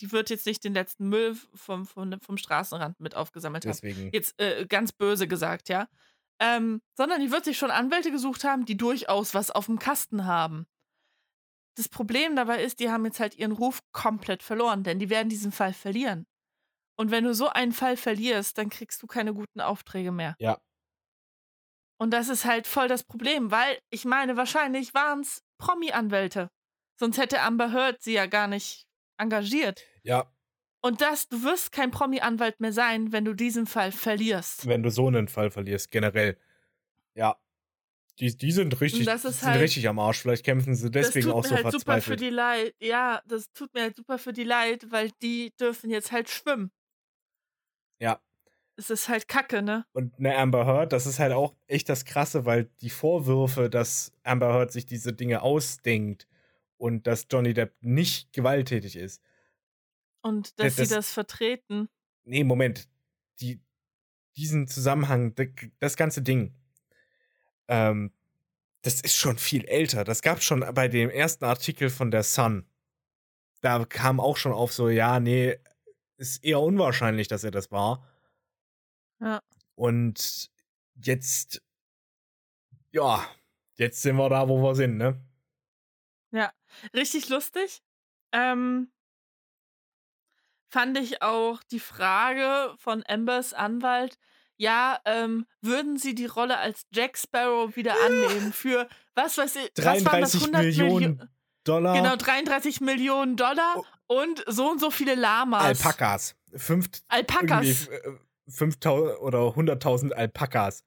Die 0.00 0.12
wird 0.12 0.30
jetzt 0.30 0.46
nicht 0.46 0.62
den 0.62 0.74
letzten 0.74 1.08
Müll 1.08 1.36
vom, 1.54 1.84
vom, 1.86 2.20
vom 2.20 2.36
Straßenrand 2.36 3.00
mit 3.00 3.16
aufgesammelt 3.16 3.64
haben. 3.64 3.72
deswegen. 3.72 4.10
Jetzt 4.12 4.40
äh, 4.40 4.64
ganz 4.66 4.92
böse 4.92 5.26
gesagt, 5.26 5.68
ja. 5.68 5.88
Ähm, 6.40 6.80
sondern 6.96 7.20
die 7.20 7.30
wird 7.30 7.44
sich 7.44 7.58
schon 7.58 7.70
Anwälte 7.70 8.10
gesucht 8.10 8.44
haben, 8.44 8.64
die 8.64 8.76
durchaus 8.76 9.34
was 9.34 9.50
auf 9.50 9.66
dem 9.66 9.78
Kasten 9.78 10.24
haben. 10.24 10.66
Das 11.76 11.88
Problem 11.88 12.36
dabei 12.36 12.62
ist, 12.62 12.80
die 12.80 12.90
haben 12.90 13.04
jetzt 13.04 13.20
halt 13.20 13.36
ihren 13.36 13.52
Ruf 13.52 13.80
komplett 13.92 14.42
verloren, 14.42 14.82
denn 14.82 14.98
die 14.98 15.10
werden 15.10 15.28
diesen 15.28 15.52
Fall 15.52 15.72
verlieren. 15.72 16.26
Und 16.96 17.10
wenn 17.10 17.24
du 17.24 17.34
so 17.34 17.48
einen 17.48 17.72
Fall 17.72 17.96
verlierst, 17.96 18.58
dann 18.58 18.70
kriegst 18.70 19.00
du 19.02 19.06
keine 19.06 19.32
guten 19.32 19.60
Aufträge 19.60 20.10
mehr. 20.10 20.34
Ja. 20.40 20.58
Und 22.00 22.12
das 22.12 22.28
ist 22.28 22.44
halt 22.44 22.66
voll 22.66 22.88
das 22.88 23.04
Problem, 23.04 23.50
weil 23.50 23.78
ich 23.90 24.04
meine, 24.04 24.36
wahrscheinlich 24.36 24.94
waren 24.94 25.20
es 25.20 25.44
Promi-Anwälte. 25.58 26.50
Sonst 26.98 27.18
hätte 27.18 27.42
Amber 27.42 27.72
Heard 27.72 28.02
sie 28.02 28.14
ja 28.14 28.26
gar 28.26 28.48
nicht 28.48 28.86
engagiert. 29.16 29.84
Ja, 30.02 30.32
Und 30.80 31.00
das, 31.00 31.28
du 31.28 31.42
wirst 31.42 31.72
kein 31.72 31.90
Promi-Anwalt 31.90 32.60
mehr 32.60 32.72
sein, 32.72 33.10
wenn 33.12 33.24
du 33.24 33.34
diesen 33.34 33.66
Fall 33.66 33.90
verlierst. 33.92 34.66
wenn 34.68 34.82
du 34.82 34.90
so 34.90 35.08
einen 35.08 35.26
Fall 35.28 35.50
verlierst, 35.50 35.90
generell. 35.90 36.38
Ja. 37.14 37.36
Die, 38.20 38.36
die 38.36 38.52
sind 38.52 38.80
richtig, 38.80 39.04
das 39.06 39.24
ist 39.24 39.40
sind 39.40 39.50
halt- 39.50 39.60
richtig 39.60 39.88
am 39.88 39.98
Arsch. 39.98 40.20
Vielleicht 40.20 40.44
kämpfen 40.44 40.74
sie 40.74 40.90
deswegen 40.90 41.26
das 41.26 41.34
tut 41.34 41.34
auch 41.34 41.42
mir 41.42 41.48
so 41.48 41.54
halt 41.64 41.72
super 41.72 41.74
für 41.74 41.82
verzweifelt. 42.02 42.20
die 42.20 42.30
Leid. 42.30 42.74
Ja, 42.80 43.22
das 43.26 43.52
tut 43.52 43.72
mir 43.74 43.82
halt 43.82 43.96
super 43.96 44.18
für 44.18 44.32
die 44.32 44.44
Leid, 44.44 44.86
weil 44.90 45.10
die 45.22 45.52
dürfen 45.60 45.90
jetzt 45.90 46.10
halt 46.12 46.28
schwimmen. 46.28 46.70
Ja. 48.00 48.20
Es 48.76 48.90
ist 48.90 49.08
halt 49.08 49.26
Kacke, 49.26 49.62
ne? 49.62 49.84
Und 49.92 50.16
eine 50.18 50.36
Amber 50.36 50.64
Heard, 50.66 50.92
das 50.92 51.06
ist 51.06 51.18
halt 51.18 51.32
auch 51.32 51.54
echt 51.66 51.88
das 51.88 52.04
Krasse, 52.04 52.44
weil 52.44 52.70
die 52.80 52.90
Vorwürfe, 52.90 53.68
dass 53.68 54.12
Amber 54.22 54.52
Heard 54.54 54.70
sich 54.72 54.86
diese 54.86 55.12
Dinge 55.12 55.42
ausdenkt 55.42 56.28
und 56.76 57.08
dass 57.08 57.26
Johnny 57.30 57.54
Depp 57.54 57.74
nicht 57.80 58.32
gewalttätig 58.32 58.94
ist. 58.96 59.20
Und 60.22 60.58
dass 60.58 60.76
das- 60.76 60.88
sie 60.88 60.94
das 60.94 61.12
vertreten. 61.12 61.88
Nee, 62.24 62.44
Moment. 62.44 62.88
Die, 63.40 63.60
diesen 64.36 64.66
Zusammenhang, 64.68 65.34
das 65.80 65.96
ganze 65.96 66.22
Ding, 66.22 66.54
ähm, 67.68 68.12
das 68.82 69.00
ist 69.00 69.16
schon 69.16 69.38
viel 69.38 69.64
älter. 69.64 70.04
Das 70.04 70.22
gab 70.22 70.42
schon 70.42 70.60
bei 70.74 70.88
dem 70.88 71.10
ersten 71.10 71.44
Artikel 71.44 71.90
von 71.90 72.10
der 72.10 72.22
Sun. 72.22 72.66
Da 73.60 73.84
kam 73.84 74.20
auch 74.20 74.36
schon 74.36 74.52
auf 74.52 74.72
so, 74.72 74.88
ja, 74.88 75.18
nee, 75.20 75.58
ist 76.16 76.44
eher 76.44 76.60
unwahrscheinlich, 76.60 77.28
dass 77.28 77.44
er 77.44 77.50
das 77.50 77.70
war. 77.70 78.06
Ja. 79.20 79.42
Und 79.74 80.50
jetzt, 80.94 81.62
ja, 82.92 83.26
jetzt 83.74 84.02
sind 84.02 84.16
wir 84.16 84.28
da, 84.28 84.48
wo 84.48 84.62
wir 84.62 84.74
sind, 84.74 84.96
ne? 84.96 85.20
Richtig 86.94 87.28
lustig. 87.28 87.82
Ähm, 88.32 88.90
fand 90.70 90.98
ich 90.98 91.22
auch 91.22 91.62
die 91.70 91.80
Frage 91.80 92.74
von 92.78 93.02
Ambers 93.08 93.54
Anwalt. 93.54 94.18
Ja, 94.56 94.98
ähm, 95.04 95.46
würden 95.60 95.98
Sie 95.98 96.14
die 96.14 96.26
Rolle 96.26 96.58
als 96.58 96.82
Jack 96.92 97.16
Sparrow 97.16 97.76
wieder 97.76 97.94
annehmen 98.04 98.52
für 98.52 98.88
was 99.14 99.38
weiß 99.38 99.56
ich, 99.56 99.70
was 99.76 100.04
waren 100.04 100.20
das 100.20 100.32
33 100.32 100.40
100 100.42 100.62
Millionen 100.62 101.16
Millio- 101.16 101.28
Dollar. 101.64 101.94
Genau, 101.94 102.16
33 102.16 102.80
Millionen 102.80 103.36
Dollar 103.36 103.74
Oh. 103.76 103.84
und 104.22 104.42
so 104.46 104.70
und 104.70 104.80
so 104.80 104.90
viele 104.90 105.14
Lamas. 105.14 105.62
Alpakas. 105.64 106.34
Fünf, 106.56 106.88
Alpakas. 107.08 107.66
irgendwie, 107.66 107.94
äh, 108.08 108.18
5000 108.48 109.18
oder 109.20 109.54
100.000 109.54 110.12
Alpakas. 110.14 110.82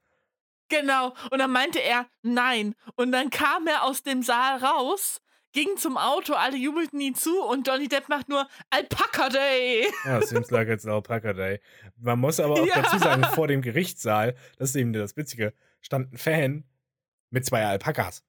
Genau. 0.70 1.14
Und 1.30 1.40
dann 1.40 1.52
meinte 1.52 1.80
er, 1.80 2.08
nein. 2.24 2.76
Und 2.96 3.12
dann 3.12 3.30
kam 3.30 3.68
er 3.68 3.84
aus 3.84 4.04
dem 4.04 4.24
Saal 4.24 4.58
raus, 4.64 5.22
ging 5.54 5.78
zum 5.78 5.98
Auto, 5.98 6.34
alle 6.34 6.58
jubelten 6.58 7.00
ihn 7.00 7.16
zu 7.16 7.42
und 7.44 7.68
Johnny 7.68 7.88
Depp 7.88 8.10
macht 8.10 8.30
nur 8.30 8.48
Alpaka 8.70 9.30
Day. 9.30 9.86
Ja, 10.06 10.22
seems 10.26 10.50
like 10.52 10.68
it's 10.70 10.86
Alpaca 10.86 11.34
Day. 11.34 11.60
Man 11.98 12.20
muss 12.20 12.40
aber 12.40 12.54
auch 12.62 12.66
Ja. 12.66 12.82
dazu 12.82 12.98
sagen, 13.00 13.24
vor 13.36 13.48
dem 13.48 13.62
Gerichtssaal, 13.62 14.36
das 14.58 14.70
ist 14.70 14.76
eben 14.76 14.94
das 14.94 15.16
Witzige, 15.18 15.54
stand 15.82 16.14
ein 16.14 16.18
Fan 16.18 16.64
mit 17.30 17.46
zwei 17.46 17.66
Alpakas. 17.66 18.24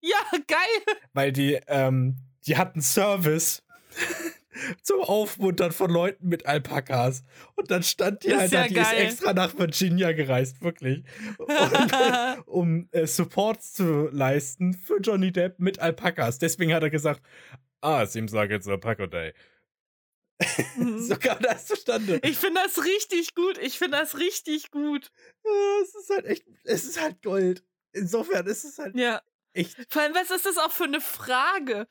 Ja, 0.00 0.18
geil. 0.46 0.96
Weil 1.12 1.32
die, 1.32 1.58
ähm, 1.66 2.16
die 2.46 2.56
hatten 2.56 2.80
Service. 2.80 3.64
Zum 4.82 5.00
Aufmuntern 5.00 5.72
von 5.72 5.90
Leuten 5.90 6.28
mit 6.28 6.46
Alpakas. 6.46 7.22
Und 7.56 7.70
dann 7.70 7.82
stand 7.82 8.24
die 8.24 8.34
halt, 8.34 8.52
ja 8.52 8.66
die 8.66 8.76
ist 8.76 8.92
extra 8.92 9.32
nach 9.32 9.56
Virginia 9.58 10.12
gereist, 10.12 10.62
wirklich. 10.62 11.04
Und, 11.38 11.48
um 12.46 12.88
äh, 12.92 13.06
Support 13.06 13.62
zu 13.62 14.08
leisten 14.12 14.74
für 14.74 14.98
Johnny 15.00 15.32
Depp 15.32 15.58
mit 15.58 15.78
Alpakas. 15.78 16.38
Deswegen 16.38 16.72
hat 16.74 16.82
er 16.82 16.90
gesagt, 16.90 17.22
ah, 17.80 18.04
seems 18.06 18.32
like 18.32 18.50
it's 18.50 18.68
Alpaca 18.68 19.06
Day. 19.06 19.32
so 20.98 21.16
kam 21.16 21.38
das 21.40 21.66
zustande. 21.66 22.20
Ich 22.22 22.36
finde 22.38 22.60
das 22.64 22.84
richtig 22.84 23.34
gut. 23.34 23.58
Ich 23.58 23.78
finde 23.78 23.98
das 23.98 24.18
richtig 24.18 24.70
gut. 24.70 25.10
Ja, 25.44 25.50
es 25.82 25.94
ist 25.94 26.10
halt 26.10 26.26
echt, 26.26 26.44
es 26.64 26.84
ist 26.84 27.00
halt 27.00 27.22
Gold. 27.22 27.64
Insofern 27.92 28.46
ist 28.46 28.64
es 28.64 28.78
halt 28.78 28.94
Ja. 28.96 29.20
echt. 29.52 29.76
Vor 29.88 30.02
allem, 30.02 30.14
was 30.14 30.30
ist 30.30 30.46
das 30.46 30.58
auch 30.58 30.70
für 30.70 30.84
eine 30.84 31.00
Frage? 31.00 31.88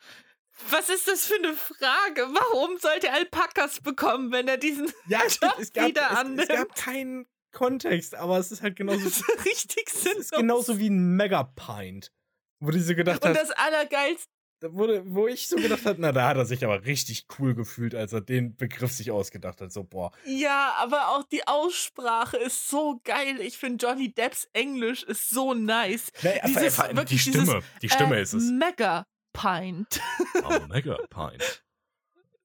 Was 0.69 0.89
ist 0.89 1.07
das 1.07 1.25
für 1.25 1.35
eine 1.35 1.53
Frage? 1.53 2.27
Warum 2.33 2.77
sollte 2.79 3.07
er 3.07 3.13
Alpakas 3.15 3.79
bekommen, 3.81 4.31
wenn 4.31 4.47
er 4.47 4.57
diesen 4.57 4.91
Ja, 5.07 5.21
Job 5.27 5.55
es 5.59 5.71
gab, 5.71 5.87
wieder 5.87 6.07
es, 6.07 6.11
es 6.13 6.17
annimmt? 6.17 6.49
gab 6.49 6.75
keinen 6.75 7.25
Kontext, 7.51 8.15
aber 8.15 8.37
es 8.37 8.51
ist 8.51 8.61
halt 8.61 8.75
genauso, 8.75 9.07
so 9.09 9.23
richtig 9.45 9.85
es 9.87 10.01
sinnlos? 10.03 10.19
ist 10.25 10.31
genauso 10.31 10.79
wie 10.79 10.89
ein 10.89 11.15
Megapint. 11.15 12.11
Wo 12.59 12.71
die 12.71 12.79
so 12.79 12.95
gedacht 12.95 13.23
Und 13.23 13.29
hat, 13.29 13.37
das 13.37 13.51
Allergeilste, 13.51 14.27
wo, 14.69 14.87
wo 15.05 15.27
ich 15.27 15.47
so 15.47 15.55
gedacht 15.57 15.85
habe, 15.85 15.97
na, 16.01 16.11
da 16.11 16.27
hat 16.29 16.37
er 16.37 16.45
sich 16.47 16.63
aber 16.65 16.83
richtig 16.85 17.27
cool 17.37 17.53
gefühlt, 17.53 17.93
als 17.93 18.13
er 18.13 18.21
den 18.21 18.55
Begriff 18.55 18.91
sich 18.91 19.11
ausgedacht 19.11 19.61
hat. 19.61 19.71
So, 19.71 19.83
boah, 19.83 20.11
ja, 20.25 20.73
aber 20.79 21.09
auch 21.09 21.23
die 21.23 21.47
Aussprache 21.47 22.37
ist 22.37 22.67
so 22.67 22.99
geil. 23.03 23.39
Ich 23.41 23.57
finde 23.59 23.85
Johnny 23.85 24.11
Depps 24.11 24.49
Englisch 24.53 25.03
ist 25.03 25.29
so 25.29 25.53
nice. 25.53 26.11
Nee, 26.23 26.41
Dieses- 26.47 26.81
die 27.09 27.19
Stimme, 27.19 27.61
die 27.83 27.89
Stimme 27.89 28.17
äh, 28.17 28.21
ist 28.23 28.33
es. 28.33 28.43
Mega 28.45 29.05
Pint. 29.37 30.01
Oh, 30.43 30.59
Megapint. 30.67 31.63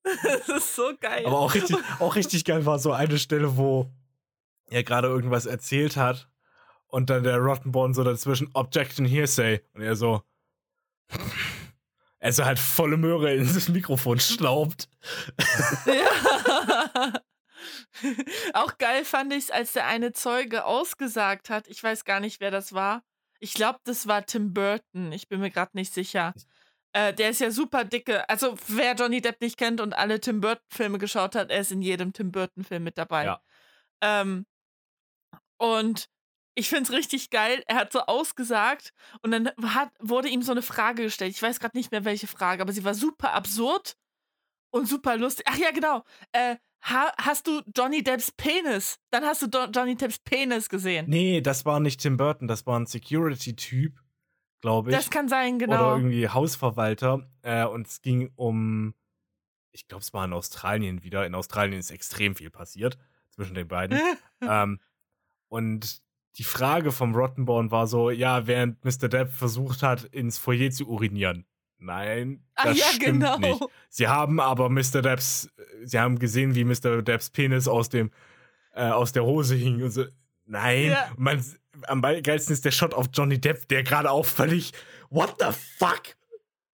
das 0.02 0.48
ist 0.48 0.76
so 0.76 0.92
geil. 1.00 1.24
Aber 1.26 1.38
auch 1.38 1.54
richtig, 1.54 1.76
auch 2.00 2.14
richtig 2.16 2.44
geil 2.44 2.66
war 2.66 2.78
so 2.78 2.92
eine 2.92 3.18
Stelle, 3.18 3.56
wo 3.56 3.90
er 4.68 4.82
gerade 4.82 5.08
irgendwas 5.08 5.46
erzählt 5.46 5.96
hat 5.96 6.28
und 6.86 7.10
dann 7.10 7.22
der 7.22 7.38
Rottenborn 7.38 7.94
so 7.94 8.04
dazwischen 8.04 8.50
Objection 8.52 9.06
Hearsay 9.06 9.62
und 9.74 9.82
er 9.82 9.96
so 9.96 10.22
er 12.18 12.32
so 12.32 12.44
halt 12.44 12.58
volle 12.58 12.96
Möhre 12.96 13.34
in 13.34 13.52
das 13.52 13.68
Mikrofon 13.68 14.20
schlaubt. 14.20 14.88
Ja. 15.86 17.12
Auch 18.54 18.78
geil 18.78 19.04
fand 19.04 19.32
ich 19.32 19.44
es, 19.44 19.50
als 19.50 19.72
der 19.72 19.86
eine 19.86 20.12
Zeuge 20.12 20.64
ausgesagt 20.64 21.50
hat. 21.50 21.68
Ich 21.68 21.82
weiß 21.82 22.04
gar 22.04 22.20
nicht, 22.20 22.40
wer 22.40 22.50
das 22.50 22.72
war. 22.72 23.02
Ich 23.38 23.54
glaube, 23.54 23.80
das 23.84 24.06
war 24.06 24.24
Tim 24.24 24.54
Burton. 24.54 25.12
Ich 25.12 25.28
bin 25.28 25.40
mir 25.40 25.50
gerade 25.50 25.72
nicht 25.74 25.92
sicher. 25.92 26.32
Äh, 26.94 27.14
der 27.14 27.30
ist 27.30 27.40
ja 27.40 27.50
super 27.50 27.84
dicke. 27.84 28.28
Also, 28.28 28.56
wer 28.68 28.94
Johnny 28.94 29.20
Depp 29.20 29.40
nicht 29.40 29.56
kennt 29.56 29.80
und 29.80 29.94
alle 29.94 30.20
Tim 30.20 30.40
Burton-Filme 30.40 30.98
geschaut 30.98 31.34
hat, 31.34 31.50
er 31.50 31.60
ist 31.60 31.72
in 31.72 31.82
jedem 31.82 32.12
Tim 32.12 32.32
Burton-Film 32.32 32.82
mit 32.82 32.98
dabei. 32.98 33.24
Ja. 33.24 33.42
Ähm, 34.02 34.46
und 35.58 36.08
ich 36.54 36.68
finde 36.68 36.84
es 36.84 36.92
richtig 36.92 37.30
geil. 37.30 37.62
Er 37.66 37.76
hat 37.76 37.92
so 37.92 38.00
ausgesagt 38.00 38.92
und 39.22 39.30
dann 39.30 39.50
hat, 39.62 39.90
wurde 40.00 40.28
ihm 40.28 40.42
so 40.42 40.52
eine 40.52 40.62
Frage 40.62 41.04
gestellt. 41.04 41.34
Ich 41.34 41.42
weiß 41.42 41.60
gerade 41.60 41.76
nicht 41.76 41.92
mehr, 41.92 42.04
welche 42.04 42.26
Frage, 42.26 42.62
aber 42.62 42.72
sie 42.72 42.84
war 42.84 42.94
super 42.94 43.32
absurd 43.32 43.96
und 44.70 44.88
super 44.88 45.16
lustig. 45.16 45.46
Ach 45.48 45.56
ja, 45.56 45.70
genau. 45.70 46.04
Äh, 46.32 46.56
ha, 46.82 47.12
hast 47.18 47.46
du 47.46 47.62
Johnny 47.74 48.02
Depps 48.02 48.32
Penis? 48.32 48.98
Dann 49.10 49.24
hast 49.24 49.42
du 49.42 49.46
Do 49.46 49.64
Johnny 49.66 49.96
Depps 49.96 50.18
Penis 50.18 50.68
gesehen. 50.68 51.06
Nee, 51.08 51.40
das 51.40 51.64
war 51.64 51.80
nicht 51.80 52.00
Tim 52.00 52.16
Burton, 52.16 52.48
das 52.48 52.66
war 52.66 52.78
ein 52.78 52.86
Security-Typ, 52.86 54.01
glaube 54.62 54.90
ich. 54.90 54.96
das 54.96 55.10
kann 55.10 55.28
sein, 55.28 55.56
Oder 55.56 55.66
genau. 55.66 55.96
irgendwie 55.96 56.28
Hausverwalter. 56.28 57.28
Äh, 57.42 57.66
und 57.66 57.86
es 57.86 58.00
ging 58.00 58.32
um, 58.36 58.94
ich 59.72 59.86
glaube, 59.88 60.02
es 60.02 60.14
war 60.14 60.24
in 60.24 60.32
Australien 60.32 61.02
wieder. 61.02 61.26
In 61.26 61.34
Australien 61.34 61.78
ist 61.78 61.90
extrem 61.90 62.34
viel 62.34 62.50
passiert 62.50 62.96
zwischen 63.28 63.54
den 63.54 63.68
beiden. 63.68 64.00
ähm, 64.40 64.80
und 65.48 66.02
die 66.38 66.44
Frage 66.44 66.92
vom 66.92 67.14
Rottenborn 67.14 67.70
war 67.70 67.86
so, 67.86 68.08
ja, 68.08 68.46
während 68.46 68.82
Mr. 68.84 69.08
Depp 69.08 69.30
versucht 69.32 69.82
hat, 69.82 70.04
ins 70.04 70.38
Foyer 70.38 70.70
zu 70.70 70.88
urinieren. 70.88 71.44
Nein, 71.76 72.44
Ach 72.54 72.66
das 72.66 72.78
ja, 72.78 72.84
stimmt 72.86 73.20
genau. 73.20 73.38
nicht. 73.38 73.60
Sie 73.88 74.06
haben 74.06 74.38
aber 74.40 74.70
Mr. 74.70 75.02
Depps, 75.02 75.50
sie 75.82 75.98
haben 75.98 76.18
gesehen, 76.18 76.54
wie 76.54 76.64
Mr. 76.64 77.02
Depps 77.02 77.28
Penis 77.30 77.66
aus 77.66 77.88
dem, 77.88 78.12
äh, 78.72 78.84
aus 78.88 79.12
der 79.12 79.24
Hose 79.24 79.56
hing 79.56 79.82
und 79.82 79.90
so. 79.90 80.04
Nein, 80.44 80.90
Ja. 80.90 81.10
man, 81.16 81.44
am 81.86 82.02
geilsten 82.02 82.52
ist 82.52 82.64
der 82.64 82.70
Shot 82.70 82.94
auf 82.94 83.06
Johnny 83.12 83.40
Depp, 83.40 83.68
der 83.68 83.82
gerade 83.82 84.10
auch 84.10 84.26
völlig, 84.26 84.72
what 85.10 85.36
the 85.38 85.46
fuck, 85.78 86.02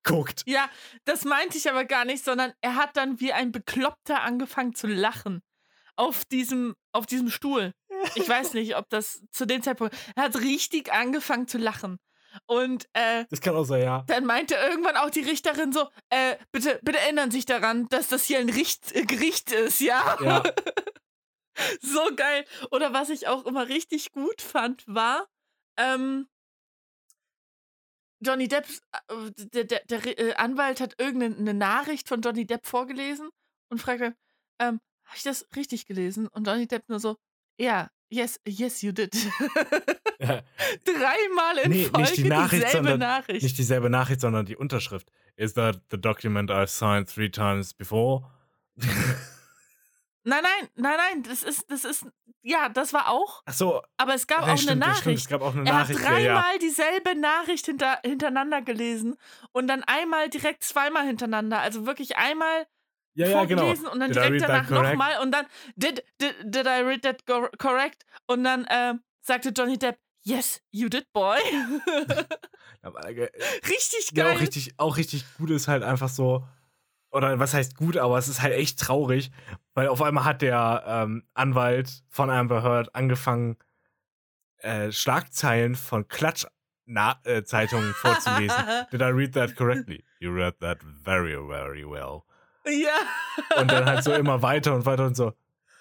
guckt. 0.04 0.42
Ja, 0.46 0.68
das 1.04 1.24
meinte 1.24 1.58
ich 1.58 1.68
aber 1.68 1.84
gar 1.84 2.04
nicht, 2.04 2.24
sondern 2.24 2.52
er 2.60 2.76
hat 2.76 2.96
dann 2.96 3.20
wie 3.20 3.32
ein 3.32 3.52
Bekloppter 3.52 4.22
angefangen 4.22 4.74
zu 4.74 4.86
lachen. 4.86 5.42
Auf 5.96 6.24
diesem, 6.24 6.76
auf 6.92 7.06
diesem 7.06 7.28
Stuhl. 7.28 7.72
Ich 8.14 8.28
weiß 8.28 8.54
nicht, 8.54 8.76
ob 8.76 8.88
das 8.88 9.20
zu 9.32 9.46
dem 9.46 9.62
Zeitpunkt. 9.62 9.96
Er 10.14 10.24
hat 10.24 10.36
richtig 10.36 10.92
angefangen 10.92 11.48
zu 11.48 11.58
lachen. 11.58 11.98
Und 12.46 12.84
äh, 12.92 13.24
Das 13.30 13.40
kann 13.40 13.56
auch 13.56 13.64
sein, 13.64 13.82
ja. 13.82 14.04
dann 14.06 14.24
meinte 14.24 14.54
irgendwann 14.54 14.96
auch 14.96 15.10
die 15.10 15.22
Richterin 15.22 15.72
so: 15.72 15.88
äh, 16.10 16.36
bitte, 16.52 16.78
bitte 16.82 16.98
erinnern 17.00 17.30
Sie 17.30 17.38
sich 17.38 17.46
daran, 17.46 17.88
dass 17.88 18.08
das 18.08 18.24
hier 18.24 18.38
ein 18.38 18.50
Richt, 18.50 18.92
äh, 18.94 19.04
Gericht 19.06 19.50
ist, 19.50 19.80
ja? 19.80 20.16
Ja. 20.22 20.42
so 21.80 22.00
geil. 22.16 22.44
Oder 22.70 22.92
was 22.92 23.10
ich 23.10 23.28
auch 23.28 23.46
immer 23.46 23.68
richtig 23.68 24.12
gut 24.12 24.42
fand, 24.42 24.84
war, 24.86 25.26
ähm, 25.76 26.28
Johnny 28.20 28.48
Depp, 28.48 28.66
äh, 29.08 29.30
der, 29.52 29.64
der, 29.64 29.80
der 29.84 30.18
äh, 30.18 30.34
Anwalt 30.34 30.80
hat 30.80 30.94
irgendeine 30.98 31.54
Nachricht 31.54 32.08
von 32.08 32.20
Johnny 32.20 32.46
Depp 32.46 32.66
vorgelesen 32.66 33.30
und 33.70 33.80
fragte, 33.80 34.16
ähm, 34.58 34.80
habe 35.04 35.16
ich 35.16 35.22
das 35.22 35.46
richtig 35.56 35.86
gelesen? 35.86 36.26
Und 36.28 36.46
Johnny 36.46 36.66
Depp 36.66 36.88
nur 36.88 37.00
so, 37.00 37.16
ja, 37.58 37.90
yes, 38.10 38.40
yes, 38.46 38.82
you 38.82 38.92
did. 38.92 39.14
Ja. 40.20 40.42
Dreimal 40.84 41.58
in 41.58 41.70
Nee, 41.70 41.76
nicht 41.76 41.90
Folge 41.94 42.12
die 42.14 42.24
Nachricht, 42.24 42.64
dieselbe 42.64 42.88
sondern 42.88 42.98
Nachricht. 42.98 43.42
Nicht 43.44 43.56
dieselbe 43.56 43.88
Nachricht, 43.88 44.20
sondern 44.20 44.46
die 44.46 44.56
Unterschrift. 44.56 45.12
Is 45.36 45.54
that 45.54 45.80
the 45.92 45.96
document 45.96 46.50
I've 46.50 46.66
signed 46.66 47.08
three 47.08 47.30
times 47.30 47.72
before? 47.72 48.28
Nein, 50.28 50.42
nein, 50.42 50.68
nein, 50.76 50.96
nein, 50.98 51.22
das 51.22 51.42
ist, 51.42 51.70
das 51.70 51.84
ist, 51.86 52.06
ja, 52.42 52.68
das 52.68 52.92
war 52.92 53.08
auch, 53.08 53.42
Ach 53.46 53.52
so, 53.54 53.82
aber 53.96 54.14
es 54.14 54.26
gab 54.26 54.44
nee, 54.44 54.52
auch 54.52 54.58
stimmt, 54.58 54.82
eine 54.84 54.92
stimmt, 54.92 54.96
Nachricht. 55.06 55.22
es 55.24 55.28
gab 55.28 55.40
auch 55.40 55.54
eine 55.54 55.66
Er 55.66 55.74
hat 55.74 55.88
Nachricht. 55.88 56.00
ja, 56.00 56.06
dreimal 56.10 56.52
ja. 56.52 56.58
dieselbe 56.58 57.14
Nachricht 57.18 57.64
hinter, 57.66 57.98
hintereinander 58.04 58.60
gelesen 58.60 59.16
und 59.52 59.68
dann 59.68 59.82
einmal 59.84 60.28
direkt 60.28 60.64
zweimal 60.64 61.06
hintereinander. 61.06 61.60
Also 61.60 61.86
wirklich 61.86 62.18
einmal 62.18 62.66
Ja, 63.14 63.26
ja, 63.26 63.44
genau. 63.46 63.62
vorgelesen 63.62 63.86
und 63.88 64.00
dann 64.00 64.12
Did 64.12 64.16
direkt 64.22 64.42
danach 64.42 64.68
nochmal 64.68 65.18
und 65.22 65.32
dann 65.32 65.46
did, 65.76 66.04
did, 66.20 66.34
did 66.44 66.66
I 66.66 66.82
read 66.82 67.02
that 67.02 67.24
correct? 67.58 68.04
Und 68.26 68.44
dann 68.44 68.66
ähm, 68.70 69.00
sagte 69.22 69.48
Johnny 69.48 69.78
Depp, 69.78 69.98
yes, 70.24 70.60
you 70.70 70.88
did, 70.90 71.10
boy. 71.14 71.38
Äh, 72.82 73.28
richtig 73.66 74.10
Ja, 74.12 74.24
geil. 74.24 74.36
auch 74.36 74.40
richtig, 74.40 74.74
auch 74.76 74.96
richtig 74.98 75.24
gut 75.38 75.50
ist 75.50 75.68
halt 75.68 75.82
einfach 75.82 76.08
so, 76.08 76.46
oder 77.10 77.38
was 77.38 77.54
heißt 77.54 77.74
gut, 77.76 77.96
aber 77.96 78.18
es 78.18 78.28
ist 78.28 78.42
halt 78.42 78.54
echt 78.54 78.78
traurig, 78.78 79.30
weil 79.74 79.88
auf 79.88 80.02
einmal 80.02 80.24
hat 80.24 80.42
der 80.42 80.84
ähm, 80.86 81.24
Anwalt 81.34 82.02
von 82.10 82.30
Amber 82.30 82.62
Heard 82.62 82.94
angefangen, 82.94 83.56
äh, 84.58 84.90
Schlagzeilen 84.92 85.74
von 85.74 86.06
Klatsch-Zeitungen 86.08 87.94
vorzulesen. 88.00 88.64
Did 88.92 89.00
I 89.00 89.04
read 89.10 89.32
that 89.34 89.56
correctly? 89.56 90.04
You 90.20 90.32
read 90.32 90.58
that 90.60 90.78
very, 90.82 91.36
very 91.48 91.84
well. 91.88 92.22
ja. 92.66 92.90
Und 93.60 93.70
dann 93.70 93.86
halt 93.86 94.04
so 94.04 94.12
immer 94.12 94.42
weiter 94.42 94.74
und 94.74 94.84
weiter 94.84 95.06
und 95.06 95.16
so. 95.16 95.32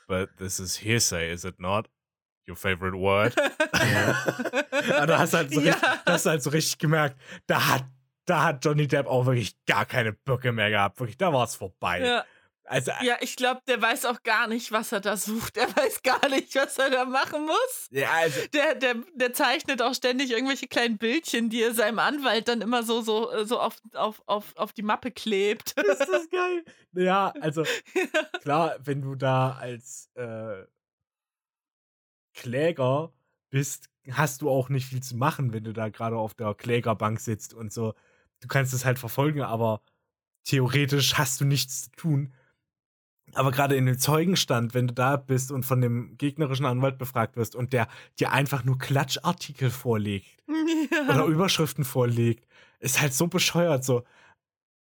But 0.07 0.29
this 0.37 0.59
is 0.59 0.77
hearsay, 0.77 1.31
is 1.33 1.43
it 1.43 1.59
not? 1.59 1.89
Your 2.47 2.55
favorite 2.55 2.95
word? 2.97 3.35
Aber 4.95 5.07
da 5.07 5.17
hast 5.19 5.33
du 5.33 5.37
halt 5.37 5.51
so, 5.53 5.59
Ja. 5.59 5.73
richtig, 5.73 5.89
hast 6.05 6.25
halt 6.25 6.43
so 6.43 6.49
richtig 6.51 6.77
gemerkt, 6.77 7.19
da 7.47 7.67
hat, 7.67 7.83
da 8.27 8.43
hat 8.43 8.63
Johnny 8.63 8.87
Depp 8.87 9.07
auch 9.07 9.25
wirklich 9.25 9.55
gar 9.65 9.85
keine 9.85 10.13
Böcke 10.13 10.51
mehr 10.51 10.69
gehabt. 10.69 10.99
Wirklich, 10.99 11.17
da 11.17 11.33
war 11.33 11.45
es 11.45 11.55
vorbei. 11.55 12.01
ja. 12.05 12.25
Also, 12.69 12.91
ja, 13.01 13.15
ich 13.21 13.37
glaube, 13.37 13.61
der 13.69 13.81
weiß 13.81 14.03
auch 14.03 14.23
gar 14.23 14.47
nicht, 14.47 14.73
was 14.73 14.91
er 14.91 14.99
da 14.99 15.15
sucht. 15.15 15.55
Er 15.55 15.73
weiß 15.73 16.03
gar 16.03 16.27
nicht, 16.27 16.53
was 16.53 16.77
er 16.77 16.89
da 16.89 17.05
machen 17.05 17.45
muss. 17.45 17.87
ja, 17.91 18.09
also, 18.11 18.41
Der, 18.53 18.75
der, 18.75 18.95
der 19.15 19.31
zeichnet 19.31 19.81
auch 19.81 19.93
ständig 19.93 20.31
irgendwelche 20.31 20.67
kleinen 20.67 20.97
Bildchen, 20.97 21.49
die 21.49 21.61
er 21.61 21.73
seinem 21.73 21.99
Anwalt 21.99 22.49
dann 22.49 22.59
immer 22.59 22.83
so, 22.83 22.99
so, 22.99 23.31
äh, 23.31 23.45
so 23.45 23.57
auf, 23.61 23.77
auf, 23.93 24.21
auf, 24.25 24.53
auf 24.57 24.73
die 24.73 24.81
Mappe 24.81 25.11
klebt. 25.11 25.75
ist 25.81 25.99
das 26.09 26.29
geil. 26.29 26.65
Ja, 26.93 27.31
also, 27.41 27.63
klar, 28.41 28.75
wenn 28.83 29.01
du 29.01 29.15
da 29.15 29.51
als 29.51 30.09
äh, 30.15 30.63
Kläger 32.33 33.13
bist, 33.49 33.89
hast 34.11 34.41
du 34.41 34.49
auch 34.49 34.69
nicht 34.69 34.87
viel 34.87 35.01
zu 35.03 35.15
machen, 35.15 35.53
wenn 35.53 35.63
du 35.63 35.73
da 35.73 35.89
gerade 35.89 36.17
auf 36.17 36.33
der 36.33 36.53
Klägerbank 36.53 37.19
sitzt 37.19 37.53
und 37.53 37.71
so. 37.71 37.93
Du 38.41 38.47
kannst 38.47 38.73
es 38.73 38.85
halt 38.85 38.99
verfolgen, 38.99 39.41
aber 39.41 39.81
theoretisch 40.43 41.17
hast 41.17 41.41
du 41.41 41.45
nichts 41.45 41.83
zu 41.83 41.91
tun. 41.91 42.33
Aber 43.33 43.51
gerade 43.51 43.75
in 43.75 43.85
dem 43.85 43.99
Zeugenstand, 43.99 44.73
wenn 44.73 44.87
du 44.87 44.93
da 44.93 45.17
bist 45.17 45.51
und 45.51 45.65
von 45.65 45.81
dem 45.81 46.17
gegnerischen 46.17 46.65
Anwalt 46.65 46.97
befragt 46.97 47.35
wirst 47.35 47.55
und 47.55 47.73
der 47.73 47.87
dir 48.19 48.31
einfach 48.31 48.63
nur 48.63 48.77
Klatschartikel 48.77 49.69
vorlegt 49.69 50.43
oder 51.09 51.19
ja. 51.19 51.25
Überschriften 51.25 51.83
vorlegt, 51.83 52.47
ist 52.79 53.01
halt 53.01 53.13
so 53.13 53.27
bescheuert. 53.27 53.83
So, 53.83 54.03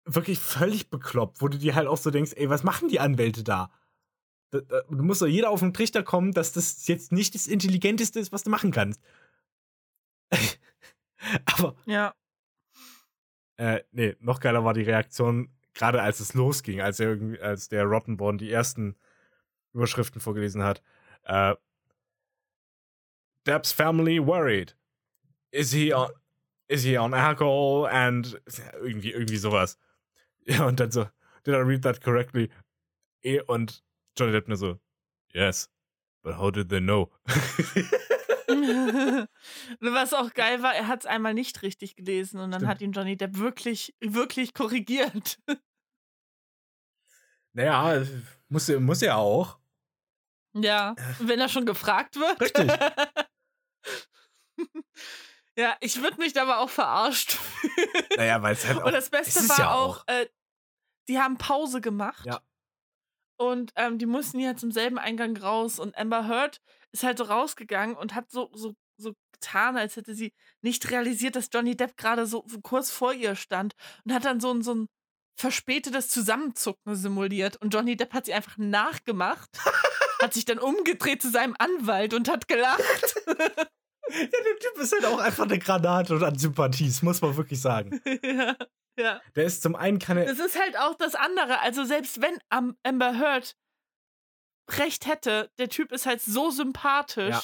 wirklich 0.05 0.39
völlig 0.39 0.91
bekloppt, 0.91 1.41
wo 1.41 1.49
du 1.49 1.59
dir 1.59 1.75
halt 1.75 1.89
auch 1.89 1.97
so 1.97 2.11
denkst, 2.11 2.33
ey, 2.37 2.49
was 2.51 2.63
machen 2.63 2.89
die 2.89 3.01
Anwälte 3.01 3.43
da? 3.43 3.71
Da, 4.51 4.61
da? 4.61 4.83
Du 4.91 5.03
musst 5.03 5.23
doch 5.23 5.27
jeder 5.27 5.51
auf 5.51 5.61
den 5.61 5.73
Trichter 5.73 6.03
kommen, 6.03 6.33
dass 6.33 6.53
das 6.53 6.87
jetzt 6.87 7.13
nicht 7.13 7.35
das 7.35 7.47
Intelligenteste 7.47 8.21
ist, 8.21 8.33
was 8.33 8.45
du 8.45 8.51
machen 8.51 8.71
kannst. 8.71 9.01
Aber. 11.47 11.75
Ja. 11.87 12.15
Äh, 13.57 13.83
nee, 13.93 14.17
noch 14.21 14.41
geiler 14.41 14.65
war 14.65 14.75
die 14.75 14.83
Reaktion, 14.83 15.49
gerade 15.75 16.03
als 16.03 16.21
es 16.21 16.35
losging, 16.35 16.81
als 16.81 17.01
er 17.01 17.19
als 17.41 17.69
der 17.69 17.85
Rottenborn 17.85 18.39
die 18.39 18.51
ersten 18.51 18.97
Überschriften 19.73 20.21
vorgelesen 20.21 20.63
hat. 20.63 20.83
Äh, 21.25 21.55
Depp's 23.47 23.73
family 23.73 24.19
worried. 24.19 24.77
Is 25.51 25.73
he 25.73 25.93
on, 25.93 26.11
is 26.69 26.83
he 26.83 26.97
on 26.99 27.15
alcohol 27.15 27.87
and 27.87 28.41
irgendwie, 28.81 29.13
irgendwie 29.13 29.37
sowas. 29.37 29.79
Ja, 30.47 30.67
und 30.67 30.79
dann 30.79 30.91
so, 30.91 31.09
did 31.45 31.55
I 31.55 31.63
read 31.63 31.81
that 31.85 32.03
correctly? 32.03 32.51
E 33.23 33.41
und 33.41 33.83
Johnny 34.15 34.33
Depp 34.33 34.47
nur 34.47 34.59
so, 34.59 34.79
yes, 35.33 35.71
but 36.23 36.37
how 36.37 36.51
did 36.51 36.69
they 36.69 36.81
know? 36.81 37.11
Was 39.81 40.13
auch 40.13 40.33
geil 40.35 40.63
war, 40.63 40.75
er 40.75 40.89
hat 40.89 41.01
es 41.01 41.07
einmal 41.07 41.35
nicht 41.35 41.63
richtig 41.63 41.97
gelesen 41.97 42.41
und 42.41 42.51
dann 42.51 42.61
Stimmt. 42.61 42.71
hat 42.71 42.81
ihn 42.81 42.93
Johnny 42.93 43.17
Depp 43.17 43.39
wirklich, 43.39 43.95
wirklich 44.01 44.55
korrigiert. 44.55 45.39
Naja, 47.57 48.05
muss, 48.49 48.69
muss 48.69 49.01
er 49.01 49.17
auch. 49.17 49.61
Ja, 50.55 50.97
wenn 51.21 51.39
er 51.39 51.49
schon 51.49 51.67
gefragt 51.67 52.17
wird. 52.17 52.41
Richtig. 52.41 52.67
ja, 55.57 55.77
ich 55.79 56.03
würde 56.03 56.19
mich 56.19 56.37
aber 56.41 56.59
auch 56.59 56.69
verarscht 56.69 57.39
Naja, 58.17 58.43
weil 58.43 58.55
es 58.55 58.67
halt 58.67 58.79
auch. 58.79 58.87
Und 58.87 58.93
das 58.93 59.09
Beste 59.09 59.49
war 59.49 59.59
ja 59.61 59.73
auch, 59.73 59.99
auch 59.99 60.09
äh, 60.09 60.27
die 61.07 61.21
haben 61.21 61.39
Pause 61.39 61.81
gemacht. 61.81 62.27
Ja. 62.27 62.41
Und 63.37 63.73
ähm, 63.77 63.99
die 63.99 64.07
mussten 64.07 64.39
ja 64.39 64.57
zum 64.57 64.71
selben 64.71 64.99
Eingang 64.99 65.37
raus. 65.37 65.79
Und 65.79 65.97
Amber 65.97 66.29
Heard 66.29 66.61
ist 66.93 67.03
halt 67.03 67.19
so 67.19 67.25
rausgegangen 67.25 67.97
und 67.97 68.15
hat 68.15 68.31
so, 68.31 68.51
so, 68.55 68.75
so 68.97 69.15
getan, 69.33 69.77
als 69.77 69.97
hätte 69.97 70.15
sie 70.15 70.33
nicht 70.63 70.91
realisiert, 70.91 71.37
dass 71.37 71.51
Johnny 71.53 71.77
Depp 71.77 71.97
gerade 71.97 72.27
so, 72.27 72.45
so 72.47 72.61
kurz 72.61 72.91
vor 72.91 73.13
ihr 73.13 73.35
stand. 73.35 73.75
Und 74.05 74.13
hat 74.13 74.25
dann 74.25 74.41
so 74.41 74.53
ein, 74.53 74.63
so 74.63 74.75
ein 74.75 74.87
verspätetes 75.37 76.09
Zusammenzucken 76.09 76.95
simuliert. 76.95 77.57
Und 77.61 77.75
Johnny 77.75 77.97
Depp 77.97 78.13
hat 78.13 78.27
sie 78.27 78.35
einfach 78.35 78.57
nachgemacht, 78.57 79.51
hat 80.23 80.35
sich 80.35 80.45
dann 80.45 80.59
umgedreht 80.59 81.23
zu 81.23 81.31
seinem 81.31 81.57
Anwalt 81.59 82.15
und 82.15 82.29
hat 82.29 82.49
gelacht. 82.49 83.15
Ja, 84.11 84.19
der 84.21 84.59
Typ 84.61 84.83
ist 84.83 84.93
halt 84.93 85.07
auch 85.07 85.19
einfach 85.19 85.45
eine 85.45 85.59
Granate 85.59 86.15
an 86.27 86.39
Sympathie, 86.39 86.89
das 86.89 87.01
muss 87.01 87.23
man 87.23 87.37
wirklich 87.39 87.61
sagen. 87.61 88.03
ja. 88.23 88.55
Ja. 88.97 89.21
Der 89.35 89.45
ist 89.45 89.63
zum 89.63 89.75
einen 89.75 89.99
keine. 89.99 90.25
Das 90.25 90.39
ist 90.39 90.59
halt 90.61 90.79
auch 90.79 90.95
das 90.95 91.15
andere. 91.15 91.61
Also, 91.61 91.85
selbst 91.85 92.21
wenn 92.21 92.39
Amber 92.49 93.19
Heard 93.19 93.57
recht 94.71 95.07
hätte, 95.07 95.51
der 95.59 95.69
Typ 95.69 95.93
ist 95.93 96.07
halt 96.07 96.21
so 96.23 96.51
sympathisch. 96.51 97.35
Ja. 97.35 97.43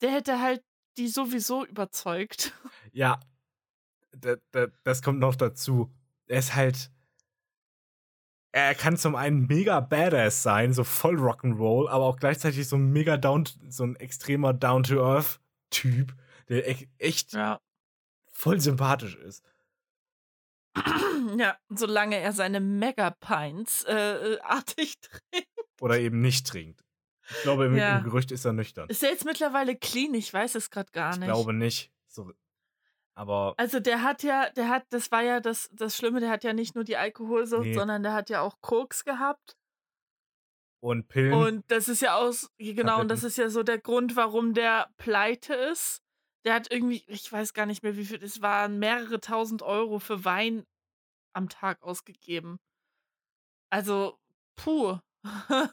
Der 0.00 0.10
hätte 0.10 0.40
halt 0.40 0.64
die 0.96 1.08
sowieso 1.08 1.64
überzeugt. 1.64 2.52
Ja. 2.94 3.18
Das 4.82 5.00
kommt 5.00 5.18
noch 5.18 5.34
dazu. 5.34 5.90
Er 6.26 6.40
ist 6.40 6.54
halt. 6.54 6.90
Er 8.54 8.74
kann 8.74 8.98
zum 8.98 9.16
einen 9.16 9.46
mega 9.46 9.80
badass 9.80 10.42
sein, 10.42 10.74
so 10.74 10.84
voll 10.84 11.16
Rock'n'Roll, 11.16 11.88
aber 11.88 12.04
auch 12.04 12.18
gleichzeitig 12.18 12.68
so 12.68 12.76
ein 12.76 12.92
mega 12.92 13.16
down, 13.16 13.48
so 13.70 13.84
ein 13.84 13.96
extremer 13.96 14.52
Down-to-Earth-Typ, 14.52 16.14
der 16.50 16.68
echt 16.98 17.32
ja. 17.32 17.62
voll 18.30 18.60
sympathisch 18.60 19.14
ist. 19.14 19.42
Ja, 21.36 21.56
solange 21.68 22.18
er 22.18 22.32
seine 22.32 22.60
Mega-Pints 22.60 23.84
äh, 23.84 24.38
artig 24.42 24.98
trinkt. 25.00 25.48
Oder 25.80 25.98
eben 25.98 26.20
nicht 26.20 26.46
trinkt. 26.46 26.84
Ich 27.30 27.42
glaube, 27.42 27.66
im, 27.66 27.76
ja. 27.76 27.98
im 27.98 28.04
Gerücht 28.04 28.32
ist 28.32 28.44
er 28.44 28.52
nüchtern. 28.52 28.88
Ist 28.88 29.02
er 29.02 29.10
jetzt 29.10 29.24
mittlerweile 29.24 29.76
clean? 29.76 30.14
Ich 30.14 30.32
weiß 30.32 30.56
es 30.56 30.70
gerade 30.70 30.90
gar 30.92 31.10
nicht. 31.10 31.20
Ich 31.20 31.26
glaube 31.26 31.52
nicht. 31.52 31.92
So, 32.08 32.32
aber. 33.14 33.54
Also 33.56 33.80
der 33.80 34.02
hat 34.02 34.22
ja, 34.22 34.50
der 34.50 34.68
hat, 34.68 34.84
das 34.90 35.10
war 35.10 35.22
ja 35.22 35.40
das, 35.40 35.68
das 35.72 35.96
Schlimme, 35.96 36.20
der 36.20 36.30
hat 36.30 36.44
ja 36.44 36.52
nicht 36.52 36.74
nur 36.74 36.84
die 36.84 36.96
Alkoholsucht, 36.96 37.66
nee. 37.66 37.74
sondern 37.74 38.02
der 38.02 38.14
hat 38.14 38.30
ja 38.30 38.40
auch 38.40 38.60
Koks 38.60 39.04
gehabt. 39.04 39.56
Und 40.80 41.06
Pillen. 41.08 41.32
Und 41.32 41.64
das 41.68 41.88
ist 41.88 42.02
ja 42.02 42.16
aus, 42.16 42.50
genau, 42.58 43.00
und 43.00 43.08
das 43.08 43.22
ist 43.22 43.38
ja 43.38 43.48
so 43.50 43.62
der 43.62 43.78
Grund, 43.78 44.16
warum 44.16 44.52
der 44.52 44.88
pleite 44.96 45.54
ist. 45.54 46.01
Der 46.44 46.54
hat 46.54 46.70
irgendwie, 46.70 47.04
ich 47.06 47.30
weiß 47.30 47.54
gar 47.54 47.66
nicht 47.66 47.82
mehr, 47.82 47.96
wie 47.96 48.04
viel, 48.04 48.22
es 48.22 48.42
waren 48.42 48.78
mehrere 48.78 49.20
tausend 49.20 49.62
Euro 49.62 49.98
für 49.98 50.24
Wein 50.24 50.64
am 51.32 51.48
Tag 51.48 51.82
ausgegeben. 51.82 52.58
Also, 53.70 54.18
puh. 54.56 54.98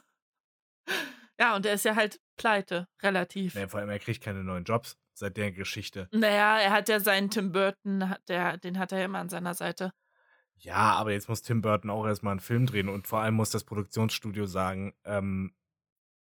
ja, 1.38 1.56
und 1.56 1.66
er 1.66 1.74
ist 1.74 1.84
ja 1.84 1.96
halt 1.96 2.20
pleite, 2.36 2.88
relativ. 3.02 3.54
Ja, 3.54 3.68
vor 3.68 3.80
allem, 3.80 3.90
er 3.90 3.98
kriegt 3.98 4.22
keine 4.22 4.44
neuen 4.44 4.64
Jobs 4.64 4.96
seit 5.12 5.36
der 5.36 5.52
Geschichte. 5.52 6.08
Naja, 6.12 6.58
er 6.58 6.70
hat 6.70 6.88
ja 6.88 7.00
seinen 7.00 7.30
Tim 7.30 7.52
Burton, 7.52 8.14
der, 8.28 8.56
den 8.56 8.78
hat 8.78 8.92
er 8.92 8.98
ja 9.00 9.04
immer 9.04 9.18
an 9.18 9.28
seiner 9.28 9.54
Seite. 9.54 9.92
Ja, 10.54 10.92
aber 10.94 11.12
jetzt 11.12 11.28
muss 11.28 11.42
Tim 11.42 11.62
Burton 11.62 11.90
auch 11.90 12.06
erstmal 12.06 12.32
einen 12.32 12.40
Film 12.40 12.66
drehen 12.66 12.88
und 12.88 13.06
vor 13.06 13.20
allem 13.20 13.34
muss 13.34 13.50
das 13.50 13.64
Produktionsstudio 13.64 14.46
sagen, 14.46 14.94
ähm, 15.04 15.54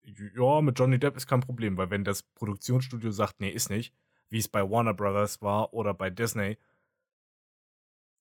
ja, 0.03 0.61
mit 0.61 0.79
Johnny 0.79 0.99
Depp 0.99 1.17
ist 1.17 1.27
kein 1.27 1.41
Problem, 1.41 1.77
weil 1.77 1.91
wenn 1.91 2.05
das 2.05 2.23
Produktionsstudio 2.23 3.11
sagt, 3.11 3.41
nee, 3.41 3.51
ist 3.51 3.71
nicht, 3.71 3.95
wie 4.33 4.39
es 4.39 4.49
bei 4.49 4.69
Warner 4.69 4.95
Brothers 4.95 5.43
war 5.43 5.75
oder 5.75 5.93
bei 5.93 6.09
Disney, 6.09 6.57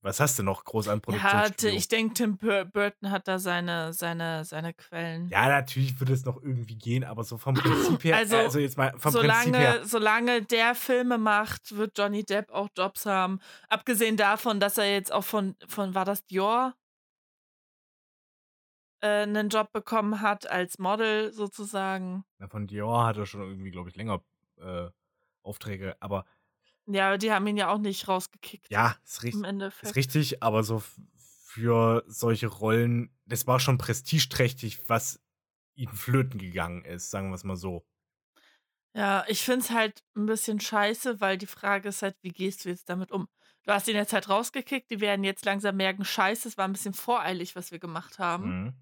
was 0.02 0.20
hast 0.20 0.38
du 0.40 0.44
noch 0.44 0.66
groß 0.66 0.88
an 0.88 1.00
Produktionsstudio? 1.00 1.70
Ja, 1.70 1.78
ich 1.78 1.88
denke, 1.88 2.16
Tim 2.16 2.38
Burton 2.38 3.12
hat 3.12 3.28
da 3.28 3.38
seine, 3.38 3.94
seine, 3.94 4.44
seine 4.44 4.74
Quellen. 4.74 5.30
Ja, 5.30 5.48
natürlich 5.48 6.00
würde 6.00 6.14
es 6.14 6.26
noch 6.26 6.42
irgendwie 6.42 6.76
gehen, 6.76 7.04
aber 7.04 7.24
so 7.24 7.38
vom 7.38 7.54
Prinzip 7.54 8.04
her, 8.04 8.18
also, 8.18 8.36
also 8.36 8.60
jetzt 8.60 8.78
mal 8.78 8.94
vom 8.98 9.12
solange, 9.12 9.52
Prinzip 9.52 9.56
her. 9.56 9.86
Solange 9.86 10.42
der 10.42 10.76
Filme 10.76 11.18
macht, 11.18 11.76
wird 11.78 11.98
Johnny 11.98 12.24
Depp 12.24 12.52
auch 12.52 12.68
Jobs 12.76 13.06
haben. 13.06 13.40
Abgesehen 13.70 14.18
davon, 14.18 14.60
dass 14.60 14.78
er 14.78 14.92
jetzt 14.92 15.14
auch 15.14 15.24
von, 15.24 15.56
von 15.68 15.94
war 15.94 16.04
das 16.04 16.26
Dior? 16.26 16.74
Äh, 19.02 19.22
einen 19.22 19.50
Job 19.50 19.72
bekommen 19.72 20.20
hat 20.22 20.50
als 20.50 20.78
Model 20.80 21.32
sozusagen. 21.32 22.26
Na, 22.40 22.48
von 22.48 22.68
Dior 22.68 23.06
hat 23.06 23.18
er 23.18 23.28
schon 23.28 23.42
irgendwie, 23.42 23.72
glaube 23.72 23.90
ich, 23.90 23.96
länger 23.96 24.22
äh, 24.58 24.90
Aufträge, 25.44 25.96
aber 26.00 26.26
ja, 26.88 27.18
die 27.18 27.32
haben 27.32 27.48
ihn 27.48 27.58
ja 27.58 27.70
auch 27.70 27.78
nicht 27.78 28.08
rausgekickt. 28.08 28.70
Ja, 28.70 28.96
ist, 29.06 29.24
richtig, 29.24 29.44
ist 29.82 29.96
richtig, 29.96 30.44
aber 30.44 30.64
so 30.64 30.84
für 31.46 32.04
solche 32.08 32.48
Rollen, 32.48 33.16
das 33.26 33.48
war 33.48 33.60
schon 33.60 33.78
prestigeträchtig, 33.78 34.90
was 34.90 35.22
ihm 35.76 35.92
flöten 35.92 36.40
gegangen 36.40 36.84
ist, 36.84 37.12
sagen 37.12 37.30
wir 37.30 37.36
es 37.36 37.44
mal 37.44 37.56
so. 37.56 37.86
Ja, 38.94 39.24
ich 39.28 39.42
finde 39.42 39.62
es 39.62 39.72
halt 39.72 40.04
ein 40.16 40.26
bisschen 40.26 40.60
scheiße, 40.60 41.22
weil 41.22 41.38
die 41.38 41.48
Frage 41.48 41.90
ist 41.90 42.02
halt, 42.02 42.16
wie 42.22 42.30
gehst 42.30 42.66
du 42.66 42.70
jetzt 42.70 42.90
damit 42.90 43.12
um? 43.12 43.28
Du 43.64 43.72
hast 43.72 43.88
ihn 43.88 43.96
jetzt 43.96 44.12
halt 44.12 44.28
rausgekickt, 44.28 44.90
die 44.92 45.00
werden 45.00 45.24
jetzt 45.24 45.46
langsam 45.46 45.78
merken, 45.78 46.04
scheiße, 46.04 46.48
es 46.48 46.58
war 46.58 46.68
ein 46.68 46.74
bisschen 46.74 46.94
voreilig, 46.94 47.56
was 47.56 47.72
wir 47.72 47.80
gemacht 47.80 48.20
haben. 48.20 48.64
Mhm. 48.64 48.74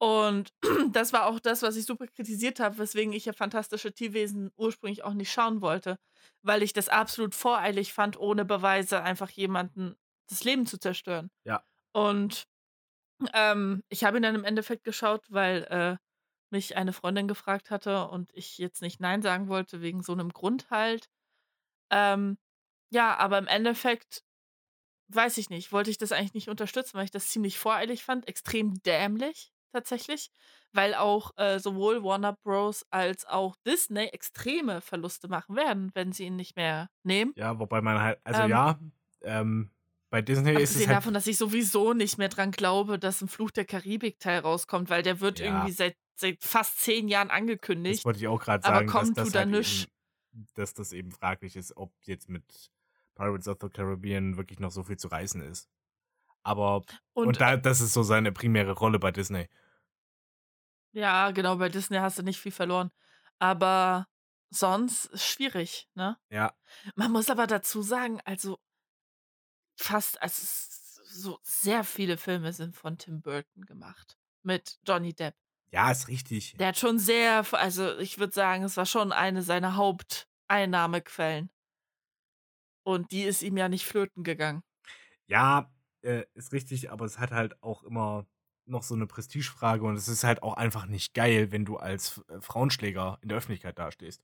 Und 0.00 0.52
das 0.92 1.12
war 1.12 1.26
auch 1.26 1.40
das, 1.40 1.62
was 1.62 1.76
ich 1.76 1.84
super 1.84 2.06
kritisiert 2.06 2.60
habe, 2.60 2.78
weswegen 2.78 3.12
ich 3.12 3.24
ja 3.24 3.32
Fantastische 3.32 3.92
Tierwesen 3.92 4.50
ursprünglich 4.56 5.04
auch 5.04 5.14
nicht 5.14 5.32
schauen 5.32 5.60
wollte, 5.60 5.98
weil 6.42 6.62
ich 6.62 6.72
das 6.72 6.88
absolut 6.88 7.34
voreilig 7.34 7.92
fand, 7.92 8.18
ohne 8.18 8.44
Beweise 8.44 9.02
einfach 9.02 9.30
jemanden 9.30 9.96
das 10.28 10.44
Leben 10.44 10.66
zu 10.66 10.78
zerstören. 10.78 11.30
Ja. 11.44 11.64
Und 11.92 12.46
ähm, 13.34 13.82
ich 13.88 14.04
habe 14.04 14.18
ihn 14.18 14.22
dann 14.22 14.36
im 14.36 14.44
Endeffekt 14.44 14.84
geschaut, 14.84 15.24
weil 15.28 15.64
äh, 15.64 15.96
mich 16.50 16.76
eine 16.76 16.92
Freundin 16.92 17.26
gefragt 17.26 17.70
hatte 17.70 18.06
und 18.08 18.30
ich 18.34 18.58
jetzt 18.58 18.82
nicht 18.82 19.00
Nein 19.00 19.22
sagen 19.22 19.48
wollte, 19.48 19.80
wegen 19.80 20.02
so 20.02 20.12
einem 20.12 20.30
Grund 20.30 20.70
halt. 20.70 21.08
Ähm, 21.90 22.38
ja, 22.90 23.16
aber 23.16 23.38
im 23.38 23.48
Endeffekt 23.48 24.22
weiß 25.08 25.38
ich 25.38 25.50
nicht, 25.50 25.72
wollte 25.72 25.90
ich 25.90 25.98
das 25.98 26.12
eigentlich 26.12 26.34
nicht 26.34 26.48
unterstützen, 26.48 26.96
weil 26.96 27.06
ich 27.06 27.10
das 27.10 27.28
ziemlich 27.28 27.58
voreilig 27.58 28.04
fand, 28.04 28.28
extrem 28.28 28.80
dämlich 28.82 29.52
tatsächlich, 29.72 30.30
weil 30.72 30.94
auch 30.94 31.32
äh, 31.36 31.58
sowohl 31.58 32.02
Warner 32.02 32.34
Bros. 32.42 32.86
als 32.90 33.24
auch 33.26 33.56
Disney 33.66 34.06
extreme 34.06 34.80
Verluste 34.80 35.28
machen 35.28 35.56
werden, 35.56 35.90
wenn 35.94 36.12
sie 36.12 36.24
ihn 36.26 36.36
nicht 36.36 36.56
mehr 36.56 36.90
nehmen. 37.02 37.32
Ja, 37.36 37.58
wobei 37.58 37.80
man 37.80 38.00
halt, 38.00 38.18
also 38.24 38.42
ähm, 38.42 38.50
ja, 38.50 38.78
ähm, 39.22 39.70
bei 40.10 40.22
Disney 40.22 40.54
ist 40.54 40.74
es 40.74 40.86
halt 40.86 40.96
davon, 40.96 41.14
dass 41.14 41.26
ich 41.26 41.36
sowieso 41.36 41.92
nicht 41.92 42.16
mehr 42.16 42.28
dran 42.30 42.50
glaube, 42.50 42.98
dass 42.98 43.20
ein 43.20 43.28
Fluch 43.28 43.50
der 43.50 43.66
Karibik-Teil 43.66 44.40
rauskommt, 44.40 44.88
weil 44.88 45.02
der 45.02 45.20
wird 45.20 45.38
ja. 45.38 45.46
irgendwie 45.46 45.72
seit, 45.72 45.96
seit 46.14 46.42
fast 46.42 46.80
zehn 46.80 47.08
Jahren 47.08 47.30
angekündigt. 47.30 47.98
Das 47.98 48.04
wollte 48.06 48.20
ich 48.20 48.28
auch 48.28 48.40
gerade 48.40 48.62
sagen, 48.62 48.86
kommt, 48.86 49.18
dass, 49.18 49.32
das 49.32 49.34
halt 49.34 49.48
eben, 49.48 50.46
dass 50.54 50.74
das 50.74 50.92
eben 50.92 51.12
fraglich 51.12 51.56
ist, 51.56 51.76
ob 51.76 51.92
jetzt 52.04 52.30
mit 52.30 52.70
Pirates 53.14 53.48
of 53.48 53.58
the 53.60 53.68
Caribbean 53.68 54.36
wirklich 54.36 54.60
noch 54.60 54.70
so 54.70 54.82
viel 54.82 54.96
zu 54.96 55.08
reißen 55.08 55.42
ist. 55.42 55.68
Aber 56.48 56.82
und, 57.12 57.26
und 57.26 57.40
da, 57.42 57.58
das 57.58 57.82
ist 57.82 57.92
so 57.92 58.02
seine 58.02 58.32
primäre 58.32 58.72
Rolle 58.72 58.98
bei 58.98 59.10
Disney. 59.10 59.50
Ja, 60.92 61.30
genau, 61.30 61.56
bei 61.56 61.68
Disney 61.68 61.98
hast 61.98 62.18
du 62.18 62.22
nicht 62.22 62.40
viel 62.40 62.52
verloren. 62.52 62.90
Aber 63.38 64.08
sonst 64.48 65.04
ist 65.06 65.26
schwierig, 65.26 65.90
ne? 65.94 66.16
Ja. 66.30 66.54
Man 66.94 67.12
muss 67.12 67.28
aber 67.28 67.46
dazu 67.46 67.82
sagen, 67.82 68.22
also 68.24 68.58
fast, 69.76 70.22
also 70.22 70.42
so 71.04 71.38
sehr 71.42 71.84
viele 71.84 72.16
Filme 72.16 72.54
sind 72.54 72.74
von 72.74 72.96
Tim 72.96 73.20
Burton 73.20 73.66
gemacht 73.66 74.16
mit 74.42 74.78
Johnny 74.86 75.12
Depp. 75.12 75.34
Ja, 75.70 75.90
ist 75.90 76.08
richtig. 76.08 76.56
Der 76.56 76.68
hat 76.68 76.78
schon 76.78 76.98
sehr, 76.98 77.44
also 77.52 77.98
ich 77.98 78.18
würde 78.18 78.32
sagen, 78.32 78.64
es 78.64 78.78
war 78.78 78.86
schon 78.86 79.12
eine 79.12 79.42
seiner 79.42 79.76
Haupteinnahmequellen. 79.76 81.50
Und 82.84 83.12
die 83.12 83.24
ist 83.24 83.42
ihm 83.42 83.58
ja 83.58 83.68
nicht 83.68 83.84
flöten 83.84 84.24
gegangen. 84.24 84.62
Ja, 85.26 85.70
äh, 86.02 86.24
ist 86.34 86.52
richtig, 86.52 86.90
aber 86.90 87.04
es 87.04 87.18
hat 87.18 87.30
halt 87.30 87.62
auch 87.62 87.82
immer 87.82 88.26
noch 88.66 88.82
so 88.82 88.94
eine 88.94 89.06
Prestigefrage 89.06 89.84
und 89.84 89.96
es 89.96 90.08
ist 90.08 90.24
halt 90.24 90.42
auch 90.42 90.54
einfach 90.54 90.86
nicht 90.86 91.14
geil, 91.14 91.52
wenn 91.52 91.64
du 91.64 91.76
als 91.76 92.22
äh, 92.28 92.40
Frauenschläger 92.40 93.18
in 93.22 93.28
der 93.28 93.38
Öffentlichkeit 93.38 93.78
dastehst. 93.78 94.22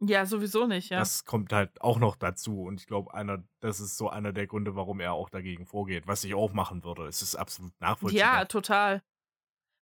Ja, 0.00 0.26
sowieso 0.26 0.66
nicht, 0.66 0.90
ja. 0.90 1.00
Das 1.00 1.24
kommt 1.24 1.52
halt 1.52 1.80
auch 1.80 1.98
noch 1.98 2.14
dazu 2.14 2.62
und 2.62 2.80
ich 2.80 2.86
glaube, 2.86 3.12
einer, 3.14 3.42
das 3.58 3.80
ist 3.80 3.96
so 3.96 4.08
einer 4.08 4.32
der 4.32 4.46
Gründe, 4.46 4.76
warum 4.76 5.00
er 5.00 5.12
auch 5.12 5.28
dagegen 5.28 5.66
vorgeht, 5.66 6.06
was 6.06 6.22
ich 6.22 6.34
auch 6.34 6.52
machen 6.52 6.84
würde. 6.84 7.06
Es 7.06 7.20
ist 7.20 7.34
absolut 7.34 7.72
nachvollziehbar. 7.80 8.38
Ja, 8.38 8.44
total. 8.44 9.02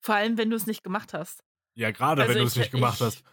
Vor 0.01 0.15
allem, 0.15 0.39
wenn 0.39 0.51
du 0.51 0.57
es 0.57 0.67
nicht 0.67 0.85
gemacht 0.85 1.15
hast. 1.15 1.43
Ja, 1.75 1.91
gerade 1.91 2.23
also 2.23 2.35
wenn 2.35 2.41
du 2.41 2.47
es 2.47 2.57
nicht 2.57 2.71
gemacht 2.71 3.01
ich, 3.01 3.07
hast. 3.07 3.25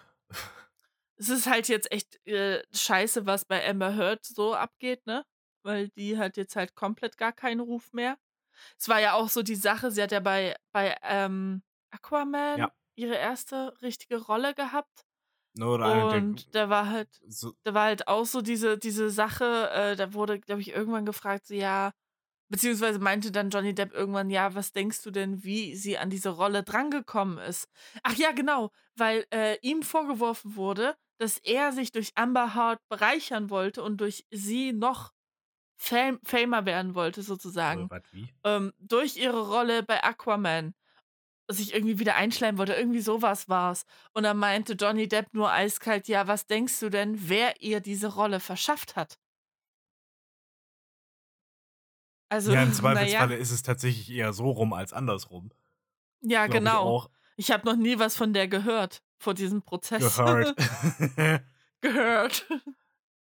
Es 1.18 1.30
ist 1.30 1.46
halt 1.46 1.68
jetzt 1.68 1.92
echt 1.92 2.26
äh, 2.26 2.64
scheiße, 2.74 3.28
was 3.28 3.46
bei 3.46 3.64
Amber 3.70 3.96
Heard 3.96 4.26
so 4.26 4.56
abgeht, 4.56 5.06
ne? 5.06 5.24
Weil 5.64 5.90
die 5.90 6.18
hat 6.18 6.38
jetzt 6.38 6.56
halt 6.56 6.76
komplett 6.76 7.18
gar 7.18 7.34
keinen 7.34 7.60
Ruf 7.60 7.94
mehr. 7.94 8.18
Es 8.78 8.90
war 8.90 9.00
ja 9.00 9.14
auch 9.14 9.30
so 9.30 9.44
die 9.44 9.56
Sache, 9.56 9.92
sie 9.92 10.02
hat 10.02 10.12
ja 10.12 10.20
bei, 10.20 10.56
bei 10.72 10.98
ähm, 11.04 11.64
Aquaman 11.92 12.60
ja. 12.60 12.72
ihre 12.96 13.16
erste 13.16 13.74
richtige 13.82 14.18
Rolle 14.18 14.54
gehabt. 14.54 15.06
No, 15.54 15.74
und 15.74 16.56
da 16.56 16.70
war 16.70 16.90
halt, 16.90 17.10
so 17.28 17.54
da 17.64 17.74
war 17.74 17.86
halt 17.86 18.08
auch 18.08 18.26
so 18.26 18.42
diese, 18.42 18.78
diese 18.78 19.10
Sache, 19.10 19.70
äh, 19.72 19.96
da 19.98 20.14
wurde, 20.14 20.40
glaube 20.40 20.62
ich, 20.62 20.72
irgendwann 20.72 21.06
gefragt, 21.06 21.46
so, 21.46 21.54
ja, 21.54 21.92
beziehungsweise 22.48 23.00
meinte 23.00 23.32
dann 23.32 23.50
Johnny 23.50 23.76
Depp 23.76 23.94
irgendwann, 23.94 24.30
ja, 24.30 24.56
was 24.56 24.72
denkst 24.72 25.02
du 25.04 25.12
denn, 25.12 25.44
wie 25.44 25.76
sie 25.76 25.98
an 25.98 26.10
diese 26.10 26.30
Rolle 26.30 26.64
drangekommen 26.64 27.38
ist? 27.38 27.68
Ach 28.04 28.16
ja, 28.16 28.32
genau, 28.32 28.72
weil 28.96 29.26
äh, 29.34 29.58
ihm 29.62 29.84
vorgeworfen 29.84 30.56
wurde, 30.56 30.96
dass 31.18 31.38
er 31.38 31.74
sich 31.74 31.92
durch 31.92 32.14
Amber 32.16 32.56
Heard 32.56 32.80
bereichern 32.90 33.50
wollte 33.50 33.84
und 33.84 33.98
durch 33.98 34.26
sie 34.32 34.72
noch 34.72 35.12
Fam 35.84 36.20
Famer 36.24 36.66
werden 36.66 36.94
wollte, 36.94 37.24
sozusagen. 37.24 37.90
Oh, 37.92 37.98
wie? 38.12 38.30
Ähm, 38.44 38.72
durch 38.78 39.18
ihre 39.18 39.50
Rolle 39.50 39.82
bei 39.82 40.04
Aquaman 40.04 40.76
sich 41.48 41.74
irgendwie 41.74 41.98
wieder 41.98 42.16
einschleimen 42.16 42.60
wollte. 42.60 42.74
Irgendwie 42.74 43.02
sowas 43.02 43.50
war 43.50 43.72
es. 43.72 43.86
Und 44.14 44.24
dann 44.24 44.38
meinte 44.38 44.74
Johnny 44.74 45.08
Depp 45.08 45.34
nur 45.34 45.52
eiskalt, 45.52 46.08
ja, 46.08 46.28
was 46.28 46.46
denkst 46.46 46.80
du 46.80 46.90
denn, 46.90 47.28
wer 47.30 47.62
ihr 47.62 47.80
diese 47.80 48.14
Rolle 48.14 48.40
verschafft 48.40 48.96
hat? 48.96 49.18
Also, 52.30 52.54
ja, 52.54 52.62
im 52.62 52.74
Zweifelsfalle 52.74 53.34
ja. 53.34 53.42
ist 53.42 53.50
es 53.50 53.64
tatsächlich 53.64 54.12
eher 54.12 54.34
so 54.34 54.52
rum 54.52 54.74
als 54.74 54.94
andersrum. 54.94 55.50
Ja, 56.22 56.46
genau. 56.46 57.08
Ich, 57.36 57.48
ich 57.48 57.52
habe 57.52 57.66
noch 57.66 57.76
nie 57.76 57.98
was 57.98 58.16
von 58.16 58.34
der 58.34 58.48
gehört 58.48 59.02
vor 59.18 59.34
diesem 59.34 59.64
Prozess. 59.64 60.16
Gehört. 60.16 60.56
gehört. 61.82 62.48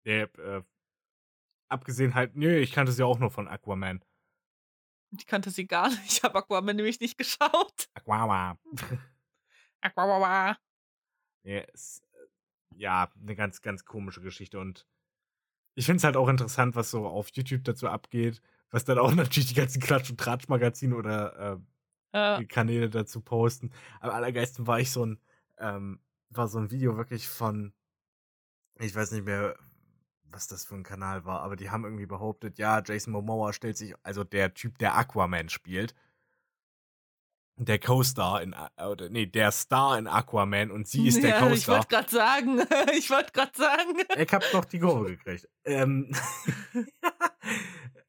Ja, 0.07 0.25
äh, 0.25 0.61
abgesehen 1.69 2.15
halt, 2.15 2.35
nö, 2.35 2.57
ich 2.57 2.71
kannte 2.71 2.91
sie 2.91 3.03
auch 3.03 3.19
nur 3.19 3.31
von 3.31 3.47
Aquaman. 3.47 4.03
Ich 5.17 5.25
kannte 5.25 5.49
sie 5.51 5.67
gar 5.67 5.89
nicht. 5.89 5.99
Ich 6.05 6.23
habe 6.23 6.37
Aquaman 6.37 6.75
nämlich 6.75 6.99
nicht 6.99 7.17
geschaut. 7.17 7.89
Aquaman. 7.93 8.57
Ja, 11.43 11.59
ist, 11.59 12.01
äh, 12.13 12.77
ja, 12.77 13.11
eine 13.21 13.35
ganz, 13.35 13.61
ganz 13.61 13.85
komische 13.85 14.21
Geschichte. 14.21 14.59
Und 14.59 14.87
ich 15.75 15.85
finde 15.85 15.97
es 15.97 16.03
halt 16.03 16.17
auch 16.17 16.27
interessant, 16.27 16.75
was 16.75 16.89
so 16.89 17.05
auf 17.05 17.29
YouTube 17.33 17.63
dazu 17.63 17.87
abgeht, 17.87 18.41
was 18.71 18.85
dann 18.85 18.97
auch 18.97 19.13
natürlich 19.15 19.49
die 19.49 19.55
ganzen 19.55 19.81
Klatsch- 19.81 20.09
und 20.09 20.19
Tratsch-Magazine 20.19 20.95
oder 20.95 21.61
äh, 22.13 22.17
ja. 22.17 22.43
Kanäle 22.45 22.89
dazu 22.89 23.21
posten. 23.21 23.71
Am 23.99 24.09
allergeisten 24.09 24.67
war 24.67 24.79
ich 24.79 24.91
so 24.91 25.05
ein, 25.05 25.19
ähm, 25.57 25.99
war 26.29 26.47
so 26.47 26.57
ein 26.59 26.71
Video 26.71 26.97
wirklich 26.97 27.27
von, 27.27 27.73
ich 28.79 28.95
weiß 28.95 29.11
nicht 29.11 29.25
mehr, 29.25 29.55
was 30.35 30.47
das 30.47 30.65
für 30.65 30.75
ein 30.75 30.83
Kanal 30.83 31.23
war, 31.23 31.41
aber 31.41 31.55
die 31.55 31.71
haben 31.71 31.85
irgendwie 31.85 32.05
behauptet, 32.05 32.57
ja, 32.57 32.83
Jason 32.85 33.13
Momoa 33.13 33.53
stellt 33.53 33.77
sich, 33.77 33.95
also 34.03 34.25
der 34.25 34.53
Typ, 34.53 34.77
der 34.77 34.95
Aquaman 34.95 35.47
spielt, 35.47 35.95
der 37.57 37.79
Co-Star 37.79 38.41
in, 38.41 38.53
oder 38.85 39.09
nee, 39.09 39.27
der 39.27 39.51
Star 39.51 39.97
in 39.97 40.07
Aquaman 40.07 40.71
und 40.71 40.89
sie 40.89 41.07
ist 41.07 41.23
der 41.23 41.29
ja, 41.29 41.39
Co-Star. 41.39 41.55
Ich 41.55 41.67
wollte 41.69 41.87
gerade 41.87 42.09
sagen, 42.09 42.59
ich 42.97 43.09
wollte 43.09 43.31
gerade 43.31 43.57
sagen. 43.57 44.01
Ich 44.17 44.33
hab 44.33 44.43
noch 44.53 44.65
die 44.65 44.79
Kurve 44.79 45.15
gekriegt. 45.15 45.47
Ähm, 45.63 46.11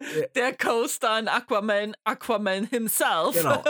der 0.35 0.57
Co-Star 0.57 1.21
in 1.21 1.29
Aquaman, 1.29 1.95
Aquaman 2.03 2.65
himself. 2.65 3.37
Genau. 3.37 3.63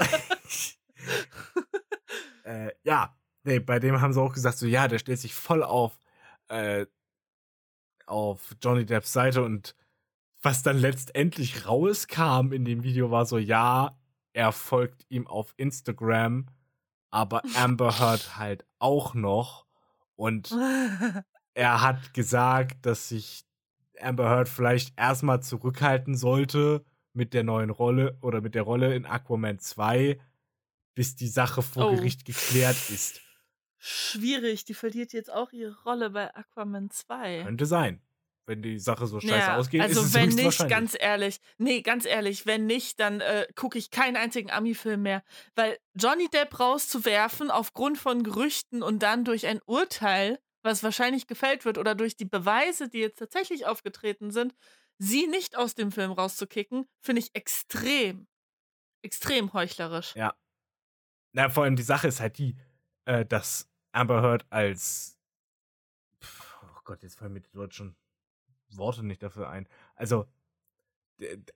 äh, 2.44 2.70
ja, 2.84 3.14
nee, 3.44 3.60
bei 3.60 3.78
dem 3.78 4.00
haben 4.00 4.14
sie 4.14 4.20
auch 4.22 4.32
gesagt, 4.32 4.56
so, 4.56 4.66
ja, 4.66 4.88
der 4.88 4.98
stellt 4.98 5.20
sich 5.20 5.34
voll 5.34 5.62
auf 5.62 5.98
äh, 6.48 6.86
auf 8.06 8.56
Johnny 8.62 8.86
Depps 8.86 9.12
Seite 9.12 9.42
und 9.42 9.74
was 10.42 10.62
dann 10.62 10.78
letztendlich 10.78 11.66
rauskam 11.66 12.52
in 12.52 12.64
dem 12.64 12.82
Video 12.82 13.10
war 13.10 13.26
so, 13.26 13.38
ja, 13.38 13.98
er 14.32 14.52
folgt 14.52 15.04
ihm 15.08 15.26
auf 15.26 15.54
Instagram, 15.56 16.46
aber 17.10 17.42
Amber 17.56 17.98
Heard 17.98 18.36
halt 18.36 18.64
auch 18.78 19.14
noch 19.14 19.66
und 20.14 20.52
er 21.54 21.82
hat 21.82 22.14
gesagt, 22.14 22.86
dass 22.86 23.08
sich 23.08 23.44
Amber 24.00 24.28
Heard 24.28 24.48
vielleicht 24.48 24.98
erstmal 24.98 25.42
zurückhalten 25.42 26.16
sollte 26.16 26.84
mit 27.12 27.32
der 27.34 27.44
neuen 27.44 27.70
Rolle 27.70 28.18
oder 28.20 28.40
mit 28.40 28.54
der 28.54 28.62
Rolle 28.62 28.94
in 28.94 29.06
Aquaman 29.06 29.58
2, 29.58 30.20
bis 30.94 31.16
die 31.16 31.28
Sache 31.28 31.62
vor 31.62 31.90
oh. 31.90 31.96
Gericht 31.96 32.24
geklärt 32.24 32.90
ist 32.90 33.25
schwierig. 33.86 34.64
Die 34.64 34.74
verliert 34.74 35.12
jetzt 35.12 35.32
auch 35.32 35.52
ihre 35.52 35.80
Rolle 35.82 36.10
bei 36.10 36.34
Aquaman 36.34 36.90
2. 36.90 37.44
Könnte 37.44 37.66
sein. 37.66 38.02
Wenn 38.46 38.62
die 38.62 38.78
Sache 38.78 39.08
so 39.08 39.18
scheiße 39.18 39.34
ja, 39.34 39.56
ausgeht, 39.56 39.80
also 39.80 40.00
ist 40.00 40.06
es 40.08 40.14
wenn 40.14 40.28
nicht, 40.28 40.68
ganz 40.68 40.96
ehrlich, 40.98 41.40
nee, 41.58 41.82
ganz 41.82 42.04
ehrlich, 42.04 42.46
wenn 42.46 42.66
nicht, 42.66 43.00
dann 43.00 43.20
äh, 43.20 43.44
gucke 43.56 43.76
ich 43.76 43.90
keinen 43.90 44.16
einzigen 44.16 44.52
Ami-Film 44.52 45.02
mehr. 45.02 45.24
Weil 45.56 45.76
Johnny 45.94 46.28
Depp 46.28 46.60
rauszuwerfen 46.60 47.50
aufgrund 47.50 47.98
von 47.98 48.22
Gerüchten 48.22 48.84
und 48.84 49.02
dann 49.02 49.24
durch 49.24 49.46
ein 49.48 49.60
Urteil, 49.66 50.38
was 50.62 50.84
wahrscheinlich 50.84 51.26
gefällt 51.26 51.64
wird, 51.64 51.76
oder 51.76 51.96
durch 51.96 52.16
die 52.16 52.24
Beweise, 52.24 52.88
die 52.88 52.98
jetzt 52.98 53.18
tatsächlich 53.18 53.66
aufgetreten 53.66 54.30
sind, 54.30 54.54
sie 54.98 55.26
nicht 55.26 55.56
aus 55.56 55.74
dem 55.74 55.90
Film 55.90 56.12
rauszukicken, 56.12 56.86
finde 57.00 57.22
ich 57.22 57.34
extrem, 57.34 58.28
extrem 59.02 59.52
heuchlerisch. 59.54 60.14
Ja. 60.14 60.36
Na, 61.32 61.48
vor 61.48 61.64
allem 61.64 61.74
die 61.74 61.82
Sache 61.82 62.06
ist 62.06 62.20
halt 62.20 62.38
die, 62.38 62.56
äh, 63.06 63.26
dass 63.26 63.68
Amber 63.96 64.22
Heard 64.22 64.46
als 64.50 65.18
oh 66.22 66.80
Gott, 66.84 67.02
jetzt 67.02 67.18
fallen 67.18 67.32
mir 67.32 67.40
die 67.40 67.52
deutschen 67.52 67.96
Worte 68.70 69.04
nicht 69.04 69.22
dafür 69.22 69.48
ein. 69.48 69.68
Also 69.94 70.26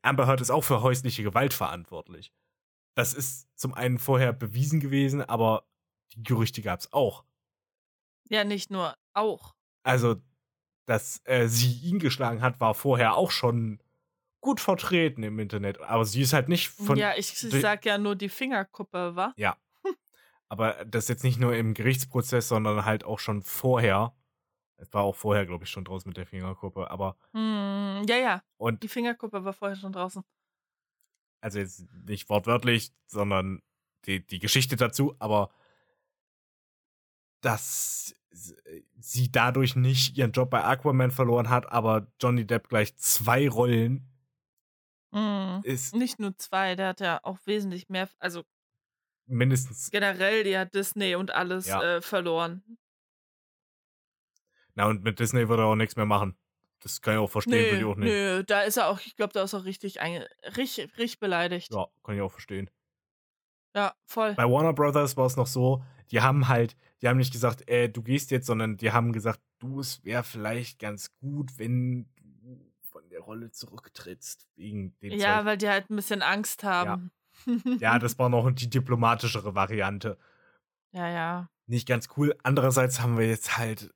Amber 0.02 0.26
Heard 0.26 0.40
ist 0.40 0.50
auch 0.50 0.64
für 0.64 0.82
häusliche 0.82 1.22
Gewalt 1.22 1.52
verantwortlich. 1.52 2.32
Das 2.94 3.14
ist 3.14 3.48
zum 3.58 3.74
einen 3.74 3.98
vorher 3.98 4.32
bewiesen 4.32 4.80
gewesen, 4.80 5.22
aber 5.22 5.66
die 6.14 6.22
Gerüchte 6.22 6.62
gab 6.62 6.80
es 6.80 6.92
auch. 6.92 7.24
Ja, 8.28 8.44
nicht 8.44 8.70
nur 8.70 8.96
auch. 9.12 9.54
Also, 9.82 10.16
dass 10.86 11.20
äh, 11.24 11.46
sie 11.46 11.72
ihn 11.72 11.98
geschlagen 11.98 12.42
hat, 12.42 12.60
war 12.60 12.74
vorher 12.74 13.16
auch 13.16 13.30
schon 13.30 13.82
gut 14.40 14.60
vertreten 14.60 15.22
im 15.22 15.38
Internet. 15.38 15.80
Aber 15.80 16.04
sie 16.04 16.22
ist 16.22 16.32
halt 16.32 16.48
nicht 16.48 16.68
von. 16.68 16.96
Ja, 16.96 17.14
ich 17.16 17.38
sag 17.38 17.84
ja 17.84 17.98
nur 17.98 18.16
die 18.16 18.28
Fingerkuppe, 18.28 19.14
wa? 19.14 19.34
Ja. 19.36 19.56
Aber 20.50 20.84
das 20.84 21.06
jetzt 21.06 21.22
nicht 21.22 21.38
nur 21.38 21.54
im 21.54 21.74
Gerichtsprozess, 21.74 22.48
sondern 22.48 22.84
halt 22.84 23.04
auch 23.04 23.20
schon 23.20 23.42
vorher. 23.42 24.12
Es 24.76 24.92
war 24.92 25.04
auch 25.04 25.14
vorher, 25.14 25.46
glaube 25.46 25.64
ich, 25.64 25.70
schon 25.70 25.84
draußen 25.84 26.08
mit 26.08 26.16
der 26.16 26.26
Fingerkuppe, 26.26 26.90
aber. 26.90 27.16
Mm, 27.32 28.02
ja, 28.08 28.16
ja. 28.16 28.42
Und 28.56 28.82
die 28.82 28.88
Fingerkuppe 28.88 29.44
war 29.44 29.52
vorher 29.52 29.76
schon 29.76 29.92
draußen. 29.92 30.24
Also 31.40 31.60
jetzt 31.60 31.86
nicht 32.06 32.28
wortwörtlich, 32.28 32.90
sondern 33.06 33.62
die, 34.06 34.26
die 34.26 34.40
Geschichte 34.40 34.74
dazu, 34.74 35.14
aber 35.20 35.50
dass 37.42 38.16
sie 38.98 39.30
dadurch 39.30 39.76
nicht 39.76 40.18
ihren 40.18 40.32
Job 40.32 40.50
bei 40.50 40.64
Aquaman 40.64 41.12
verloren 41.12 41.48
hat, 41.48 41.70
aber 41.70 42.08
Johnny 42.20 42.44
Depp 42.44 42.68
gleich 42.68 42.96
zwei 42.96 43.48
Rollen 43.48 44.08
mm, 45.12 45.60
ist. 45.62 45.94
Nicht 45.94 46.18
nur 46.18 46.36
zwei, 46.38 46.74
der 46.74 46.88
hat 46.88 47.00
ja 47.00 47.20
auch 47.22 47.38
wesentlich 47.44 47.88
mehr, 47.88 48.08
also 48.18 48.44
mindestens. 49.30 49.90
Generell 49.90 50.46
ja 50.46 50.64
Disney 50.64 51.14
und 51.14 51.30
alles 51.30 51.66
ja. 51.66 51.82
äh, 51.82 52.02
verloren. 52.02 52.62
Na, 54.74 54.86
und 54.86 55.02
mit 55.02 55.18
Disney 55.18 55.48
wird 55.48 55.58
er 55.58 55.66
auch 55.66 55.76
nichts 55.76 55.96
mehr 55.96 56.06
machen. 56.06 56.36
Das 56.80 57.02
kann 57.02 57.14
ich 57.14 57.20
auch 57.20 57.30
verstehen, 57.30 57.52
nee, 57.52 57.70
würde 57.70 57.78
ich 57.78 57.84
auch 57.84 57.96
nicht. 57.96 58.08
Nö, 58.08 58.44
da 58.44 58.62
ist 58.62 58.76
er 58.78 58.88
auch, 58.88 59.00
ich 59.00 59.14
glaube, 59.16 59.32
da 59.32 59.42
ist 59.42 59.52
er 59.52 59.60
auch 59.60 59.64
richtig, 59.64 59.98
richtig, 60.56 60.96
richtig 60.96 61.18
beleidigt. 61.18 61.72
Ja, 61.72 61.86
kann 62.02 62.14
ich 62.14 62.22
auch 62.22 62.32
verstehen. 62.32 62.70
Ja, 63.74 63.94
voll. 64.06 64.34
Bei 64.34 64.44
Warner 64.44 64.72
Brothers 64.72 65.16
war 65.16 65.26
es 65.26 65.36
noch 65.36 65.46
so, 65.46 65.84
die 66.10 66.20
haben 66.20 66.48
halt, 66.48 66.76
die 67.02 67.08
haben 67.08 67.18
nicht 67.18 67.32
gesagt, 67.32 67.68
äh, 67.68 67.88
du 67.88 68.02
gehst 68.02 68.30
jetzt, 68.30 68.46
sondern 68.46 68.76
die 68.76 68.92
haben 68.92 69.12
gesagt, 69.12 69.40
du, 69.58 69.80
es 69.80 70.02
wäre 70.04 70.24
vielleicht 70.24 70.78
ganz 70.78 71.14
gut, 71.18 71.58
wenn 71.58 72.08
du 72.16 72.72
von 72.80 73.08
der 73.10 73.20
Rolle 73.20 73.50
zurücktrittst. 73.50 74.48
Wegen 74.56 74.98
dem 75.00 75.12
Ja, 75.12 75.38
Zeug. 75.38 75.44
weil 75.44 75.56
die 75.58 75.68
halt 75.68 75.90
ein 75.90 75.96
bisschen 75.96 76.22
Angst 76.22 76.64
haben. 76.64 77.12
Ja, 77.78 77.98
das 77.98 78.18
war 78.18 78.28
noch 78.28 78.50
die 78.50 78.68
diplomatischere 78.70 79.54
Variante. 79.54 80.18
ja, 80.92 81.08
ja. 81.08 81.50
Nicht 81.66 81.86
ganz 81.86 82.08
cool. 82.16 82.36
Andererseits 82.42 83.00
haben 83.00 83.16
wir 83.16 83.28
jetzt 83.28 83.56
halt 83.56 83.94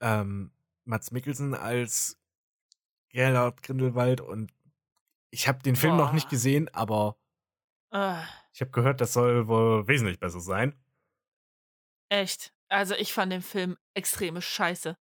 ähm, 0.00 0.50
Mats 0.84 1.12
Mikkelsen 1.12 1.54
als 1.54 2.20
Gerhard 3.10 3.62
Grindelwald 3.62 4.20
und 4.20 4.52
ich 5.30 5.46
habe 5.46 5.62
den 5.62 5.76
Film 5.76 5.96
noch 5.96 6.12
nicht 6.12 6.24
Boah. 6.26 6.30
gesehen, 6.30 6.68
aber 6.74 7.16
Äh, 7.92 8.20
ich 8.52 8.60
habe 8.60 8.70
gehört, 8.72 9.00
das 9.00 9.12
soll 9.12 9.46
wohl 9.46 9.86
wesentlich 9.86 10.18
besser 10.18 10.40
sein. 10.40 10.74
echt. 12.08 12.52
Also 12.68 12.94
ich 12.94 13.12
fand 13.12 13.30
den 13.32 13.42
Film 13.42 13.76
extreme 13.94 14.42
Scheiße. 14.42 14.96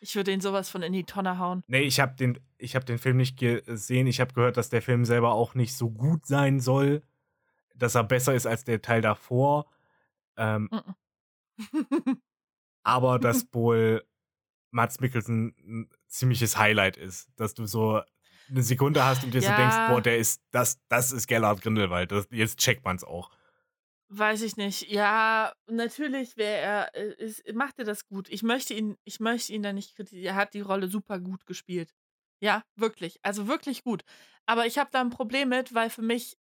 Ich 0.00 0.16
würde 0.16 0.32
ihn 0.32 0.40
sowas 0.42 0.68
von 0.68 0.82
in 0.82 0.92
die 0.92 1.04
Tonne 1.04 1.38
hauen. 1.38 1.62
Nee, 1.66 1.82
ich 1.82 2.00
habe 2.00 2.14
den, 2.16 2.38
ich 2.58 2.76
hab 2.76 2.84
den 2.84 2.98
Film 2.98 3.16
nicht 3.16 3.38
gesehen. 3.38 4.06
Ich 4.06 4.20
habe 4.20 4.34
gehört, 4.34 4.56
dass 4.58 4.68
der 4.68 4.82
Film 4.82 5.04
selber 5.06 5.32
auch 5.32 5.54
nicht 5.54 5.74
so 5.76 5.90
gut 5.90 6.26
sein 6.26 6.60
soll, 6.60 7.02
dass 7.74 7.94
er 7.94 8.04
besser 8.04 8.34
ist 8.34 8.46
als 8.46 8.64
der 8.64 8.82
Teil 8.82 9.00
davor. 9.00 9.66
Ähm, 10.36 10.68
aber 12.82 13.18
dass 13.18 13.46
wohl 13.52 14.04
Mats 14.70 15.00
Mikkelsen 15.00 15.54
ein 15.58 15.90
ziemliches 16.08 16.58
Highlight 16.58 16.96
ist. 16.96 17.28
Dass 17.36 17.54
du 17.54 17.66
so 17.66 18.00
eine 18.48 18.62
Sekunde 18.62 19.04
hast 19.04 19.24
und 19.24 19.32
dir 19.32 19.40
so 19.40 19.48
Ja. 19.50 19.56
denkst, 19.56 19.76
boah, 19.88 20.02
der 20.02 20.18
ist, 20.18 20.42
das, 20.50 20.80
das 20.88 21.12
ist 21.12 21.26
Gellert 21.26 21.62
Grindelwald. 21.62 22.12
Das, 22.12 22.26
jetzt 22.30 22.58
checkt 22.58 22.84
man's 22.84 23.04
auch. 23.04 23.30
Weiß 24.08 24.42
ich 24.42 24.56
nicht. 24.56 24.90
Ja, 24.90 25.52
natürlich 25.66 26.36
wäre 26.36 26.60
er, 26.60 26.94
äh, 26.94 27.14
ist, 27.24 27.42
macht 27.54 27.78
er 27.78 27.84
das 27.84 28.06
gut. 28.06 28.28
Ich 28.28 28.42
möchte 28.42 28.74
ihn, 28.74 28.96
ich 29.04 29.18
möchte 29.18 29.52
ihn 29.52 29.62
da 29.62 29.72
nicht 29.72 29.96
kritisieren. 29.96 30.26
Er 30.26 30.34
hat 30.34 30.54
die 30.54 30.60
Rolle 30.60 30.88
super 30.88 31.18
gut 31.18 31.46
gespielt. 31.46 31.94
Ja, 32.40 32.62
wirklich. 32.76 33.18
Also 33.22 33.48
wirklich 33.48 33.82
gut. 33.82 34.02
Aber 34.44 34.66
ich 34.66 34.76
habe 34.78 34.90
da 34.92 35.00
ein 35.00 35.10
Problem 35.10 35.48
mit, 35.48 35.74
weil 35.74 35.88
für 35.88 36.02
mich 36.02 36.36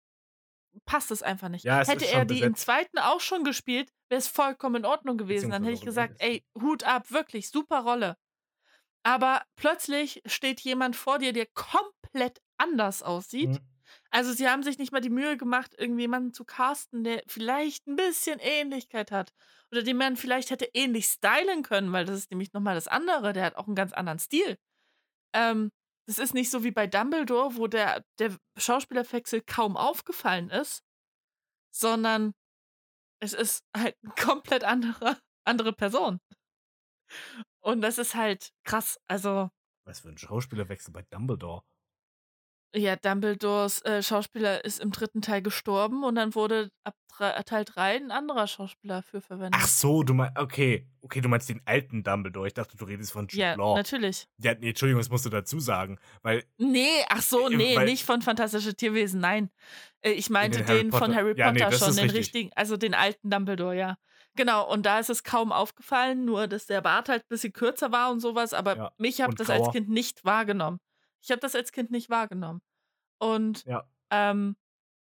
passt 0.84 1.10
es 1.10 1.22
einfach 1.22 1.48
nicht. 1.48 1.64
Ja, 1.64 1.80
es 1.80 1.88
Hätte 1.88 2.06
er 2.06 2.24
die 2.24 2.42
im 2.42 2.52
besetzt. 2.52 2.64
zweiten 2.64 2.98
auch 2.98 3.20
schon 3.20 3.44
gespielt, 3.44 3.90
wäre 4.08 4.18
es 4.18 4.28
vollkommen 4.28 4.76
in 4.76 4.84
Ordnung 4.84 5.18
gewesen. 5.18 5.50
Dann 5.50 5.64
hätte 5.64 5.74
ich 5.74 5.84
gesagt, 5.84 6.14
im 6.20 6.26
ey, 6.26 6.44
Hut 6.60 6.84
ab, 6.84 7.10
wirklich, 7.10 7.50
super 7.50 7.80
Rolle. 7.80 8.16
Aber 9.04 9.42
plötzlich 9.56 10.22
steht 10.26 10.60
jemand 10.60 10.96
vor 10.96 11.18
dir, 11.18 11.32
der 11.32 11.46
komplett 11.46 12.40
anders 12.58 13.02
aussieht. 13.02 13.50
Mhm. 13.50 13.58
Also 14.10 14.32
sie 14.32 14.48
haben 14.48 14.62
sich 14.62 14.78
nicht 14.78 14.92
mal 14.92 15.00
die 15.00 15.10
Mühe 15.10 15.36
gemacht, 15.36 15.74
irgendjemanden 15.76 16.32
zu 16.32 16.44
casten, 16.44 17.04
der 17.04 17.22
vielleicht 17.26 17.86
ein 17.86 17.96
bisschen 17.96 18.38
Ähnlichkeit 18.38 19.10
hat. 19.10 19.32
Oder 19.70 19.82
den 19.82 19.96
man 19.96 20.16
vielleicht 20.16 20.50
hätte 20.50 20.68
ähnlich 20.74 21.06
stylen 21.06 21.62
können, 21.62 21.92
weil 21.92 22.04
das 22.04 22.18
ist 22.18 22.30
nämlich 22.30 22.52
nochmal 22.52 22.74
das 22.74 22.88
andere. 22.88 23.32
Der 23.32 23.44
hat 23.44 23.56
auch 23.56 23.66
einen 23.66 23.76
ganz 23.76 23.92
anderen 23.92 24.18
Stil. 24.18 24.56
Ähm, 25.34 25.70
das 26.06 26.18
ist 26.18 26.34
nicht 26.34 26.50
so 26.50 26.64
wie 26.64 26.70
bei 26.70 26.86
Dumbledore, 26.86 27.56
wo 27.56 27.66
der, 27.66 28.04
der 28.18 28.36
Schauspielerwechsel 28.56 29.42
kaum 29.42 29.76
aufgefallen 29.76 30.50
ist, 30.50 30.82
sondern 31.74 32.34
es 33.20 33.32
ist 33.32 33.64
halt 33.76 33.96
eine 34.02 34.14
komplett 34.14 34.64
andere, 34.64 35.20
andere 35.44 35.72
Person. 35.72 36.18
Und 37.60 37.82
das 37.82 37.98
ist 37.98 38.14
halt 38.14 38.52
krass. 38.64 38.98
Also, 39.06 39.50
Was 39.86 40.00
für 40.00 40.08
ein 40.08 40.18
Schauspielerwechsel 40.18 40.92
bei 40.92 41.02
Dumbledore. 41.02 41.62
Ja, 42.74 42.96
Dumbledores 42.96 43.82
äh, 43.82 44.02
Schauspieler 44.02 44.64
ist 44.64 44.80
im 44.80 44.92
dritten 44.92 45.20
Teil 45.20 45.42
gestorben 45.42 46.04
und 46.04 46.14
dann 46.14 46.34
wurde 46.34 46.70
ab 46.84 46.94
drei, 47.14 47.30
äh, 47.30 47.44
Teil 47.44 47.64
3 47.66 47.96
ein 47.96 48.10
anderer 48.10 48.46
Schauspieler 48.46 49.02
für 49.02 49.20
verwendet. 49.20 49.60
Ach 49.62 49.68
so, 49.68 50.02
du 50.02 50.14
meinst, 50.14 50.38
okay. 50.38 50.88
Okay, 51.02 51.20
du 51.20 51.28
meinst 51.28 51.48
den 51.50 51.60
alten 51.66 52.02
Dumbledore. 52.02 52.46
Ich 52.46 52.54
dachte, 52.54 52.76
du 52.76 52.84
redest 52.86 53.12
von 53.12 53.26
Jude 53.26 53.36
ja, 53.42 53.54
Law. 53.56 53.76
natürlich. 53.76 54.26
Ja, 54.38 54.54
nee, 54.54 54.70
Entschuldigung, 54.70 55.00
das 55.00 55.10
musst 55.10 55.26
du 55.26 55.28
dazu 55.30 55.60
sagen. 55.60 55.98
Weil, 56.22 56.44
Nee, 56.56 56.86
ach 57.10 57.20
so, 57.20 57.48
Äh, 57.50 57.56
nee, 57.56 57.76
weil- 57.76 57.84
nicht 57.86 58.04
von 58.04 58.22
Fantastische 58.22 58.74
Tierwesen, 58.74 59.20
nein. 59.20 59.50
Äh, 60.00 60.12
ich 60.12 60.30
meinte 60.30 60.58
den 60.60 60.66
Harry 60.68 60.78
den 60.84 60.90
von 60.92 61.00
Potter- 61.00 61.14
Harry 61.14 61.34
Ja, 61.36 61.48
Potter 61.50 61.52
nee, 61.66 61.70
das 61.70 61.78
schon, 61.78 61.88
den 61.96 61.98
richtig. 62.04 62.18
richtigen, 62.18 62.50
also 62.54 62.76
den 62.78 62.94
alten 62.94 63.28
Dumbledore, 63.28 63.76
ja. 63.76 63.96
Genau, 64.34 64.66
und 64.72 64.86
da 64.86 64.98
ist 64.98 65.10
es 65.10 65.24
kaum 65.24 65.52
aufgefallen, 65.52 66.24
nur 66.24 66.46
dass 66.46 66.64
der 66.64 66.80
Bart 66.80 67.10
halt 67.10 67.22
ein 67.24 67.28
bisschen 67.28 67.52
kürzer 67.52 67.92
war 67.92 68.10
und 68.10 68.20
sowas, 68.20 68.54
aber 68.54 68.76
Ja, 68.78 68.92
mich 68.96 69.20
habe 69.20 69.34
das 69.34 69.50
als 69.50 69.64
grauer. 69.64 69.72
Kind 69.72 69.90
nicht 69.90 70.24
wahrgenommen. 70.24 70.78
Ich 71.22 71.30
habe 71.30 71.40
das 71.40 71.54
als 71.54 71.72
Kind 71.72 71.90
nicht 71.90 72.10
wahrgenommen. 72.10 72.60
Und 73.18 73.64
ja. 73.64 73.84
ähm, 74.10 74.56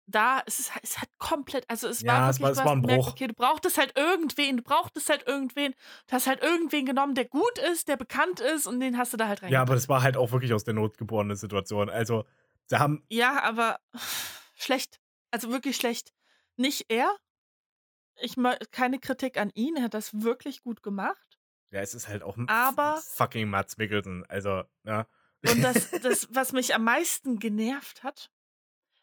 da 0.06 0.40
ist 0.40 0.60
es, 0.60 0.70
es 0.82 0.98
hat 0.98 1.08
komplett, 1.18 1.68
also 1.68 1.88
es 1.88 2.02
Ja, 2.02 2.12
war 2.22 2.30
es 2.30 2.38
wirklich, 2.38 2.56
war- 2.56 2.62
es 2.62 2.68
war 2.68 2.76
ein 2.76 2.82
Bruch. 2.82 3.08
okay, 3.12 3.26
du 3.26 3.34
brauchtest 3.34 3.78
halt 3.78 3.96
irgendwen, 3.98 4.58
du 4.58 4.62
brauchtest 4.62 5.08
halt 5.08 5.26
irgendwen, 5.26 5.72
du 6.06 6.12
hast 6.12 6.26
halt 6.26 6.42
irgendwen 6.42 6.84
genommen, 6.86 7.14
der 7.14 7.24
gut 7.24 7.58
ist, 7.72 7.88
der 7.88 7.96
bekannt 7.96 8.40
ist 8.40 8.66
und 8.66 8.80
den 8.80 8.96
hast 8.98 9.12
du 9.12 9.16
da 9.16 9.26
halt 9.28 9.40
Ja, 9.40 9.44
reingepackt. 9.46 9.68
aber 9.68 9.74
das 9.74 9.88
war 9.88 10.02
halt 10.02 10.16
auch 10.16 10.30
wirklich 10.30 10.52
aus 10.54 10.64
der 10.64 10.74
Not 10.74 10.98
geborene 10.98 11.36
Situation. 11.36 11.88
Also, 11.90 12.24
da 12.68 12.78
haben, 12.80 13.04
Ja, 13.10 13.42
aber 13.42 13.80
schlecht. 14.56 15.00
Also 15.30 15.50
wirklich 15.50 15.76
schlecht. 15.76 16.12
Nicht 16.56 16.86
er. 16.92 17.10
Ich 18.20 18.36
keine 18.70 19.00
Kritik 19.00 19.38
an 19.38 19.50
ihn, 19.54 19.76
er 19.76 19.84
hat 19.84 19.94
das 19.94 20.22
wirklich 20.22 20.62
gut 20.62 20.82
gemacht. 20.82 21.38
ja, 21.72 21.80
es 21.80 21.94
ist 21.94 22.06
halt 22.06 22.22
auch 22.22 22.36
ein 22.36 22.48
Aber- 22.48 23.00
fucking 23.04 23.48
Mats 23.50 23.76
Mikkelsen. 23.78 24.24
Also, 24.28 24.62
ja. 24.84 25.06
Und 25.50 25.62
das, 25.62 25.90
das, 26.02 26.28
was 26.30 26.52
mich 26.52 26.74
am 26.74 26.84
meisten 26.84 27.38
genervt 27.38 28.02
hat, 28.02 28.30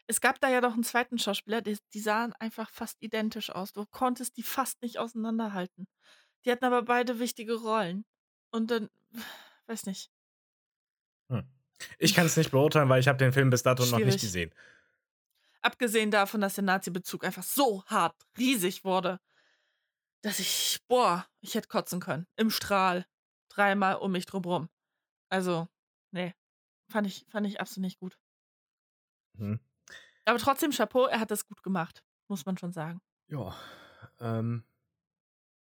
es 0.08 0.20
gab 0.20 0.42
da 0.42 0.50
ja 0.50 0.62
noch 0.62 0.74
einen 0.74 0.84
zweiten 0.84 1.18
Schauspieler, 1.20 1.62
die, 1.62 1.78
die 1.94 2.00
sahen 2.00 2.34
einfach 2.34 2.70
fast 2.70 3.02
identisch 3.02 3.50
aus. 3.50 3.74
Du 3.74 3.86
konntest 3.86 4.38
die 4.38 4.44
fast 4.44 4.82
nicht 4.82 4.98
auseinanderhalten. 4.98 5.88
Die 6.44 6.52
hatten 6.52 6.66
aber 6.66 6.82
beide 6.82 7.20
wichtige 7.20 7.56
Rollen. 7.56 8.06
Und 8.50 8.72
dann, 8.72 8.90
weiß 9.68 9.86
nicht. 9.86 10.12
Ich 11.98 12.14
kann 12.14 12.26
es 12.26 12.38
nicht 12.38 12.52
beurteilen, 12.52 12.90
weil 12.90 13.00
ich 13.00 13.08
habe 13.08 13.18
den 13.18 13.34
Film 13.34 13.50
bis 13.50 13.64
dato 13.64 13.84
noch 13.84 13.98
nicht 13.98 14.04
Schwierig. 14.04 14.22
gesehen. 14.22 14.54
Abgesehen 15.62 16.12
davon, 16.12 16.42
dass 16.42 16.56
der 16.56 16.64
Nazi-Bezug 16.64 17.24
einfach 17.24 17.44
so 17.44 17.84
hart 17.86 18.16
riesig 18.38 18.84
wurde, 18.84 19.20
dass 20.22 20.40
ich, 20.40 20.80
boah, 20.88 21.26
ich 21.40 21.56
hätte 21.56 21.68
kotzen 21.68 22.00
können. 22.00 22.28
Im 22.36 22.50
Strahl. 22.50 23.06
Dreimal 23.50 23.96
um 23.96 24.12
mich 24.12 24.26
drumrum. 24.26 24.70
Also, 25.30 25.68
nee. 26.12 26.34
Fand 26.92 27.08
ich, 27.08 27.26
fand 27.30 27.48
ich 27.48 27.62
absolut 27.62 27.86
nicht 27.86 28.00
gut. 28.00 28.20
Hm. 29.38 29.60
Aber 30.26 30.40
trotzdem, 30.40 30.72
Chapeau, 30.72 31.06
er 31.06 31.20
hat 31.20 31.32
das 31.32 31.48
gut 31.48 31.64
gemacht. 31.64 32.04
Muss 32.28 32.46
man 32.46 32.58
schon 32.58 32.74
sagen. 32.74 33.02
Ja. 33.28 33.56
Ähm, 34.20 34.64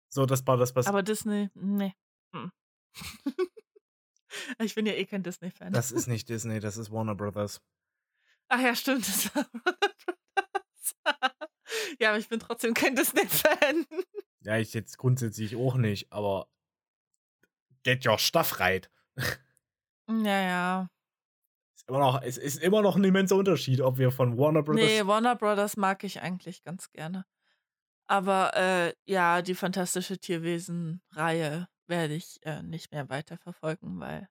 so, 0.09 0.27
das 0.27 0.47
war 0.47 0.57
das, 0.57 0.75
was. 0.77 0.87
Aber 0.87 1.03
Disney, 1.03 1.51
nee. 1.55 1.95
Hm. 2.35 2.53
ich 4.59 4.75
bin 4.75 4.87
ja 4.87 4.93
eh 4.93 5.07
kein 5.07 5.23
Disney-Fan. 5.23 5.73
das 5.73 5.91
ist 5.91 6.07
nicht 6.07 6.29
Disney, 6.29 6.61
das 6.61 6.77
ist 6.77 6.91
Warner 6.91 7.15
Brothers. 7.15 7.63
Ach 8.49 8.61
ja, 8.61 8.75
stimmt. 8.75 9.09
Das 9.09 9.35
war 9.35 9.47
ja, 12.01 12.11
aber 12.11 12.19
ich 12.19 12.29
bin 12.29 12.41
trotzdem 12.41 12.75
kein 12.75 12.95
Disney-Fan. 12.95 13.87
Ja, 14.41 14.59
ich 14.59 14.75
jetzt 14.75 14.99
grundsätzlich 14.99 15.57
auch 15.57 15.77
nicht, 15.77 16.13
aber 16.13 16.51
get 17.85 18.07
your 18.07 18.19
stuff 18.19 18.61
right. 18.61 18.91
Ja, 20.25 20.41
ja. 20.43 20.89
Ist 21.77 21.87
immer 21.89 21.99
noch, 21.99 22.23
es 22.23 22.39
ist 22.39 22.63
immer 22.63 22.81
noch 22.81 22.97
ein 22.97 23.05
immenser 23.05 23.37
Unterschied, 23.37 23.83
ob 23.83 23.99
wir 23.99 24.11
von 24.11 24.39
Warner 24.39 24.63
Brothers. 24.63 25.03
Nee, 25.03 25.07
Warner 25.07 25.37
Brothers 25.37 25.77
mag 25.77 26.03
ich 26.05 26.21
eigentlich 26.23 26.63
ganz 26.63 26.91
gerne. 26.93 27.25
Aber 28.09 28.55
äh, 28.57 28.95
ja, 29.07 29.43
die 29.43 29.55
fantastische 29.55 30.19
Tierwesen-Reihe 30.19 31.69
werde 31.89 32.15
ich 32.15 32.39
äh, 32.45 32.63
nicht 32.63 32.93
mehr 32.93 33.09
weiterverfolgen, 33.11 34.01
weil 34.01 34.29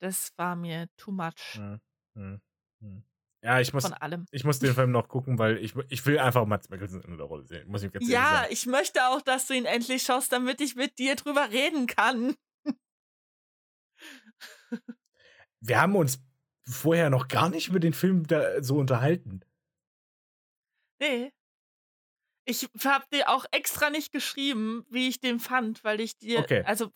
das 0.00 0.32
war 0.36 0.56
mir 0.56 0.88
too 0.96 1.10
much 1.12 1.34
Hm, 1.54 1.80
hm, 2.16 2.40
hm. 2.80 3.04
Ja, 3.42 3.60
ich 3.60 3.72
muss, 3.72 3.84
von 3.84 3.94
allem. 3.94 4.26
ich 4.30 4.44
muss 4.44 4.58
den 4.58 4.74
Film 4.74 4.90
noch 4.92 5.08
gucken, 5.08 5.38
weil 5.38 5.58
ich, 5.58 5.74
ich 5.88 6.04
will 6.06 6.18
einfach 6.18 6.46
Mats 6.46 6.68
Mikkelsen 6.70 7.02
in 7.02 7.16
der 7.16 7.26
Rolle 7.26 7.46
sehen. 7.46 7.68
Muss 7.68 7.82
ich 7.82 7.92
ganz 7.92 8.06
Ja, 8.06 8.28
sagen. 8.28 8.48
ich 8.50 8.66
möchte 8.66 9.06
auch, 9.08 9.20
dass 9.20 9.46
du 9.46 9.54
ihn 9.54 9.64
endlich 9.66 10.02
schaust, 10.02 10.32
damit 10.32 10.60
ich 10.60 10.74
mit 10.74 10.98
dir 10.98 11.16
drüber 11.16 11.50
reden 11.50 11.86
kann. 11.86 12.34
Wir 15.60 15.80
haben 15.80 15.96
uns 15.96 16.18
vorher 16.66 17.10
noch 17.10 17.28
gar 17.28 17.48
nicht 17.50 17.68
über 17.68 17.80
den 17.80 17.92
Film 17.92 18.24
so 18.60 18.76
unterhalten. 18.76 19.40
Nee. 21.00 21.32
Ich 22.44 22.68
habe 22.84 23.04
dir 23.12 23.28
auch 23.28 23.44
extra 23.52 23.90
nicht 23.90 24.12
geschrieben, 24.12 24.84
wie 24.90 25.08
ich 25.08 25.20
den 25.20 25.38
fand, 25.40 25.84
weil 25.84 26.00
ich 26.00 26.18
dir, 26.18 26.40
Okay. 26.40 26.62
also, 26.64 26.90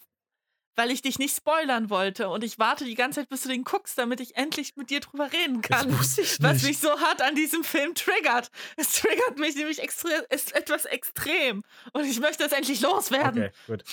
weil 0.77 0.91
ich 0.91 1.03
dich 1.03 1.19
nicht 1.21 1.37
spoilern 1.37 1.89
wollte 1.91 2.29
und 2.29 2.43
ich 2.43 2.59
warte 2.59 2.85
die 2.85 2.97
ganze 2.97 3.21
Zeit, 3.21 3.29
bis 3.29 3.43
du 3.43 3.49
den 3.49 3.63
guckst, 3.63 3.97
damit 3.97 4.21
ich 4.21 4.37
endlich 4.37 4.75
mit 4.77 4.91
dir 4.91 4.99
drüber 5.01 5.33
reden 5.33 5.61
kann. 5.63 5.89
Das 5.91 5.99
wusste 5.99 6.23
ich 6.23 6.43
Was 6.43 6.55
nicht. 6.55 6.65
mich 6.67 6.79
so 6.79 6.91
hart 7.01 7.23
an 7.23 7.37
diesem 7.37 7.63
Film 7.63 7.95
triggert. 7.95 8.51
Es 8.77 9.01
triggert 9.01 9.39
mich 9.39 9.55
nämlich 9.55 9.81
extre 9.81 10.09
ist 10.31 10.55
etwas 10.57 10.85
extrem. 10.87 11.63
Und 11.93 12.05
ich 12.05 12.19
möchte 12.19 12.43
es 12.45 12.53
endlich 12.53 12.81
loswerden. 12.81 13.45
Okay, 13.45 13.53
gut. 13.69 13.85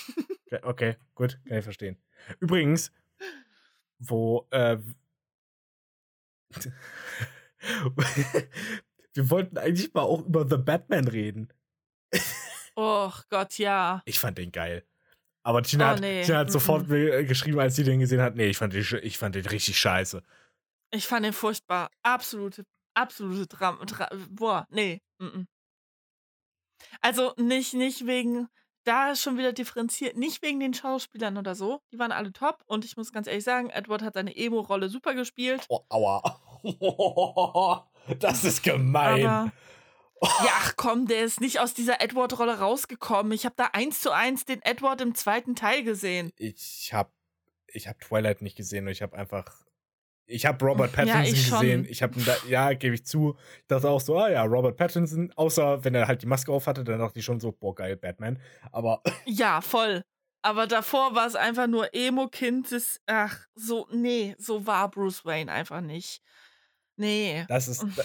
Okay, 0.48 0.60
okay, 0.64 0.96
gut, 1.14 1.40
kann 1.48 1.58
ich 1.60 1.64
verstehen. 1.64 2.02
Übrigens, 2.40 2.92
wo 4.02 4.48
äh, 4.52 4.78
wir 9.14 9.30
wollten 9.30 9.58
eigentlich 9.58 9.94
mal 9.94 10.02
auch 10.02 10.26
über 10.26 10.48
The 10.50 10.58
Batman 10.58 11.08
reden. 11.08 11.54
Oh 12.76 13.12
Gott, 13.30 13.58
ja. 13.58 14.02
Ich 14.06 14.20
fand 14.20 14.38
den 14.38 14.52
geil. 14.52 14.86
Aber 15.44 15.64
Tina, 15.64 15.86
Oh, 15.92 15.94
hat, 15.94 16.02
nee. 16.02 16.24
Tina 16.24 16.40
hat 16.40 16.48
Mhm. 16.48 16.52
sofort 16.52 16.90
äh, 16.92 17.24
geschrieben, 17.26 17.60
als 17.60 17.76
sie 17.76 17.84
den 17.84 18.00
gesehen 18.00 18.22
hat, 18.22 18.36
nee, 18.36 18.48
ich 18.48 18.58
fand 18.58 18.74
den, 18.74 18.86
ich 19.02 19.18
fand 19.18 19.36
den 19.36 19.46
richtig 19.46 19.80
scheiße. 19.80 20.22
Ich 20.92 21.08
fand 21.08 21.26
den 21.26 21.34
furchtbar. 21.34 21.90
Absolute, 22.04 22.64
absolute 22.96 23.48
Dram. 23.48 23.80
Dra 23.86 24.10
boah, 24.30 24.68
nee. 24.70 25.02
Mm 25.20 25.26
-mm. 25.28 25.48
Also 27.02 27.34
nicht, 27.38 27.74
nicht 27.74 28.06
wegen, 28.06 28.48
da 28.84 29.12
ist 29.12 29.22
schon 29.22 29.38
wieder 29.38 29.54
differenziert, 29.54 30.18
nicht 30.18 30.42
wegen 30.42 30.60
den 30.60 30.74
Schauspielern 30.74 31.38
oder 31.38 31.56
so. 31.56 31.82
Die 31.92 32.00
waren 32.00 32.12
alle 32.12 32.34
top. 32.34 32.64
Und 32.66 32.86
ich 32.86 32.98
muss 32.98 33.12
ganz 33.12 33.28
ehrlich 33.28 33.44
sagen, 33.44 33.70
Edward 33.70 34.02
hat 34.02 34.16
seine 34.16 34.36
Emo-Rolle 34.36 34.90
super 34.90 35.14
gespielt. 35.14 35.66
Oh, 35.70 35.82
aua. 35.90 36.40
das 38.20 38.44
ist 38.44 38.64
gemein. 38.64 39.26
Aber. 39.26 39.52
Ja, 40.22 40.52
ach 40.58 40.74
komm, 40.78 41.08
der 41.08 41.24
ist 41.24 41.42
nicht 41.42 41.60
aus 41.60 41.74
dieser 41.74 42.02
Edward-Rolle 42.02 42.60
rausgekommen. 42.60 43.32
Ich 43.32 43.46
habe 43.46 43.56
da 43.56 43.70
eins 43.74 44.02
zu 44.02 44.12
eins 44.12 44.46
den 44.46 44.62
Edward 44.62 45.02
im 45.02 45.16
zweiten 45.16 45.56
Teil 45.56 45.84
gesehen. 45.84 46.32
ich 46.38 46.92
habe 46.94 47.12
ich 47.74 47.88
hab 47.88 48.00
Twilight 48.00 48.42
nicht 48.42 48.58
gesehen 48.58 48.86
und 48.86 48.92
ich 48.92 49.02
habe 49.02 49.18
einfach. 49.18 49.66
Ich 50.26 50.46
habe 50.46 50.64
Robert 50.66 50.92
Ja, 50.92 51.04
Pattinson 51.06 51.34
ich 51.34 51.48
schon. 51.48 51.60
gesehen. 51.60 51.86
Ich 51.90 52.02
habe 52.04 52.20
da, 52.22 52.36
ja, 52.48 52.74
gebe 52.74 52.96
ich 52.96 53.06
zu. 53.06 53.36
Ich 53.62 53.68
dachte 53.68 53.90
auch 53.90 54.00
so, 54.02 54.18
ah 54.18 54.30
ja, 54.30 54.44
Robert 54.44 54.78
Pattinson. 54.78 55.32
Außer 55.36 55.84
wenn 55.84 55.94
er 55.96 56.08
halt 56.08 56.22
die 56.22 56.26
Maske 56.28 56.52
auf 56.52 56.68
hatte, 56.68 56.84
dann 56.84 57.00
dachte 57.00 57.20
ich 57.20 57.26
schon 57.26 57.40
so, 57.40 57.52
boah, 57.52 57.76
geil, 57.76 57.98
Batman. 57.98 58.40
Aber 58.72 59.02
Ja, 59.26 59.62
voll. 59.62 60.04
Aber 60.44 60.66
davor 60.68 61.14
war 61.16 61.28
es 61.28 61.36
einfach 61.36 61.68
nur 61.68 61.94
Emo-Kind. 61.94 62.72
das- 62.72 63.02
Ach, 63.08 63.46
so, 63.56 63.88
nee, 63.92 64.36
so 64.40 64.66
war 64.66 64.90
Bruce 64.90 65.26
Wayne 65.26 65.52
einfach 65.52 65.82
nicht. 65.82 66.22
Nee. 66.96 67.46
das 67.48 67.68
ist. 67.68 67.84
Da, 67.96 68.04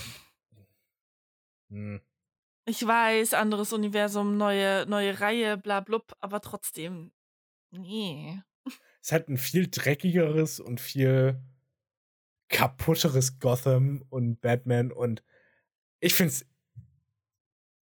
hm. 1.70 2.00
Ich 2.68 2.84
weiß, 2.84 3.34
anderes 3.34 3.72
Universum, 3.72 4.36
neue, 4.36 4.86
neue 4.86 5.20
Reihe, 5.20 5.56
bla 5.56 5.80
blub, 5.80 6.12
aber 6.20 6.40
trotzdem. 6.40 7.12
Nee. 7.70 8.40
Es 9.00 9.12
hat 9.12 9.28
ein 9.28 9.36
viel 9.36 9.68
dreckigeres 9.70 10.58
und 10.58 10.80
viel 10.80 11.40
kaputteres 12.48 13.38
Gotham 13.38 14.04
und 14.08 14.40
Batman 14.40 14.92
und 14.92 15.22
ich 16.00 16.14
find's. 16.14 16.44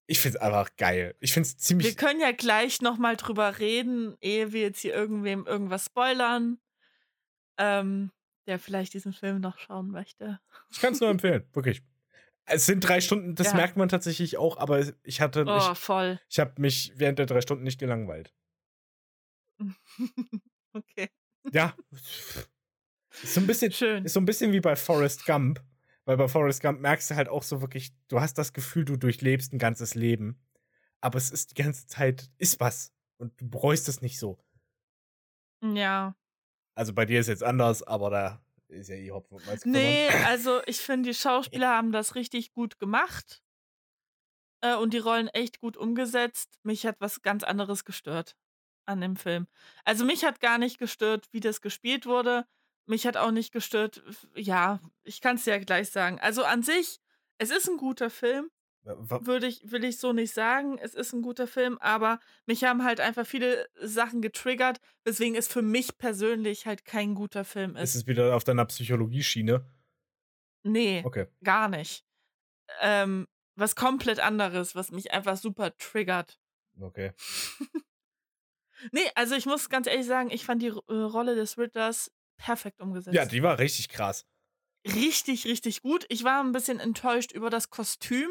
Ich 0.07 0.21
find's 0.21 0.37
einfach 0.37 0.77
geil. 0.77 1.15
Ich 1.21 1.33
find's 1.33 1.55
Wir 1.55 1.59
ziemlich. 1.59 1.97
können 1.97 2.21
ja 2.21 2.33
gleich 2.33 2.83
nochmal 2.83 3.17
drüber 3.17 3.59
reden, 3.59 4.17
ehe 4.21 4.53
wir 4.53 4.61
jetzt 4.61 4.81
hier 4.81 4.93
irgendwem 4.95 5.47
irgendwas 5.47 5.87
spoilern. 5.87 6.59
Ähm, 7.59 8.11
der 8.47 8.59
vielleicht 8.59 8.93
diesen 8.93 9.15
Film 9.15 9.41
noch 9.41 9.57
schauen 9.59 9.91
möchte. 9.91 10.41
Ich 10.71 10.81
kann's 10.81 11.01
nur 11.01 11.09
empfehlen, 11.09 11.49
wirklich. 11.55 11.83
Es 12.47 12.67
sind 12.67 12.81
drei 12.81 13.01
Stunden, 13.01 13.35
das 13.35 13.49
Ja. 13.53 13.55
merkt 13.57 13.79
man 13.79 13.89
tatsächlich 13.89 14.37
auch, 14.37 14.59
aber 14.59 14.85
ich 15.03 15.21
hatte. 15.23 15.45
Oh, 15.49 15.57
Ich, 15.73 15.79
voll. 15.79 16.21
ich 16.29 16.39
habe 16.39 16.61
mich 16.61 16.93
während 16.97 17.19
der 17.19 17.25
drei 17.27 17.41
Stunden 17.41 17.65
nicht 17.65 17.81
gelangweilt. 17.81 18.35
okay. 20.75 21.09
Ja. 21.53 21.75
Ist 23.23 23.35
so 23.35 23.41
ein 23.41 23.47
bisschen, 23.47 23.73
Schön. 23.73 24.05
ist 24.05 24.12
so 24.15 24.21
ein 24.21 24.27
bisschen 24.27 24.53
wie 24.53 24.61
bei 24.61 24.77
Forrest 24.77 25.27
Gump. 25.27 25.62
Weil 26.05 26.17
bei 26.19 26.29
Forrest 26.29 26.61
Gump 26.61 26.81
merkst 26.81 27.11
du 27.11 27.17
halt 27.17 27.29
auch 27.29 27.43
so 27.43 27.61
wirklich, 27.61 27.93
du 28.09 28.21
hast 28.21 28.37
das 28.37 28.53
Gefühl, 28.53 28.85
du 28.85 28.97
durchlebst 28.97 29.53
ein 29.53 29.59
ganzes 29.59 29.95
Leben. 29.95 30.39
Aber 31.01 31.17
es 31.17 31.31
ist 31.31 31.51
die 31.51 31.62
ganze 31.62 31.87
Zeit, 31.87 32.31
ist 32.39 32.61
was. 32.61 32.93
Und 33.17 33.41
du 33.41 33.49
bereust 33.49 33.89
es 33.89 34.03
nicht 34.03 34.19
so. 34.19 34.39
Ja. 35.62 36.15
Also 36.75 36.93
bei 36.93 37.07
dir 37.07 37.21
ist 37.21 37.29
jetzt 37.29 37.43
anders, 37.43 37.83
aber 37.83 38.11
da 38.11 38.45
ist 38.69 38.89
ja 38.89 38.97
eh 38.97 39.11
Hopfen 39.11 39.39
Nee, 39.65 40.09
also 40.27 40.61
ich 40.67 40.79
finde, 40.79 41.11
die 41.11 41.15
Schauspieler 41.15 41.69
haben 41.69 41.93
das 41.93 42.15
richtig 42.15 42.53
gut 42.53 42.79
gemacht. 42.79 43.43
Äh, 44.61 44.77
und 44.77 44.93
die 44.93 44.99
Rollen 44.99 45.29
echt 45.29 45.61
gut 45.61 45.77
umgesetzt. 45.77 46.59
Mich 46.62 46.87
hat 46.87 46.97
was 47.01 47.23
ganz 47.23 47.45
anderes 47.45 47.85
gestört 47.85 48.37
an 48.87 49.01
dem 49.01 49.17
Film. 49.17 49.47
Also 49.85 50.05
mich 50.05 50.25
hat 50.25 50.41
gar 50.41 50.59
nicht 50.59 50.79
gestört, 50.79 51.29
wie 51.33 51.41
das 51.41 51.61
gespielt 51.61 52.07
wurde. 52.07 52.47
Mich 52.87 53.07
hat 53.07 53.16
auch 53.16 53.30
nicht 53.30 53.53
gestört, 53.53 54.03
ja, 54.35 54.80
ich 55.03 55.20
kann 55.20 55.37
es 55.37 55.47
ja 55.47 55.59
gleich 55.59 55.91
sagen. 55.91 56.18
Also 56.20 56.45
an 56.45 56.62
sich, 56.62 57.01
es 57.39 57.51
ist 57.51 57.68
ein 57.68 57.78
guter 57.78 58.11
Film, 58.11 58.51
würde 58.85 59.47
ich, 59.47 59.62
will 59.70 59.85
ich 59.85 59.99
so 59.99 60.12
nicht 60.12 60.35
sagen. 60.35 60.78
Es 60.78 60.95
ist 60.95 61.14
ein 61.14 61.22
guter 61.22 61.47
Film, 61.47 61.78
aber 61.78 62.20
mich 62.45 62.64
haben 62.64 62.85
halt 62.85 63.01
einfach 63.01 63.26
viele 63.26 63.66
Sachen 63.80 64.20
getriggert, 64.20 64.78
weswegen 65.05 65.35
es 65.37 65.49
für 65.49 65.62
mich 65.62 65.97
persönlich 65.97 66.66
halt 66.66 66.85
kein 66.85 67.14
guter 67.14 67.45
Film 67.45 67.76
Ist 67.76 67.91
ist. 67.91 68.03
es 68.03 68.07
wieder 68.07 68.37
auf 68.37 68.45
deiner 68.45 68.66
Psychologie-Schiene? 68.66 69.64
Nee. 70.64 71.03
Okay. 71.05 71.26
Gar 71.43 71.68
nicht. 71.68 72.05
Ähm, 72.80 73.26
was 73.57 73.76
komplett 73.76 74.20
anderes, 74.20 74.74
was 74.74 74.91
mich 74.91 75.12
einfach 75.12 75.37
super 75.37 75.74
triggert. 75.76 76.39
Okay. 76.78 77.12
Nee, 78.93 79.09
also 79.14 79.35
ich 79.35 79.47
muss 79.47 79.70
ganz 79.70 79.87
ehrlich 79.87 80.05
sagen, 80.05 80.30
ich 80.30 80.45
fand 80.45 80.61
die 80.61 80.66
äh, 80.66 80.93
Rolle 80.93 81.35
des 81.37 81.57
Riddlers 81.57 82.12
perfekt 82.37 82.80
umgesetzt. 82.80 83.14
Ja, 83.14 83.24
die 83.24 83.43
war 83.43 83.59
richtig 83.59 83.89
krass. 83.89 84.26
richtig, 84.87 85.45
richtig 85.47 85.82
gut. 85.82 86.05
Ich 86.09 86.24
war 86.24 86.43
ein 86.43 86.53
bisschen 86.53 86.80
enttäuscht 86.80 87.32
über 87.32 87.51
das 87.51 87.70
Kostüm, 87.70 88.30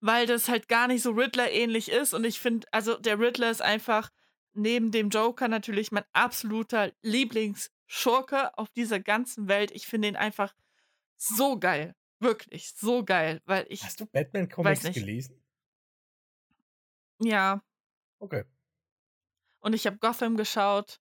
weil 0.00 0.26
das 0.26 0.48
halt 0.48 0.68
gar 0.68 0.88
nicht 0.88 1.02
so 1.02 1.12
Riddler-ähnlich 1.12 1.90
ist. 1.90 2.12
Und 2.14 2.24
ich 2.24 2.40
finde, 2.40 2.66
also 2.72 2.96
der 2.98 3.18
Riddler 3.18 3.50
ist 3.50 3.62
einfach 3.62 4.10
neben 4.52 4.90
dem 4.90 5.08
Joker 5.10 5.48
natürlich 5.48 5.92
mein 5.92 6.04
absoluter 6.12 6.92
Lieblingsschurke 7.02 8.56
auf 8.58 8.68
dieser 8.70 9.00
ganzen 9.00 9.48
Welt. 9.48 9.70
Ich 9.70 9.86
finde 9.86 10.08
ihn 10.08 10.16
einfach 10.16 10.54
so 11.16 11.58
geil. 11.58 11.94
Wirklich, 12.18 12.74
so 12.74 13.04
geil. 13.04 13.40
Weil 13.46 13.66
ich, 13.68 13.82
Hast 13.84 14.00
du 14.00 14.06
Batman-Comics 14.06 14.82
nicht. 14.82 14.94
gelesen? 14.94 15.42
ja, 17.20 17.62
Okay. 18.20 18.44
und 19.60 19.72
ich 19.74 19.86
habe 19.86 19.98
Gotham 19.98 20.36
geschaut. 20.36 21.00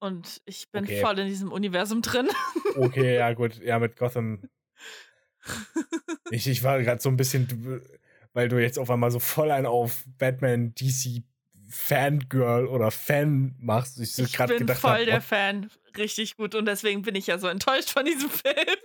Und 0.00 0.40
ich 0.46 0.70
bin 0.70 0.84
Okay. 0.84 1.00
voll 1.00 1.18
in 1.18 1.26
diesem 1.28 1.52
Universum 1.52 2.02
drin. 2.02 2.28
Okay, 2.76 3.16
ja, 3.16 3.32
gut. 3.34 3.58
Ja, 3.62 3.78
mit 3.78 3.96
Gotham. 3.96 4.48
Ich, 6.30 6.46
ich 6.46 6.62
war 6.62 6.80
gerade 6.82 7.00
so 7.00 7.08
ein 7.08 7.16
bisschen, 7.16 7.82
weil 8.32 8.48
du 8.48 8.58
jetzt 8.60 8.78
auf 8.78 8.90
einmal 8.90 9.10
so 9.10 9.18
voll 9.20 9.50
ein 9.50 9.66
auf 9.66 10.04
Batman 10.18 10.74
DC 10.74 11.22
Fangirl 11.68 12.66
oder 12.66 12.90
Fan 12.90 13.54
machst. 13.60 14.00
Ich, 14.00 14.12
so 14.14 14.24
Ich 14.24 14.36
bin 14.36 14.58
gedacht 14.58 14.80
voll 14.80 14.90
hab, 14.90 15.04
der 15.04 15.14
what- 15.16 15.22
Fan. 15.22 15.70
Richtig 15.96 16.36
gut. 16.36 16.54
Und 16.54 16.66
deswegen 16.66 17.02
bin 17.02 17.14
ich 17.14 17.26
ja 17.26 17.38
so 17.38 17.46
enttäuscht 17.48 17.90
von 17.90 18.04
diesem 18.04 18.30
Film. 18.30 18.76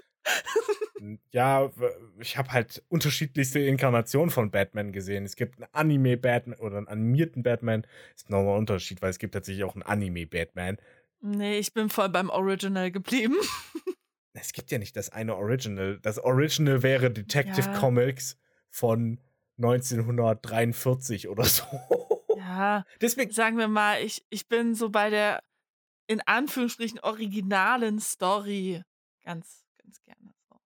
Ja, 1.32 1.72
ich 2.20 2.36
habe 2.38 2.51
halt 2.51 2.84
unterschiedlichste 2.89 3.59
Inkarnationen 3.59 4.32
von 4.32 4.49
Batman 4.49 4.91
gesehen. 4.91 5.24
Es 5.24 5.36
gibt 5.36 5.57
einen 5.61 5.68
Anime-Batman 5.72 6.57
oder 6.59 6.78
einen 6.78 6.88
animierten 6.88 7.43
Batman. 7.43 7.86
Ist 8.16 8.30
nochmal 8.32 8.53
ein 8.55 8.59
Unterschied, 8.59 9.01
weil 9.03 9.11
es 9.11 9.20
gibt 9.20 9.34
tatsächlich 9.36 9.63
auch 9.63 9.76
einen 9.76 9.84
Anime-Batman. 9.84 10.78
Nee, 11.28 11.57
ich 11.57 11.73
bin 11.73 11.89
voll 11.89 12.09
beim 12.09 12.30
Original 12.30 12.91
geblieben. 12.91 13.36
Es 14.38 14.51
gibt 14.51 14.69
ja 14.69 14.78
nicht 14.80 14.97
das 14.97 15.09
eine 15.11 15.38
Original. 15.38 15.97
Das 16.01 16.19
Original 16.19 16.84
wäre 16.84 17.09
Detective 17.09 17.67
Ja. 17.71 17.80
Comics 17.80 18.38
von 18.69 19.21
1943 19.57 21.30
oder 21.30 21.45
so. 21.45 21.63
Ja, 22.38 22.86
Deswegen, 22.99 23.32
sagen 23.32 23.57
wir 23.57 23.69
mal, 23.69 24.01
ich, 24.03 24.26
ich 24.30 24.47
bin 24.49 24.76
so 24.76 24.89
bei 24.89 25.09
der 25.09 25.41
in 26.07 26.21
Anführungsstrichen 26.21 26.99
originalen 26.99 27.99
Story 27.99 28.84
ganz, 29.23 29.65
ganz 29.82 30.01
gerne 30.03 30.34
so 30.49 30.59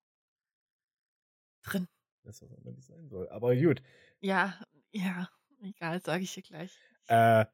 drin. 1.62 1.86
das 2.24 2.42
was 2.42 2.50
immer 2.50 2.72
nicht 2.72 2.86
sein 2.86 3.08
soll. 3.08 3.28
Aber 3.30 3.54
gut. 3.56 3.82
Ja, 4.20 4.60
ja, 4.92 5.30
egal, 5.62 6.02
sage 6.02 6.24
ich 6.24 6.34
dir 6.34 6.42
gleich. 6.42 6.76
Äh, 7.06 7.46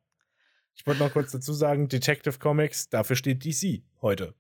ich 0.77 0.87
wollte 0.87 1.03
noch 1.03 1.13
kurz 1.13 1.33
dazu 1.33 1.53
sagen, 1.53 1.89
Detective 1.89 2.39
Comics, 2.39 2.89
dafür 2.89 3.17
steht 3.17 3.45
DC 3.45 3.83
heute. 4.03 4.35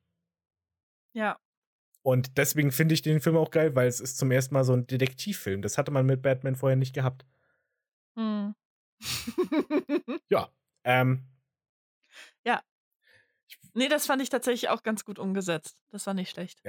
Ja, 1.14 1.39
Und 2.03 2.37
deswegen 2.39 2.70
finde 2.72 2.95
ich 2.95 3.03
den 3.03 3.20
Film 3.20 3.37
auch 3.37 3.51
geil, 3.51 3.74
weil 3.74 3.89
es 3.89 4.01
ist 4.01 4.18
zum 4.18 4.30
ersten 4.30 4.55
Mal 4.55 4.64
so 4.64 4.74
ein 4.74 4.87
Detektivfilm. 4.87 5.62
Das 5.62 5.76
hatte 5.78 5.91
man 5.91 6.07
mit 6.07 6.22
Batman 6.22 6.55
vorher 6.57 6.76
nicht 6.76 6.95
gehabt. 6.95 7.24
hm. 8.16 8.55
Ja. 10.30 10.51
Ähm, 10.84 11.26
nee, 13.74 13.89
das 13.89 14.07
fand 14.07 14.22
ich 14.22 14.28
tatsächlich 14.30 14.70
auch 14.70 14.82
ganz 14.82 15.05
gut 15.05 15.18
umgesetzt. 15.18 15.76
Das 15.91 16.07
war 16.07 16.14
nicht 16.14 16.30
schlecht. 16.30 16.61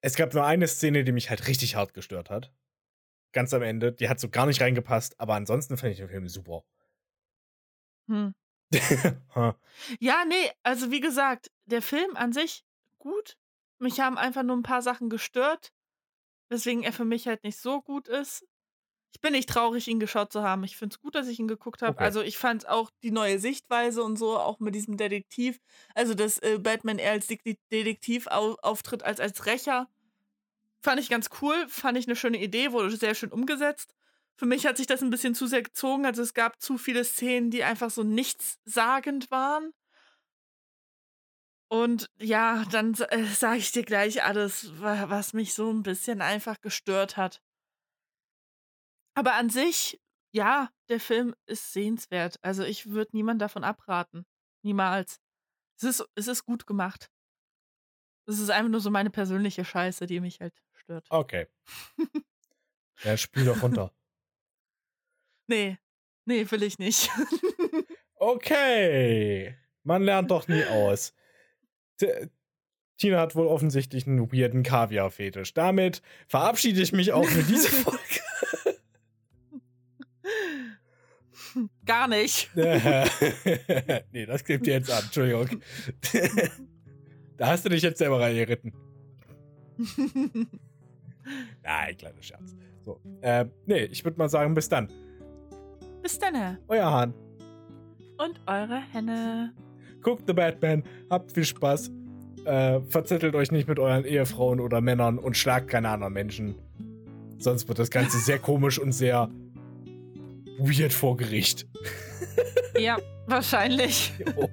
es 0.00 0.16
gab 0.16 0.34
nur 0.34 0.44
eine 0.44 0.66
Szene, 0.66 1.04
die 1.04 1.12
mich 1.12 1.30
halt 1.30 1.46
richtig 1.46 1.76
hart 1.76 1.94
gestört 1.94 2.30
hat. 2.30 2.52
Ganz 3.32 3.54
am 3.54 3.62
Ende. 3.62 3.92
Die 3.92 4.08
hat 4.08 4.20
so 4.20 4.28
gar 4.28 4.46
nicht 4.46 4.60
reingepasst, 4.60 5.18
aber 5.20 5.34
ansonsten 5.34 5.76
fand 5.76 5.92
ich 5.92 5.98
den 5.98 6.08
Film 6.08 6.28
super. 6.28 6.64
Hm. 8.08 8.34
Ja, 10.00 10.24
nee, 10.26 10.50
also 10.62 10.90
wie 10.90 11.00
gesagt, 11.00 11.50
der 11.66 11.82
Film 11.82 12.16
an 12.16 12.32
sich 12.32 12.64
gut. 12.98 13.36
Mich 13.78 14.00
haben 14.00 14.16
einfach 14.16 14.42
nur 14.42 14.56
ein 14.56 14.62
paar 14.62 14.82
Sachen 14.82 15.10
gestört, 15.10 15.72
weswegen 16.48 16.82
er 16.84 16.92
für 16.92 17.04
mich 17.04 17.26
halt 17.26 17.44
nicht 17.44 17.58
so 17.58 17.82
gut 17.82 18.08
ist. 18.08 18.46
Ich 19.14 19.20
bin 19.20 19.32
nicht 19.32 19.48
traurig, 19.48 19.88
ihn 19.88 20.00
geschaut 20.00 20.32
zu 20.32 20.42
haben. 20.42 20.64
Ich 20.64 20.76
finde 20.76 20.94
es 20.94 21.00
gut, 21.00 21.14
dass 21.14 21.28
ich 21.28 21.38
ihn 21.38 21.48
geguckt 21.48 21.82
habe. 21.82 21.96
Okay. 21.96 22.04
Also 22.04 22.22
ich 22.22 22.38
fand 22.38 22.68
auch 22.68 22.90
die 23.02 23.10
neue 23.10 23.38
Sichtweise 23.38 24.02
und 24.04 24.16
so, 24.16 24.38
auch 24.38 24.60
mit 24.60 24.74
diesem 24.74 24.96
Detektiv. 24.96 25.60
Also, 25.94 26.14
dass 26.14 26.38
äh, 26.38 26.58
Batman 26.58 26.98
eher 26.98 27.12
als 27.12 27.28
Detektiv 27.28 28.26
au 28.28 28.56
auftritt 28.62 29.02
als 29.02 29.20
als 29.20 29.46
Rächer. 29.46 29.88
Fand 30.82 31.00
ich 31.00 31.08
ganz 31.10 31.30
cool, 31.40 31.66
fand 31.68 31.98
ich 31.98 32.06
eine 32.06 32.16
schöne 32.16 32.42
Idee, 32.42 32.72
wurde 32.72 32.90
sehr 32.96 33.14
schön 33.14 33.32
umgesetzt. 33.32 33.94
Für 34.42 34.48
mich 34.48 34.66
hat 34.66 34.76
sich 34.76 34.88
das 34.88 35.02
ein 35.02 35.10
bisschen 35.10 35.36
zu 35.36 35.46
sehr 35.46 35.62
gezogen. 35.62 36.04
Also 36.04 36.20
es 36.20 36.34
gab 36.34 36.60
zu 36.60 36.76
viele 36.76 37.04
Szenen, 37.04 37.52
die 37.52 37.62
einfach 37.62 37.90
so 37.90 38.02
nichtssagend 38.02 39.30
waren. 39.30 39.72
Und 41.70 42.10
ja, 42.18 42.64
dann 42.72 42.92
äh, 43.10 43.22
sage 43.22 43.58
ich 43.58 43.70
dir 43.70 43.84
gleich 43.84 44.24
alles, 44.24 44.72
was 44.80 45.32
mich 45.32 45.54
so 45.54 45.72
ein 45.72 45.84
bisschen 45.84 46.20
einfach 46.20 46.60
gestört 46.60 47.16
hat. 47.16 47.40
Aber 49.14 49.34
an 49.34 49.48
sich, 49.48 50.00
ja, 50.32 50.72
der 50.88 50.98
Film 50.98 51.36
ist 51.46 51.72
sehenswert. 51.72 52.40
Also 52.42 52.64
ich 52.64 52.90
würde 52.90 53.12
niemand 53.14 53.40
davon 53.40 53.62
abraten. 53.62 54.26
Niemals. 54.64 55.20
Es 55.76 55.84
ist, 55.84 56.04
es 56.16 56.26
ist 56.26 56.44
gut 56.44 56.66
gemacht. 56.66 57.12
Es 58.26 58.40
ist 58.40 58.50
einfach 58.50 58.72
nur 58.72 58.80
so 58.80 58.90
meine 58.90 59.10
persönliche 59.10 59.64
Scheiße, 59.64 60.06
die 60.06 60.18
mich 60.18 60.40
halt 60.40 60.60
stört. 60.72 61.06
Okay. 61.10 61.46
ja, 63.04 63.16
spiel 63.16 63.44
doch 63.44 63.62
runter. 63.62 63.94
Nee, 65.52 65.76
nee, 66.24 66.50
will 66.50 66.62
ich 66.62 66.78
nicht. 66.78 67.10
okay. 68.14 69.54
Man 69.82 70.02
lernt 70.02 70.30
doch 70.30 70.48
nie 70.48 70.64
aus. 70.64 71.12
T 71.98 72.30
Tina 72.96 73.20
hat 73.20 73.34
wohl 73.34 73.46
offensichtlich 73.48 74.06
einen 74.06 74.32
weirden 74.32 74.62
Kaviar-Fetisch. 74.62 75.52
Damit 75.52 76.00
verabschiede 76.28 76.80
ich 76.80 76.92
mich 76.92 77.12
auch 77.12 77.26
für 77.26 77.42
diese 77.42 77.68
Folge. 77.84 77.98
Gar 81.84 82.08
nicht. 82.08 82.48
nee, 82.54 84.24
das 84.24 84.44
klebt 84.44 84.64
dir 84.64 84.74
jetzt 84.74 84.90
an. 84.90 85.04
Entschuldigung. 85.04 85.60
da 87.36 87.48
hast 87.48 87.66
du 87.66 87.68
dich 87.68 87.82
jetzt 87.82 87.98
selber 87.98 88.20
reingeritten. 88.20 88.72
Nein, 91.62 91.96
kleiner 91.98 92.22
Scherz. 92.22 92.56
So, 92.80 92.98
äh, 93.20 93.44
nee, 93.66 93.84
ich 93.84 94.02
würde 94.02 94.16
mal 94.16 94.30
sagen, 94.30 94.54
bis 94.54 94.70
dann. 94.70 94.88
Bis 96.02 96.18
dann. 96.18 96.58
Euer 96.68 96.90
Hahn. 96.90 97.14
Und 98.18 98.40
eure 98.46 98.80
Henne. 98.92 99.52
Guckt 100.02 100.24
The 100.26 100.32
Batman, 100.32 100.82
habt 101.10 101.32
viel 101.32 101.44
Spaß. 101.44 101.90
Äh, 102.44 102.80
verzettelt 102.88 103.34
euch 103.34 103.52
nicht 103.52 103.68
mit 103.68 103.78
euren 103.78 104.04
Ehefrauen 104.04 104.58
oder 104.60 104.80
Männern 104.80 105.18
und 105.18 105.36
schlagt 105.36 105.68
keine 105.68 105.90
anderen 105.90 106.12
Menschen. 106.12 106.56
Sonst 107.38 107.68
wird 107.68 107.78
das 107.78 107.90
Ganze 107.90 108.18
sehr 108.18 108.38
komisch 108.40 108.78
und 108.80 108.92
sehr 108.92 109.30
weird 110.58 110.92
vor 110.92 111.16
Gericht. 111.16 111.66
Ja, 112.78 112.96
wahrscheinlich. 113.26 114.14
Jo. 114.18 114.48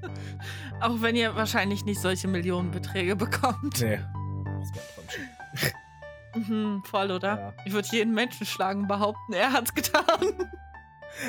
Auch 0.82 1.02
wenn 1.02 1.16
ihr 1.16 1.36
wahrscheinlich 1.36 1.86
nicht 1.86 2.02
solche 2.02 2.28
Millionenbeträge 2.28 3.16
bekommt. 3.16 3.82
Nee. 3.82 4.00
Das 6.34 6.48
mhm, 6.48 6.84
voll, 6.84 7.12
oder? 7.12 7.38
Ja. 7.40 7.54
Ich 7.66 7.72
würde 7.72 7.88
jeden 7.92 8.14
Menschen 8.14 8.46
schlagen, 8.46 8.88
behaupten, 8.88 9.32
er 9.32 9.54
hat's 9.54 9.74
getan. 9.74 10.04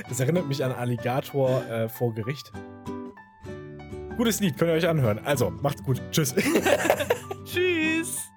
Das 0.08 0.20
erinnert 0.20 0.46
mich 0.46 0.64
an 0.64 0.72
Alligator 0.72 1.64
äh, 1.66 1.88
vor 1.88 2.14
Gericht. 2.14 2.52
Gutes 4.16 4.40
Lied, 4.40 4.58
könnt 4.58 4.70
ihr 4.70 4.74
euch 4.74 4.88
anhören. 4.88 5.18
Also, 5.24 5.50
macht's 5.50 5.82
gut. 5.82 6.00
Tschüss. 6.10 6.34
Tschüss. 7.44 8.30